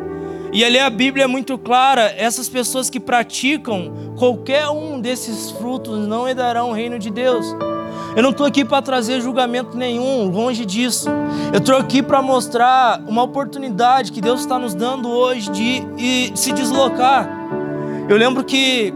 E 0.53 0.65
ali 0.65 0.79
a 0.79 0.89
Bíblia 0.89 1.25
é 1.25 1.27
muito 1.27 1.59
clara: 1.59 2.15
essas 2.17 2.49
pessoas 2.49 2.89
que 2.89 3.01
praticam 3.01 3.93
qualquer 4.17 4.69
um 4.69 5.01
desses 5.01 5.51
frutos 5.51 6.07
não 6.07 6.29
herdarão 6.29 6.71
o 6.71 6.73
reino 6.73 6.99
de 6.99 7.11
Deus. 7.11 7.45
Eu 8.17 8.23
não 8.23 8.31
estou 8.31 8.47
aqui 8.47 8.65
para 8.65 8.81
trazer 8.81 9.21
julgamento 9.21 9.77
nenhum, 9.77 10.31
longe 10.31 10.65
disso. 10.65 11.11
Eu 11.53 11.59
estou 11.59 11.77
aqui 11.77 12.01
para 12.01 12.23
mostrar 12.23 13.03
uma 13.09 13.25
oportunidade 13.25 14.13
que 14.13 14.21
Deus 14.21 14.41
está 14.41 14.57
nos 14.57 14.73
dando 14.73 15.11
hoje 15.11 15.51
de, 15.51 15.81
de 15.81 16.33
se 16.39 16.53
deslocar. 16.53 17.29
Eu 18.09 18.17
lembro 18.17 18.45
que, 18.45 18.95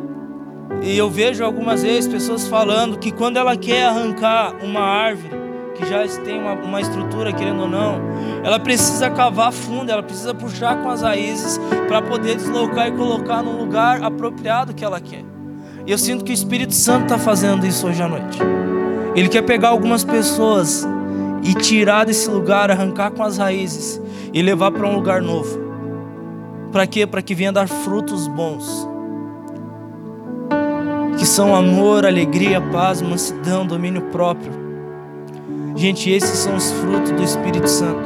e 0.82 0.96
eu 0.96 1.10
vejo 1.10 1.44
algumas 1.44 1.82
vezes 1.82 2.06
pessoas 2.06 2.46
falando 2.46 2.98
que 2.98 3.10
quando 3.10 3.36
ela 3.36 3.56
quer 3.56 3.86
arrancar 3.86 4.54
uma 4.62 4.80
árvore, 4.80 5.47
que 5.78 5.88
já 5.88 6.06
tem 6.24 6.40
uma, 6.40 6.54
uma 6.54 6.80
estrutura, 6.80 7.32
querendo 7.32 7.62
ou 7.62 7.68
não, 7.68 8.00
ela 8.42 8.58
precisa 8.58 9.08
cavar 9.08 9.52
fundo, 9.52 9.90
ela 9.90 10.02
precisa 10.02 10.34
puxar 10.34 10.82
com 10.82 10.90
as 10.90 11.02
raízes 11.02 11.58
para 11.86 12.02
poder 12.02 12.34
deslocar 12.34 12.88
e 12.88 12.92
colocar 12.92 13.42
no 13.42 13.56
lugar 13.56 14.02
apropriado 14.02 14.74
que 14.74 14.84
ela 14.84 15.00
quer. 15.00 15.24
E 15.86 15.90
eu 15.90 15.96
sinto 15.96 16.24
que 16.24 16.32
o 16.32 16.34
Espírito 16.34 16.74
Santo 16.74 17.04
está 17.04 17.18
fazendo 17.18 17.64
isso 17.64 17.86
hoje 17.86 18.02
à 18.02 18.08
noite. 18.08 18.38
Ele 19.14 19.28
quer 19.28 19.42
pegar 19.42 19.68
algumas 19.68 20.04
pessoas 20.04 20.86
e 21.42 21.54
tirar 21.54 22.04
desse 22.04 22.28
lugar, 22.28 22.70
arrancar 22.70 23.12
com 23.12 23.22
as 23.22 23.38
raízes 23.38 24.00
e 24.34 24.42
levar 24.42 24.72
para 24.72 24.86
um 24.86 24.94
lugar 24.94 25.22
novo. 25.22 25.68
Para 26.72 26.86
quê? 26.86 27.06
Para 27.06 27.22
que 27.22 27.34
venha 27.34 27.52
dar 27.52 27.68
frutos 27.68 28.26
bons. 28.26 28.86
Que 31.16 31.24
são 31.24 31.54
amor, 31.54 32.04
alegria, 32.04 32.60
paz, 32.60 33.00
mansidão, 33.00 33.66
domínio 33.66 34.02
próprio 34.12 34.57
Gente, 35.78 36.10
esses 36.10 36.36
são 36.40 36.56
os 36.56 36.72
frutos 36.72 37.12
do 37.12 37.22
Espírito 37.22 37.68
Santo. 37.68 38.00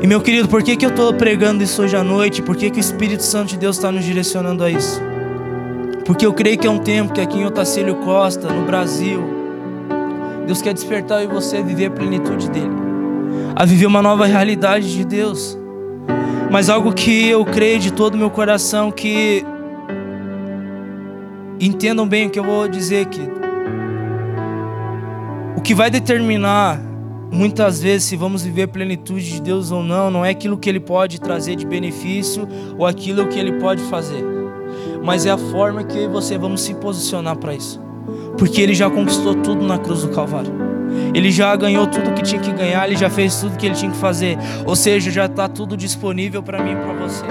E 0.00 0.06
meu 0.06 0.22
querido, 0.22 0.48
por 0.48 0.62
que, 0.62 0.74
que 0.74 0.86
eu 0.86 0.88
estou 0.88 1.12
pregando 1.12 1.62
isso 1.62 1.82
hoje 1.82 1.94
à 1.94 2.02
noite? 2.02 2.40
Por 2.40 2.56
que, 2.56 2.70
que 2.70 2.78
o 2.78 2.80
Espírito 2.80 3.22
Santo 3.22 3.50
de 3.50 3.58
Deus 3.58 3.76
está 3.76 3.92
nos 3.92 4.02
direcionando 4.02 4.64
a 4.64 4.70
isso? 4.70 4.98
Porque 6.06 6.24
eu 6.24 6.32
creio 6.32 6.56
que 6.56 6.66
é 6.66 6.70
um 6.70 6.78
tempo 6.78 7.12
que 7.12 7.20
aqui 7.20 7.40
em 7.40 7.44
Otacílio 7.44 7.96
Costa, 7.96 8.50
no 8.50 8.64
Brasil, 8.64 9.22
Deus 10.46 10.62
quer 10.62 10.72
despertar 10.72 11.22
em 11.22 11.28
você 11.28 11.58
a 11.58 11.62
viver 11.62 11.86
a 11.86 11.90
plenitude 11.90 12.48
dele, 12.48 12.74
a 13.54 13.66
viver 13.66 13.84
uma 13.84 14.00
nova 14.00 14.24
realidade 14.24 14.90
de 14.90 15.04
Deus. 15.04 15.58
Mas 16.50 16.70
algo 16.70 16.94
que 16.94 17.28
eu 17.28 17.44
creio 17.44 17.78
de 17.78 17.92
todo 17.92 18.14
o 18.14 18.18
meu 18.18 18.30
coração 18.30 18.90
que 18.90 19.44
entendam 21.60 22.08
bem 22.08 22.28
o 22.28 22.30
que 22.30 22.38
eu 22.38 22.44
vou 22.44 22.66
dizer 22.66 23.02
aqui 23.02 23.35
que 25.66 25.74
vai 25.74 25.90
determinar 25.90 26.80
muitas 27.28 27.82
vezes 27.82 28.06
se 28.06 28.16
vamos 28.16 28.44
viver 28.44 28.62
a 28.62 28.68
plenitude 28.68 29.32
de 29.32 29.42
Deus 29.42 29.72
ou 29.72 29.82
não, 29.82 30.12
não 30.12 30.24
é 30.24 30.30
aquilo 30.30 30.56
que 30.56 30.68
Ele 30.68 30.78
pode 30.78 31.20
trazer 31.20 31.56
de 31.56 31.66
benefício 31.66 32.46
ou 32.78 32.86
aquilo 32.86 33.26
que 33.26 33.36
Ele 33.36 33.54
pode 33.54 33.82
fazer, 33.82 34.24
mas 35.02 35.26
é 35.26 35.30
a 35.32 35.36
forma 35.36 35.82
que 35.82 36.06
você 36.06 36.38
vamos 36.38 36.60
se 36.60 36.72
posicionar 36.74 37.36
para 37.36 37.52
isso, 37.52 37.80
porque 38.38 38.60
Ele 38.60 38.74
já 38.74 38.88
conquistou 38.88 39.34
tudo 39.34 39.66
na 39.66 39.76
cruz 39.76 40.02
do 40.02 40.10
Calvário. 40.10 40.54
Ele 41.12 41.32
já 41.32 41.56
ganhou 41.56 41.84
tudo 41.88 42.14
que 42.14 42.22
tinha 42.22 42.40
que 42.40 42.52
ganhar, 42.52 42.86
ele 42.86 42.96
já 42.96 43.10
fez 43.10 43.40
tudo 43.40 43.56
que 43.56 43.66
ele 43.66 43.74
tinha 43.74 43.90
que 43.90 43.96
fazer. 43.96 44.38
Ou 44.64 44.76
seja, 44.76 45.10
já 45.10 45.26
está 45.26 45.48
tudo 45.48 45.76
disponível 45.76 46.42
para 46.42 46.62
mim 46.62 46.72
e 46.72 46.76
para 46.76 46.92
você. 46.94 47.24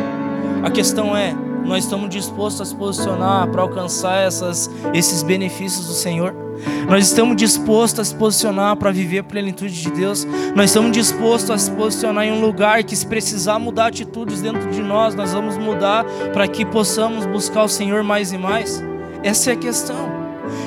A 0.62 0.70
questão 0.70 1.16
é, 1.16 1.34
nós 1.66 1.86
estamos 1.86 2.10
dispostos 2.10 2.62
a 2.62 2.66
se 2.66 2.76
posicionar 2.76 3.48
para 3.48 3.62
alcançar 3.62 4.20
essas, 4.20 4.70
esses 4.94 5.24
benefícios 5.24 5.88
do 5.88 5.94
Senhor? 5.94 6.45
Nós 6.90 7.08
estamos 7.08 7.36
dispostos 7.36 8.00
a 8.00 8.04
se 8.06 8.16
posicionar 8.16 8.76
para 8.76 8.92
viver 8.92 9.20
a 9.20 9.24
plenitude 9.24 9.82
de 9.82 9.92
Deus. 9.92 10.26
Nós 10.56 10.70
estamos 10.70 10.92
dispostos 10.92 11.52
a 11.52 11.58
se 11.58 11.72
posicionar 11.72 12.26
em 12.26 12.32
um 12.32 12.42
lugar 12.42 12.84
que, 12.84 12.96
se 12.96 13.06
precisar 13.06 13.60
mudar 13.60 13.88
atitudes 13.88 14.42
dentro 14.42 14.70
de 14.70 14.82
nós, 14.82 15.16
nós 15.16 15.34
vamos 15.34 15.58
mudar 15.58 16.06
para 16.34 16.48
que 16.48 16.66
possamos 16.66 17.26
buscar 17.26 17.64
o 17.64 17.70
Senhor 17.70 18.04
mais 18.04 18.32
e 18.32 18.38
mais. 18.38 18.84
Essa 19.24 19.52
é 19.52 19.54
a 19.54 19.58
questão. 19.58 20.10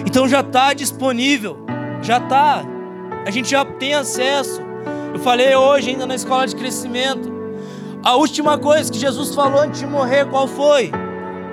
Então 0.07 0.28
já 0.28 0.41
está 0.41 0.72
disponível, 0.74 1.59
já 2.03 2.18
está. 2.18 2.64
A 3.24 3.30
gente 3.30 3.51
já 3.51 3.64
tem 3.64 3.95
acesso. 3.95 4.61
Eu 5.12 5.20
falei 5.20 5.55
hoje 5.55 5.91
ainda 5.91 6.07
na 6.07 6.14
escola 6.14 6.47
de 6.47 6.57
crescimento. 6.57 7.32
A 8.03 8.16
última 8.16 8.59
coisa 8.59 8.91
que 8.91 8.99
Jesus 8.99 9.34
falou 9.34 9.61
antes 9.61 9.80
de 9.80 9.86
morrer, 9.86 10.26
qual 10.26 10.47
foi? 10.47 10.91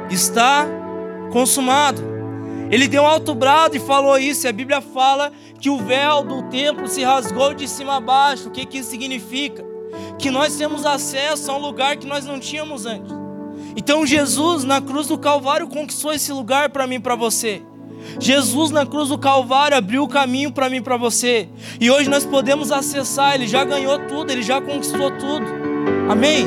Está 0.10 0.66
consumado. 1.32 2.15
Ele 2.72 2.88
deu 2.88 3.04
um 3.04 3.08
alto 3.08 3.36
brado 3.36 3.76
e 3.76 3.80
falou 3.80 4.18
isso. 4.18 4.46
E 4.46 4.50
a 4.50 4.54
Bíblia 4.54 4.82
fala 4.82 5.32
que 5.60 5.70
o 5.70 5.78
véu 5.78 6.24
do 6.24 6.44
templo 6.44 6.88
se 6.88 7.04
rasgou 7.04 7.54
de 7.54 7.68
cima 7.68 7.98
a 7.98 8.00
baixo. 8.00 8.48
O 8.48 8.52
que, 8.52 8.66
que 8.66 8.80
isso 8.80 8.90
significa? 8.90 9.64
Que 10.18 10.32
nós 10.32 10.56
temos 10.56 10.86
acesso 10.86 11.52
a 11.52 11.56
um 11.56 11.60
lugar 11.60 11.98
que 11.98 12.08
nós 12.08 12.26
não 12.26 12.40
tínhamos 12.40 12.86
antes. 12.86 13.14
Então 13.76 14.06
Jesus 14.06 14.64
na 14.64 14.82
cruz 14.82 15.08
do 15.08 15.18
Calvário 15.18 15.68
conquistou 15.68 16.14
esse 16.14 16.32
lugar 16.32 16.70
para 16.70 16.88
mim 16.88 16.96
e 16.96 17.00
para 17.00 17.16
você. 17.16 17.62
Jesus 18.20 18.72
na 18.72 18.86
cruz 18.86 19.10
do 19.10 19.18
Calvário 19.18 19.78
abriu 19.78 20.04
o 20.04 20.08
caminho 20.08 20.52
para 20.52 20.70
mim 20.70 20.78
e 20.78 20.82
para 20.82 20.98
você. 20.98 21.50
E 21.80 21.90
hoje 21.90 22.10
nós 22.10 22.26
podemos 22.26 22.72
acessar, 22.72 23.36
ele 23.36 23.48
já 23.48 23.64
ganhou 23.64 24.00
tudo, 24.08 24.32
ele 24.32 24.44
já 24.44 24.62
conquistou 24.62 25.12
tudo. 25.12 25.46
Amém? 26.10 26.46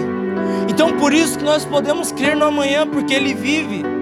Então 0.70 0.96
por 0.96 1.12
isso 1.12 1.38
que 1.38 1.44
nós 1.44 1.64
podemos 1.64 2.12
crer 2.12 2.36
no 2.36 2.44
amanhã, 2.44 2.86
porque 2.86 3.12
ele 3.12 3.34
vive. 3.34 3.97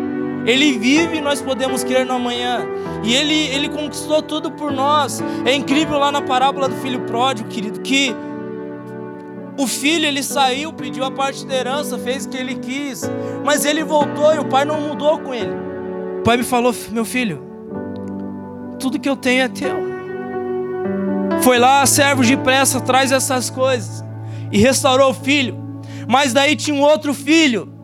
Ele 0.46 0.78
vive 0.78 1.20
nós 1.20 1.42
podemos 1.42 1.82
crer 1.82 2.06
no 2.06 2.14
amanhã. 2.14 2.64
E 3.02 3.12
ele, 3.12 3.34
ele 3.48 3.68
conquistou 3.68 4.22
tudo 4.22 4.52
por 4.52 4.70
nós. 4.70 5.20
É 5.44 5.52
incrível 5.52 5.98
lá 5.98 6.12
na 6.12 6.22
parábola 6.22 6.68
do 6.68 6.76
filho 6.76 7.00
pródigo, 7.00 7.48
querido, 7.48 7.80
que 7.80 8.14
o 9.58 9.66
filho 9.66 10.06
ele 10.06 10.22
saiu, 10.22 10.72
pediu 10.72 11.04
a 11.04 11.10
parte 11.10 11.44
da 11.44 11.54
herança, 11.54 11.98
fez 11.98 12.26
o 12.26 12.28
que 12.28 12.36
ele 12.36 12.54
quis, 12.56 13.02
mas 13.44 13.64
ele 13.64 13.82
voltou 13.82 14.34
e 14.34 14.38
o 14.38 14.44
pai 14.44 14.64
não 14.64 14.80
mudou 14.80 15.18
com 15.18 15.34
ele. 15.34 15.52
O 16.20 16.22
pai 16.22 16.36
me 16.36 16.44
falou: 16.44 16.74
Meu 16.90 17.04
filho, 17.04 17.42
tudo 18.78 19.00
que 19.00 19.08
eu 19.08 19.16
tenho 19.16 19.42
é 19.42 19.48
teu. 19.48 19.86
Foi 21.42 21.58
lá, 21.58 21.84
servo 21.86 22.22
de 22.22 22.36
pressa, 22.36 22.80
traz 22.80 23.10
essas 23.10 23.50
coisas. 23.50 24.04
E 24.52 24.58
restaurou 24.58 25.10
o 25.10 25.14
filho. 25.14 25.56
Mas 26.08 26.32
daí 26.32 26.54
tinha 26.54 26.76
um 26.76 26.82
outro 26.82 27.12
filho 27.12 27.75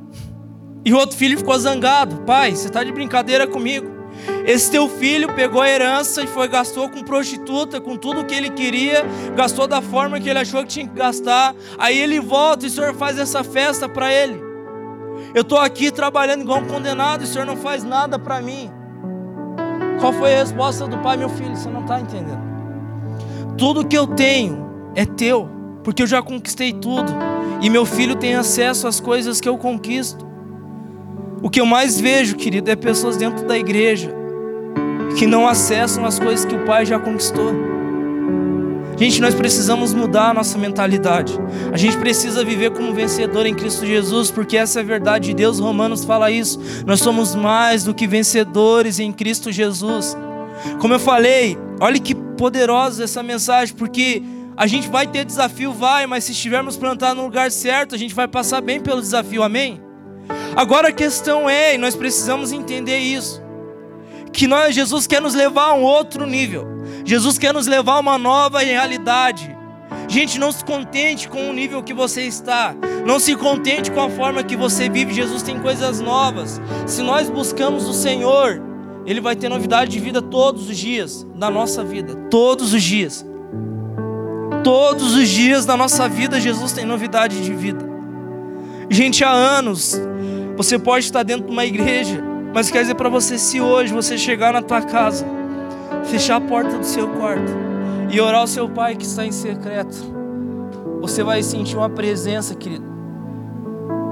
e 0.84 0.92
o 0.92 0.96
outro 0.96 1.16
filho 1.16 1.38
ficou 1.38 1.58
zangado: 1.58 2.16
Pai, 2.22 2.54
você 2.54 2.68
está 2.68 2.82
de 2.82 2.92
brincadeira 2.92 3.46
comigo. 3.46 4.02
Esse 4.46 4.70
teu 4.70 4.88
filho 4.88 5.32
pegou 5.34 5.62
a 5.62 5.68
herança 5.68 6.22
e 6.22 6.26
foi 6.26 6.46
gastou 6.46 6.88
com 6.88 7.02
prostituta, 7.02 7.80
com 7.80 7.96
tudo 7.96 8.24
que 8.24 8.34
ele 8.34 8.50
queria, 8.50 9.04
gastou 9.34 9.66
da 9.66 9.80
forma 9.80 10.20
que 10.20 10.28
ele 10.28 10.38
achou 10.38 10.62
que 10.62 10.68
tinha 10.68 10.86
que 10.86 10.94
gastar. 10.94 11.54
Aí 11.78 11.98
ele 11.98 12.20
volta 12.20 12.66
e 12.66 12.68
o 12.68 12.70
senhor 12.70 12.94
faz 12.94 13.18
essa 13.18 13.42
festa 13.42 13.88
para 13.88 14.12
ele. 14.12 14.40
Eu 15.34 15.42
estou 15.42 15.58
aqui 15.58 15.90
trabalhando 15.90 16.42
igual 16.42 16.58
um 16.58 16.66
condenado 16.66 17.22
e 17.22 17.24
o 17.24 17.26
senhor 17.26 17.46
não 17.46 17.56
faz 17.56 17.84
nada 17.84 18.18
para 18.18 18.40
mim. 18.42 18.70
Qual 20.00 20.12
foi 20.12 20.34
a 20.34 20.38
resposta 20.38 20.86
do 20.86 20.98
pai, 20.98 21.16
meu 21.16 21.28
filho? 21.28 21.56
Você 21.56 21.68
não 21.68 21.82
está 21.82 22.00
entendendo. 22.00 22.42
Tudo 23.56 23.86
que 23.86 23.96
eu 23.96 24.06
tenho 24.06 24.90
é 24.94 25.04
teu, 25.04 25.48
porque 25.84 26.02
eu 26.02 26.06
já 26.06 26.20
conquistei 26.20 26.72
tudo. 26.72 27.12
E 27.60 27.70
meu 27.70 27.86
filho 27.86 28.16
tem 28.16 28.34
acesso 28.34 28.88
às 28.88 28.98
coisas 28.98 29.40
que 29.40 29.48
eu 29.48 29.56
conquisto. 29.56 30.31
O 31.43 31.51
que 31.51 31.61
eu 31.61 31.66
mais 31.66 32.01
vejo, 32.01 32.36
querido, 32.36 32.70
é 32.70 32.76
pessoas 32.76 33.16
dentro 33.16 33.45
da 33.45 33.59
igreja 33.59 34.14
que 35.18 35.26
não 35.26 35.47
acessam 35.47 36.05
as 36.05 36.18
coisas 36.18 36.45
que 36.45 36.55
o 36.55 36.64
Pai 36.64 36.86
já 36.86 36.99
conquistou. 36.99 37.53
Gente, 38.97 39.20
nós 39.20 39.34
precisamos 39.34 39.93
mudar 39.93 40.30
a 40.30 40.34
nossa 40.34 40.57
mentalidade. 40.57 41.36
A 41.72 41.76
gente 41.76 41.97
precisa 41.97 42.45
viver 42.45 42.70
como 42.70 42.95
vencedor 42.95 43.45
em 43.45 43.55
Cristo 43.55 43.84
Jesus, 43.84 44.30
porque 44.30 44.57
essa 44.57 44.78
é 44.78 44.82
a 44.82 44.86
verdade 44.86 45.30
de 45.30 45.34
Deus. 45.34 45.59
Romanos 45.59 46.05
fala 46.05 46.30
isso. 46.30 46.61
Nós 46.86 47.01
somos 47.01 47.34
mais 47.34 47.82
do 47.82 47.93
que 47.93 48.07
vencedores 48.07 49.01
em 49.01 49.12
Cristo 49.12 49.51
Jesus. 49.51 50.16
Como 50.80 50.95
eu 50.95 51.01
falei, 51.01 51.59
olha 51.80 51.99
que 51.99 52.14
poderosa 52.14 53.03
essa 53.03 53.22
mensagem, 53.22 53.74
porque 53.74 54.22
a 54.57 54.68
gente 54.68 54.88
vai 54.88 55.09
ter 55.09 55.24
desafio, 55.24 55.72
vai, 55.72 56.07
mas 56.07 56.22
se 56.22 56.32
estivermos 56.32 56.76
plantados 56.76 57.16
no 57.16 57.24
lugar 57.24 57.51
certo, 57.51 57.97
a 57.97 57.99
gente 57.99 58.14
vai 58.14 58.28
passar 58.28 58.61
bem 58.61 58.78
pelo 58.78 59.01
desafio, 59.01 59.43
amém? 59.43 59.80
Agora 60.55 60.88
a 60.88 60.92
questão 60.92 61.48
é, 61.48 61.74
e 61.74 61.78
nós 61.78 61.94
precisamos 61.94 62.53
entender 62.53 62.98
isso, 62.98 63.42
que 64.32 64.46
nós, 64.46 64.74
Jesus 64.74 65.07
quer 65.07 65.20
nos 65.20 65.34
levar 65.34 65.70
a 65.70 65.74
um 65.74 65.82
outro 65.82 66.26
nível. 66.26 66.66
Jesus 67.05 67.38
quer 67.38 67.53
nos 67.53 67.66
levar 67.66 67.94
a 67.94 68.00
uma 68.00 68.18
nova 68.18 68.61
realidade. 68.61 69.57
Gente, 70.09 70.38
não 70.38 70.53
se 70.53 70.64
contente 70.64 71.28
com 71.28 71.50
o 71.50 71.53
nível 71.53 71.82
que 71.82 71.94
você 71.94 72.22
está. 72.22 72.74
Não 73.07 73.18
se 73.18 73.34
contente 73.36 73.90
com 73.90 74.00
a 74.00 74.11
forma 74.11 74.42
que 74.42 74.57
você 74.57 74.88
vive. 74.88 75.12
Jesus 75.12 75.42
tem 75.42 75.59
coisas 75.61 76.00
novas. 76.00 76.61
Se 76.86 77.03
nós 77.03 77.28
buscamos 77.28 77.88
o 77.88 77.92
Senhor, 77.92 78.61
Ele 79.05 79.20
vai 79.20 79.36
ter 79.36 79.48
novidade 79.48 79.90
de 79.90 79.98
vida 79.98 80.22
todos 80.22 80.68
os 80.68 80.76
dias 80.76 81.26
da 81.34 81.50
nossa 81.50 81.84
vida. 81.84 82.14
Todos 82.30 82.72
os 82.72 82.82
dias. 82.82 83.24
Todos 84.64 85.14
os 85.14 85.28
dias 85.28 85.66
da 85.66 85.76
nossa 85.76 86.09
vida, 86.09 86.40
Jesus 86.40 86.72
tem 86.72 86.84
novidade 86.84 87.42
de 87.42 87.53
vida. 87.53 87.90
Gente, 88.88 89.24
há 89.24 89.30
anos 89.30 89.98
você 90.57 90.78
pode 90.78 91.07
estar 91.07 91.22
dentro 91.22 91.46
de 91.46 91.53
uma 91.53 91.64
igreja, 91.64 92.22
mas 92.55 92.70
quer 92.70 92.82
dizer 92.82 92.94
para 92.94 93.09
você 93.09 93.38
se 93.38 93.61
hoje 93.61 93.92
você 93.92 94.18
chegar 94.18 94.53
na 94.53 94.62
tua 94.62 94.82
casa, 94.82 95.26
fechar 96.05 96.36
a 96.36 96.40
porta 96.40 96.78
do 96.78 96.84
seu 96.84 97.09
quarto 97.09 97.53
e 98.11 98.20
orar 98.20 98.40
ao 98.40 98.46
seu 98.46 98.68
pai 98.68 98.94
que 98.94 99.05
está 99.05 99.24
em 99.24 99.32
secreto, 99.32 99.96
você 101.00 101.22
vai 101.22 101.42
sentir 101.42 101.76
uma 101.76 101.90
presença, 101.90 102.55
querido, 102.55 102.84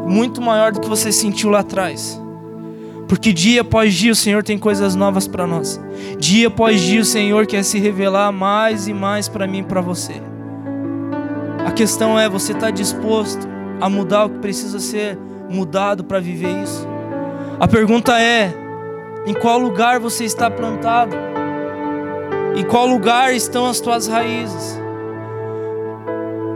muito 0.06 0.40
maior 0.40 0.72
do 0.72 0.80
que 0.80 0.88
você 0.88 1.12
sentiu 1.12 1.50
lá 1.50 1.60
atrás. 1.60 2.20
Porque 3.06 3.32
dia 3.32 3.62
após 3.62 3.92
dia 3.94 4.12
o 4.12 4.16
Senhor 4.16 4.42
tem 4.42 4.56
coisas 4.56 4.94
novas 4.94 5.26
para 5.26 5.46
nós. 5.46 5.80
Dia 6.18 6.46
após 6.46 6.80
dia 6.80 7.00
o 7.00 7.04
Senhor 7.04 7.44
quer 7.46 7.64
se 7.64 7.78
revelar 7.78 8.30
mais 8.32 8.86
e 8.86 8.94
mais 8.94 9.28
para 9.28 9.46
mim 9.46 9.58
e 9.58 9.64
para 9.64 9.80
você. 9.80 10.14
A 11.66 11.72
questão 11.72 12.18
é, 12.18 12.28
você 12.28 12.52
está 12.52 12.70
disposto 12.70 13.46
a 13.80 13.88
mudar 13.88 14.26
o 14.26 14.30
que 14.30 14.38
precisa 14.38 14.78
ser 14.78 15.18
mudado 15.50 16.04
para 16.04 16.20
viver 16.20 16.62
isso? 16.62 16.86
A 17.58 17.68
pergunta 17.68 18.18
é: 18.20 18.54
em 19.26 19.34
qual 19.34 19.58
lugar 19.58 20.00
você 20.00 20.24
está 20.24 20.50
plantado? 20.50 21.14
Em 22.56 22.64
qual 22.64 22.86
lugar 22.86 23.34
estão 23.34 23.66
as 23.66 23.80
tuas 23.80 24.06
raízes? 24.06 24.80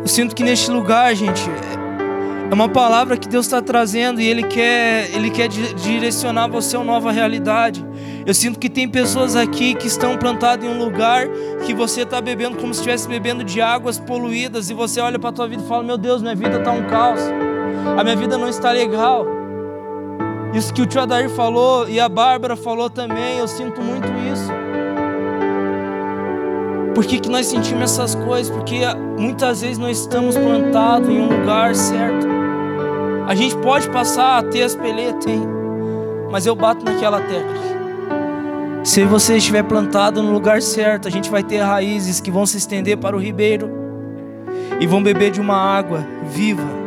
Eu 0.01 0.09
sinto 0.09 0.35
que 0.35 0.43
neste 0.43 0.71
lugar, 0.71 1.15
gente, 1.15 1.43
é 2.51 2.55
uma 2.55 2.69
palavra 2.69 3.17
que 3.17 3.29
Deus 3.29 3.47
está 3.47 3.63
trazendo 3.63 4.21
e 4.21 4.27
Ele 4.27 4.43
quer, 4.43 5.11
Ele 5.15 5.31
quer 5.31 5.49
direcionar 5.49 6.49
você 6.49 6.77
a 6.77 6.81
uma 6.81 6.93
nova 6.93 7.11
realidade. 7.13 7.85
Eu 8.27 8.35
sinto 8.35 8.59
que 8.59 8.69
tem 8.69 8.89
pessoas 8.89 9.37
aqui 9.37 9.75
que 9.75 9.87
estão 9.87 10.17
plantadas 10.17 10.65
em 10.65 10.69
um 10.69 10.79
lugar 10.79 11.29
que 11.67 11.75
você 11.75 12.03
está 12.03 12.21
bebendo 12.21 12.57
como 12.57 12.73
se 12.73 12.81
estivesse 12.81 13.09
bebendo 13.09 13.45
de 13.45 13.61
águas 13.61 13.99
poluídas 13.99 14.71
e 14.71 14.75
você 14.75 15.01
olha 15.01 15.19
para 15.19 15.31
a 15.31 15.33
tua 15.33 15.49
vida 15.49 15.63
e 15.63 15.69
fala: 15.69 15.83
Meu 15.83 15.99
Deus, 15.99 16.23
minha 16.23 16.35
vida 16.35 16.59
está 16.59 16.71
um 16.71 16.85
caos 16.85 17.21
a 17.97 18.03
minha 18.03 18.17
vida 18.17 18.37
não 18.37 18.49
está 18.49 18.73
legal. 18.73 19.27
Isso 20.53 20.73
que 20.73 20.83
o 20.83 20.87
tio 20.87 21.01
Adair 21.01 21.29
falou 21.31 21.89
e 21.89 21.99
a 21.99 22.09
Bárbara 22.09 22.57
falou 22.57 22.89
também, 22.89 23.39
eu 23.39 23.49
sinto 23.49 23.83
muito 23.83 24.07
isso. 24.33 24.51
Por 26.95 27.05
que, 27.05 27.19
que 27.19 27.29
nós 27.29 27.47
sentimos 27.47 27.83
essas 27.83 28.15
coisas? 28.15 28.55
Porque 28.55 28.81
muitas 29.19 29.63
vezes 29.63 29.79
nós 29.79 29.99
estamos 29.99 30.37
plantados 30.37 31.09
em 31.09 31.21
um 31.21 31.29
lugar 31.29 31.75
certo. 31.75 32.27
A 33.27 33.35
gente 33.35 33.57
pode 33.57 33.91
passar 33.91 34.39
a 34.39 34.43
ter 34.45 34.63
as 34.63 34.77
peleias, 34.77 35.25
tem, 35.25 35.43
mas 36.31 36.47
eu 36.47 36.55
bato 36.55 36.85
naquela 36.85 37.21
tecla. 37.21 37.65
Se 38.85 39.03
você 39.05 39.39
estiver 39.39 39.65
plantado 39.65 40.23
no 40.23 40.31
lugar 40.31 40.63
certo, 40.63 41.09
a 41.09 41.11
gente 41.11 41.31
vai 41.31 41.43
ter 41.43 41.59
raízes 41.59 42.21
que 42.21 42.31
vão 42.31 42.47
se 42.47 42.59
estender 42.59 42.97
para 42.97 43.17
o 43.17 43.19
ribeiro 43.19 43.69
e 44.79 44.87
vão 44.87 45.03
beber 45.03 45.33
de 45.33 45.41
uma 45.41 45.57
água 45.57 46.07
viva 46.23 46.84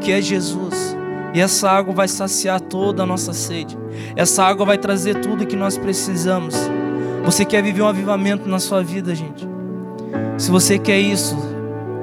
que 0.00 0.10
é 0.10 0.20
Jesus. 0.20 0.96
E 1.32 1.40
essa 1.40 1.70
água 1.70 1.94
vai 1.94 2.08
saciar 2.08 2.60
toda 2.60 3.02
a 3.02 3.06
nossa 3.06 3.32
sede. 3.32 3.78
Essa 4.16 4.44
água 4.44 4.66
vai 4.66 4.78
trazer 4.78 5.20
tudo 5.20 5.46
que 5.46 5.54
nós 5.54 5.78
precisamos. 5.78 6.54
Você 7.24 7.44
quer 7.44 7.62
viver 7.62 7.82
um 7.82 7.88
avivamento 7.88 8.48
na 8.48 8.58
sua 8.58 8.82
vida, 8.82 9.14
gente? 9.14 9.48
Se 10.36 10.50
você 10.50 10.78
quer 10.78 10.98
isso, 10.98 11.36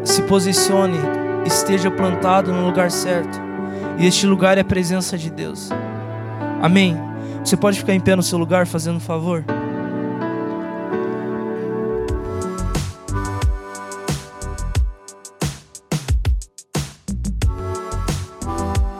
se 0.03 0.21
posicione, 0.21 0.97
esteja 1.45 1.91
plantado 1.91 2.53
no 2.53 2.65
lugar 2.65 2.89
certo. 2.91 3.41
E 3.97 4.05
este 4.05 4.25
lugar 4.25 4.57
é 4.57 4.61
a 4.61 4.65
presença 4.65 5.17
de 5.17 5.29
Deus. 5.29 5.69
Amém. 6.61 6.97
Você 7.43 7.57
pode 7.57 7.79
ficar 7.79 7.93
em 7.93 7.99
pé 7.99 8.15
no 8.15 8.23
seu 8.23 8.37
lugar, 8.37 8.67
fazendo 8.67 8.97
um 8.97 9.01
favor? 9.01 9.43